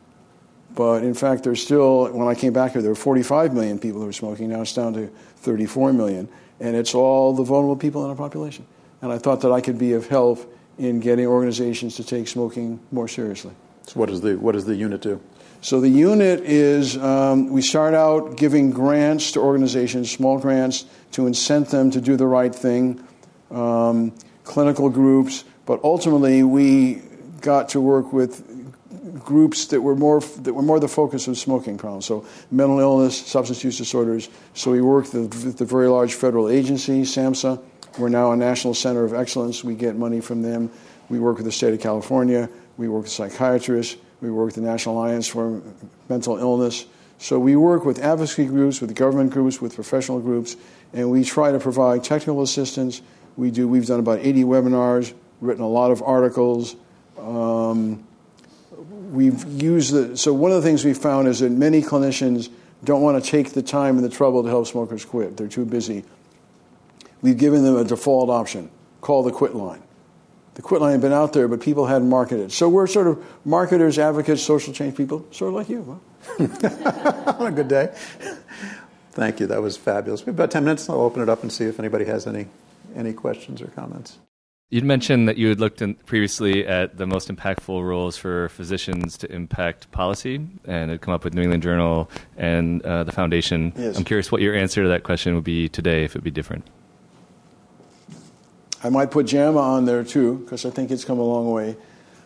But 0.73 1.03
in 1.03 1.13
fact, 1.13 1.43
there's 1.43 1.61
still, 1.61 2.09
when 2.13 2.25
I 2.25 2.35
came 2.35 2.53
back 2.53 2.71
here, 2.71 2.81
there 2.81 2.91
were 2.91 2.95
45 2.95 3.53
million 3.53 3.77
people 3.77 3.99
who 3.99 4.05
were 4.05 4.13
smoking. 4.13 4.47
Now 4.47 4.61
it's 4.61 4.73
down 4.73 4.93
to 4.93 5.07
34 5.39 5.91
million. 5.91 6.29
And 6.61 6.73
it's 6.73 6.95
all 6.95 7.33
the 7.33 7.43
vulnerable 7.43 7.75
people 7.75 8.05
in 8.05 8.09
our 8.09 8.15
population. 8.15 8.65
And 9.01 9.11
I 9.11 9.17
thought 9.17 9.41
that 9.41 9.51
I 9.51 9.59
could 9.59 9.77
be 9.77 9.91
of 9.91 10.07
help 10.07 10.39
in 10.77 11.01
getting 11.01 11.27
organizations 11.27 11.97
to 11.97 12.03
take 12.05 12.29
smoking 12.29 12.79
more 12.93 13.09
seriously. 13.09 13.51
So, 13.87 13.99
what, 13.99 14.09
is 14.09 14.21
the, 14.21 14.37
what 14.37 14.53
does 14.53 14.63
the 14.63 14.75
unit 14.75 15.01
do? 15.01 15.19
So 15.59 15.81
the 15.81 15.89
unit 15.89 16.39
is 16.45 16.95
um, 16.95 17.49
we 17.49 17.61
start 17.61 17.93
out 17.93 18.37
giving 18.37 18.71
grants 18.71 19.33
to 19.33 19.41
organizations, 19.41 20.11
small 20.11 20.39
grants, 20.39 20.85
to 21.11 21.27
incent 21.27 21.71
them 21.71 21.91
to 21.91 21.99
do 21.99 22.15
the 22.15 22.27
right 22.27 22.55
thing, 22.55 23.05
um, 23.51 24.13
clinical 24.45 24.89
groups, 24.89 25.43
but 25.67 25.83
ultimately 25.83 26.41
we 26.41 27.03
got 27.41 27.69
to 27.69 27.79
work 27.79 28.11
with 28.11 28.43
groups 29.23 29.67
that 29.67 29.81
were 29.81 29.95
more 29.95 30.21
that 30.21 30.53
were 30.53 30.63
more 30.63 30.79
the 30.79 30.87
focus 30.87 31.27
of 31.27 31.37
smoking 31.37 31.77
problems. 31.77 32.05
So 32.05 32.25
mental 32.49 32.79
illness, 32.79 33.27
substance 33.27 33.63
use 33.63 33.77
disorders. 33.77 34.29
So 34.55 34.71
we 34.71 34.81
worked 34.81 35.13
with 35.13 35.57
the 35.57 35.65
very 35.65 35.89
large 35.89 36.13
federal 36.13 36.49
agency, 36.49 37.03
SAMHSA. 37.03 37.61
We're 37.99 38.09
now 38.09 38.31
a 38.31 38.37
national 38.37 38.73
center 38.73 39.03
of 39.03 39.13
excellence. 39.13 39.63
We 39.63 39.75
get 39.75 39.95
money 39.95 40.21
from 40.21 40.41
them. 40.41 40.71
We 41.09 41.19
work 41.19 41.37
with 41.37 41.45
the 41.45 41.51
state 41.51 41.73
of 41.73 41.81
California. 41.81 42.49
We 42.77 42.87
work 42.87 43.03
with 43.03 43.11
psychiatrists. 43.11 43.97
We 44.21 44.31
work 44.31 44.45
with 44.47 44.55
the 44.55 44.61
National 44.61 44.97
Alliance 44.97 45.27
for 45.27 45.61
Mental 46.07 46.37
Illness. 46.37 46.85
So 47.17 47.39
we 47.39 47.55
work 47.55 47.85
with 47.85 47.99
advocacy 47.99 48.45
groups, 48.45 48.79
with 48.79 48.95
government 48.95 49.31
groups, 49.31 49.59
with 49.59 49.75
professional 49.75 50.19
groups, 50.19 50.55
and 50.93 51.09
we 51.11 51.23
try 51.23 51.51
to 51.51 51.59
provide 51.59 52.03
technical 52.03 52.41
assistance. 52.41 53.01
We 53.35 53.51
do. 53.51 53.67
We've 53.67 53.85
done 53.85 53.99
about 53.99 54.19
80 54.19 54.43
webinars, 54.43 55.13
written 55.41 55.63
a 55.63 55.67
lot 55.67 55.91
of 55.91 56.01
articles. 56.01 56.75
Um, 57.17 58.05
we've 59.11 59.43
used 59.45 59.93
the. 59.93 60.17
So 60.17 60.33
one 60.33 60.51
of 60.51 60.61
the 60.61 60.67
things 60.67 60.85
we 60.85 60.93
found 60.93 61.27
is 61.27 61.39
that 61.39 61.51
many 61.51 61.81
clinicians 61.81 62.49
don't 62.83 63.01
want 63.01 63.23
to 63.23 63.29
take 63.29 63.53
the 63.53 63.61
time 63.61 63.97
and 63.97 64.05
the 64.05 64.09
trouble 64.09 64.43
to 64.43 64.49
help 64.49 64.67
smokers 64.67 65.05
quit. 65.05 65.37
They're 65.37 65.47
too 65.47 65.65
busy. 65.65 66.03
We've 67.21 67.37
given 67.37 67.63
them 67.63 67.75
a 67.75 67.83
default 67.83 68.29
option. 68.29 68.69
Call 69.01 69.23
the 69.23 69.31
quit 69.31 69.55
line 69.55 69.81
the 70.57 70.63
quit 70.63 70.81
line 70.81 70.93
had 70.93 71.01
been 71.01 71.13
out 71.13 71.33
there, 71.33 71.47
but 71.47 71.61
people 71.61 71.85
hadn't 71.85 72.09
marketed. 72.09 72.45
it. 72.45 72.51
So 72.51 72.67
we're 72.67 72.87
sort 72.87 73.05
of 73.05 73.23
marketers, 73.45 73.99
advocates, 73.99 74.41
social 74.41 74.73
change 74.73 74.97
people, 74.97 75.23
sort 75.29 75.49
of 75.49 75.53
like 75.53 75.69
you. 75.69 76.01
Huh? 76.39 77.35
On 77.39 77.45
a 77.45 77.51
good 77.51 77.67
day. 77.67 77.93
Thank 79.11 79.39
you. 79.39 79.45
That 79.45 79.61
was 79.61 79.77
fabulous. 79.77 80.21
We 80.21 80.31
have 80.31 80.35
about 80.35 80.49
10 80.49 80.63
minutes. 80.63 80.89
I'll 80.89 81.01
open 81.01 81.21
it 81.21 81.29
up 81.29 81.43
and 81.43 81.51
see 81.51 81.65
if 81.65 81.77
anybody 81.77 82.05
has 82.05 82.25
any, 82.25 82.47
any 82.95 83.13
questions 83.13 83.61
or 83.61 83.67
comments. 83.67 84.17
You'd 84.69 84.83
mentioned 84.83 85.29
that 85.29 85.37
you 85.37 85.47
had 85.47 85.61
looked 85.61 85.81
previously 86.05 86.67
at 86.67 86.97
the 86.97 87.07
most 87.07 87.29
impactful 87.29 87.87
roles 87.87 88.17
for 88.17 88.49
physicians 88.49 89.17
to 89.19 89.31
impact 89.31 89.89
policy 89.91 90.45
and 90.65 90.91
had 90.91 90.99
come 90.99 91.13
up 91.13 91.23
with 91.23 91.33
New 91.33 91.43
England 91.43 91.63
Journal 91.63 92.11
and 92.35 92.81
uh, 92.81 93.05
the 93.05 93.13
foundation. 93.13 93.71
Yes. 93.77 93.97
I'm 93.97 94.03
curious 94.03 94.29
what 94.29 94.41
your 94.41 94.53
answer 94.53 94.83
to 94.83 94.89
that 94.89 95.03
question 95.03 95.35
would 95.35 95.45
be 95.45 95.69
today 95.69 96.03
if 96.03 96.15
it 96.15 96.17
would 96.17 96.25
be 96.25 96.31
different. 96.31 96.67
I 98.83 98.89
might 98.89 99.09
put 99.09 99.27
JAMA 99.27 99.57
on 99.57 99.85
there 99.85 100.03
too, 100.03 100.39
because 100.39 100.65
I 100.65 100.69
think 100.69 100.91
it's 100.91 101.05
come 101.05 101.17
a 101.17 101.23
long 101.23 101.49
way. 101.49 101.77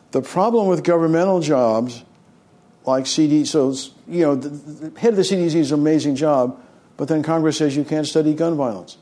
The 0.09 0.23
problem 0.23 0.65
with 0.65 0.83
governmental 0.83 1.41
jobs, 1.41 2.03
like 2.87 3.05
CD, 3.05 3.45
so 3.45 3.75
you 4.07 4.21
know, 4.21 4.33
the, 4.33 4.49
the 4.49 4.99
head 4.99 5.11
of 5.11 5.17
the 5.17 5.21
CDC 5.21 5.53
is 5.53 5.71
an 5.71 5.79
amazing 5.79 6.15
job, 6.15 6.59
but 6.97 7.07
then 7.07 7.21
Congress 7.21 7.57
says 7.57 7.77
you 7.77 7.83
can't 7.83 8.07
study 8.07 8.33
gun 8.33 8.55
violence. 8.55 8.97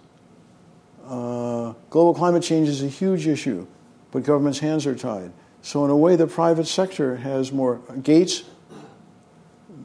Uh, 1.10 1.74
global 1.89 2.14
climate 2.14 2.43
change 2.43 2.70
is 2.70 2.84
a 2.84 2.88
huge 2.88 3.26
issue, 3.26 3.66
but 4.12 4.22
government's 4.22 4.60
hands 4.60 4.86
are 4.86 4.93
tied. 4.93 5.32
So 5.64 5.84
in 5.84 5.89
a 5.89 5.97
way, 5.97 6.16
the 6.16 6.28
private 6.28 6.68
sector 6.68 7.16
has 7.16 7.51
more. 7.51 7.82
Gates, 8.03 8.43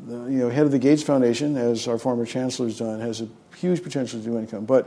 the, 0.07 0.27
you 0.27 0.39
know, 0.39 0.51
head 0.51 0.67
of 0.67 0.71
the 0.71 0.79
Gates 0.79 1.03
Foundation, 1.03 1.57
as 1.57 1.89
our 1.89 1.97
former 1.97 2.27
chancellor's 2.27 2.79
done, 2.79 3.01
has 3.01 3.23
a 3.23 3.29
huge 3.57 3.83
potential 3.83 4.21
to 4.21 4.25
do 4.25 4.39
income. 4.39 4.67
But 4.67 4.87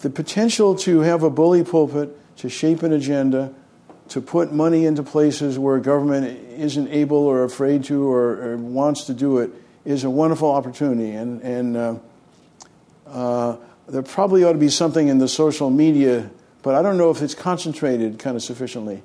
the 0.00 0.10
potential 0.10 0.74
to 0.78 1.00
have 1.00 1.22
a 1.22 1.30
bully 1.30 1.62
pulpit, 1.62 2.18
to 2.38 2.48
shape 2.48 2.82
an 2.82 2.92
agenda, 2.92 3.54
to 4.08 4.20
put 4.20 4.52
money 4.52 4.84
into 4.84 5.04
places 5.04 5.60
where 5.60 5.78
government 5.78 6.26
isn't 6.58 6.88
able 6.88 7.18
or 7.18 7.44
afraid 7.44 7.84
to 7.84 8.10
or, 8.10 8.42
or 8.42 8.56
wants 8.56 9.04
to 9.04 9.14
do 9.14 9.38
it 9.38 9.50
is 9.84 10.02
a 10.02 10.10
wonderful 10.10 10.50
opportunity. 10.50 11.12
And, 11.12 11.40
and 11.42 11.76
uh, 11.76 11.94
uh, 13.06 13.56
there 13.88 14.02
probably 14.02 14.44
ought 14.44 14.52
to 14.52 14.58
be 14.58 14.68
something 14.68 15.08
in 15.08 15.18
the 15.18 15.28
social 15.28 15.70
media, 15.70 16.30
but 16.62 16.74
I 16.74 16.82
don't 16.82 16.96
know 16.98 17.10
if 17.10 17.20
it's 17.22 17.34
concentrated 17.34 18.18
kind 18.18 18.36
of 18.36 18.42
sufficiently. 18.42 19.02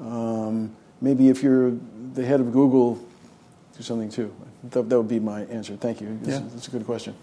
Um, 0.00 0.74
maybe 1.00 1.28
if 1.28 1.42
you're 1.42 1.72
the 2.14 2.24
head 2.24 2.40
of 2.40 2.52
Google, 2.52 2.94
do 3.76 3.82
something 3.82 4.10
too. 4.10 4.34
That, 4.70 4.88
that 4.88 4.96
would 4.96 5.08
be 5.08 5.20
my 5.20 5.42
answer. 5.42 5.76
Thank 5.76 6.00
you. 6.00 6.18
That's, 6.22 6.40
Yeah. 6.40 6.48
that's 6.52 6.68
a 6.68 6.70
good 6.70 6.84
question. 6.86 7.14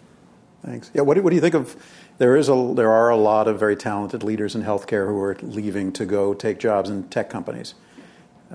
Thanks. 0.66 0.90
Yeah. 0.94 1.02
What 1.02 1.16
do, 1.16 1.22
what 1.24 1.32
do 1.32 1.36
you 1.36 1.42
think 1.42 1.56
of? 1.56 1.76
There 2.20 2.38
is 2.38 2.48
a 2.48 2.74
there 2.76 2.92
are 2.92 3.10
a 3.10 3.18
lot 3.18 3.48
of 3.50 3.60
very 3.60 3.76
talented 3.76 4.24
leaders 4.24 4.56
in 4.56 4.64
healthcare 4.64 5.08
who 5.08 5.20
are 5.20 5.36
leaving 5.42 5.92
to 5.94 6.06
go 6.06 6.34
take 6.34 6.58
jobs 6.58 6.90
in 6.90 7.04
tech 7.10 7.30
companies, 7.30 7.74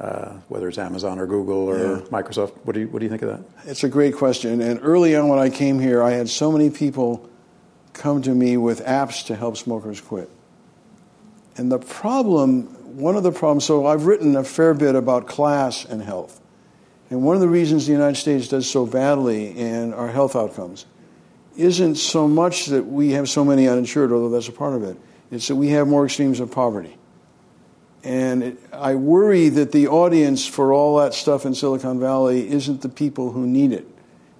uh, 0.00 0.34
whether 0.48 0.68
it's 0.68 0.78
Amazon 0.78 1.18
or 1.18 1.26
Google 1.26 1.68
or 1.68 1.76
Yeah. 1.78 2.00
Microsoft. 2.10 2.52
What 2.64 2.72
do 2.72 2.80
you 2.80 2.88
what 2.88 3.00
do 3.00 3.04
you 3.04 3.10
think 3.10 3.20
of 3.22 3.28
that? 3.28 3.68
It's 3.70 3.84
a 3.84 3.88
great 3.90 4.14
question. 4.16 4.62
And 4.62 4.80
early 4.82 5.14
on 5.16 5.28
when 5.28 5.38
I 5.38 5.50
came 5.50 5.80
here, 5.80 6.02
I 6.02 6.12
had 6.12 6.30
so 6.30 6.50
many 6.50 6.70
people 6.70 7.28
come 7.98 8.22
to 8.22 8.34
me 8.34 8.56
with 8.56 8.84
apps 8.84 9.26
to 9.26 9.36
help 9.36 9.56
smokers 9.56 10.00
quit. 10.00 10.30
And 11.56 11.70
the 11.70 11.78
problem, 11.78 12.62
one 12.96 13.16
of 13.16 13.24
the 13.24 13.32
problems, 13.32 13.64
so 13.64 13.86
I've 13.86 14.06
written 14.06 14.36
a 14.36 14.44
fair 14.44 14.74
bit 14.74 14.94
about 14.94 15.26
class 15.26 15.84
and 15.84 16.00
health. 16.00 16.40
And 17.10 17.22
one 17.22 17.34
of 17.34 17.40
the 17.40 17.48
reasons 17.48 17.86
the 17.86 17.92
United 17.92 18.16
States 18.16 18.48
does 18.48 18.70
so 18.70 18.86
badly 18.86 19.58
in 19.58 19.92
our 19.94 20.08
health 20.08 20.36
outcomes 20.36 20.86
isn't 21.56 21.96
so 21.96 22.28
much 22.28 22.66
that 22.66 22.86
we 22.86 23.10
have 23.10 23.28
so 23.28 23.44
many 23.44 23.68
uninsured, 23.68 24.12
although 24.12 24.30
that's 24.30 24.48
a 24.48 24.52
part 24.52 24.74
of 24.74 24.84
it. 24.84 24.96
It's 25.30 25.48
that 25.48 25.56
we 25.56 25.68
have 25.70 25.88
more 25.88 26.04
extremes 26.04 26.38
of 26.40 26.52
poverty. 26.52 26.96
And 28.04 28.42
it, 28.42 28.58
I 28.72 28.94
worry 28.94 29.48
that 29.48 29.72
the 29.72 29.88
audience 29.88 30.46
for 30.46 30.72
all 30.72 30.98
that 30.98 31.14
stuff 31.14 31.44
in 31.44 31.54
Silicon 31.54 31.98
Valley 31.98 32.48
isn't 32.48 32.82
the 32.82 32.88
people 32.88 33.32
who 33.32 33.46
need 33.46 33.72
it, 33.72 33.86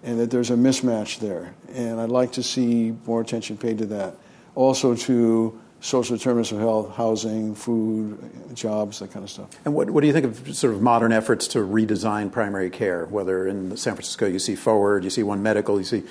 and 0.03 0.19
that 0.21 0.31
there's 0.31 0.51
a 0.51 0.55
mismatch 0.55 1.19
there. 1.19 1.55
And 1.75 2.01
I'd 2.01 2.11
like 2.11 2.33
to 2.33 2.43
see 2.43 2.95
more 3.07 3.21
attention 3.21 3.57
paid 3.57 3.79
to 3.79 3.87
that. 3.87 4.15
Also 4.55 4.95
to 4.95 5.61
social 5.81 6.17
determinants 6.17 6.51
of 6.51 6.59
health, 6.59 6.95
housing, 6.97 7.55
food, 7.55 8.19
jobs, 8.55 8.99
that 8.99 9.13
kind 9.13 9.23
of 9.23 9.31
stuff. 9.31 9.49
And 9.65 9.75
what, 9.75 9.91
what 9.91 10.01
do 10.01 10.07
you 10.07 10.13
think 10.13 10.27
of 10.27 10.57
sort 10.57 10.75
of 10.75 10.83
modern 10.83 11.13
efforts 11.13 11.47
to 11.49 11.61
redesign 11.61 12.33
primary 12.33 12.71
care? 12.71 13.07
Whether 13.07 13.47
in 13.47 13.77
San 13.77 13.95
Francisco 13.95 14.27
you 14.27 14.41
see 14.41 14.57
Forward, 14.57 15.05
you 15.05 15.11
see 15.11 15.23
One 15.23 15.43
Medical, 15.43 15.79
you 15.79 15.85
see 15.85 16.03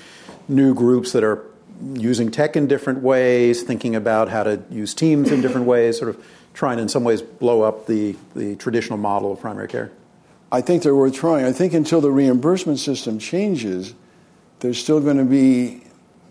new 0.48 0.74
groups 0.74 1.12
that 1.12 1.24
are 1.24 1.44
using 1.94 2.32
tech 2.32 2.56
in 2.56 2.68
different 2.68 3.02
ways, 3.02 3.64
thinking 3.64 3.96
about 3.96 4.30
how 4.30 4.44
to 4.44 4.64
use 4.70 4.94
teams 4.94 5.32
in 5.32 5.42
different 5.42 5.68
ways, 5.68 5.98
sort 5.98 6.10
of 6.10 6.24
trying 6.54 6.80
in 6.80 6.90
some 6.90 7.04
ways 7.04 7.22
blow 7.22 7.62
up 7.62 7.86
the, 7.86 8.16
the 8.36 8.56
traditional 8.56 8.98
model 8.98 9.32
of 9.32 9.40
primary 9.40 9.68
care. 9.68 9.92
I 10.52 10.62
think 10.62 10.84
they're 10.84 10.96
worth 10.96 11.14
trying. 11.14 11.46
I 11.46 11.52
think 11.52 11.74
until 11.74 12.00
the 12.02 12.12
reimbursement 12.12 12.80
system 12.80 13.20
changes, 13.20 13.94
there's 14.60 14.78
still 14.82 15.00
going 15.02 15.18
to 15.18 15.26
be, 15.26 15.84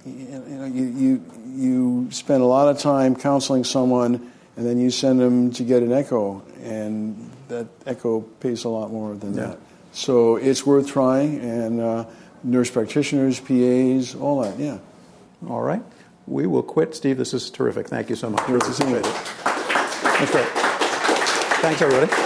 you 0.06 0.12
know, 0.28 0.64
you, 0.64 0.84
you, 0.84 1.24
you 1.54 2.08
spend 2.10 2.42
a 2.42 2.46
lot 2.46 2.68
of 2.68 2.78
time 2.78 3.14
counseling 3.16 3.64
someone 3.64 4.32
and 4.56 4.64
then 4.66 4.78
you 4.80 4.90
send 4.90 5.20
them 5.20 5.52
to 5.52 5.62
get 5.64 5.82
an 5.82 5.92
echo, 5.92 6.42
and 6.62 7.30
that 7.48 7.66
echo 7.84 8.22
pays 8.40 8.64
a 8.64 8.70
lot 8.70 8.90
more 8.90 9.14
than 9.14 9.34
Yeah. 9.34 9.48
that. 9.48 9.58
So 9.92 10.36
it's 10.36 10.64
worth 10.64 10.86
trying, 10.88 11.38
and 11.40 11.78
uh, 11.80 12.06
nurse 12.42 12.70
practitioners, 12.70 13.38
PAs, 13.38 14.14
all 14.14 14.40
that, 14.40 14.58
yeah. 14.58 14.78
All 15.46 15.60
right. 15.60 15.82
We 16.26 16.46
will 16.46 16.62
quit. 16.62 16.94
Steve, 16.94 17.18
this 17.18 17.34
is 17.34 17.50
terrific. 17.50 17.88
Thank 17.88 18.08
you 18.08 18.16
so 18.16 18.30
much. 18.30 18.44
Great 18.46 18.62
to 18.62 18.72
see 18.72 18.88
you. 18.88 19.00
That's 19.00 20.30
great. 20.30 20.46
Thanks, 21.60 21.82
everybody. 21.82 22.25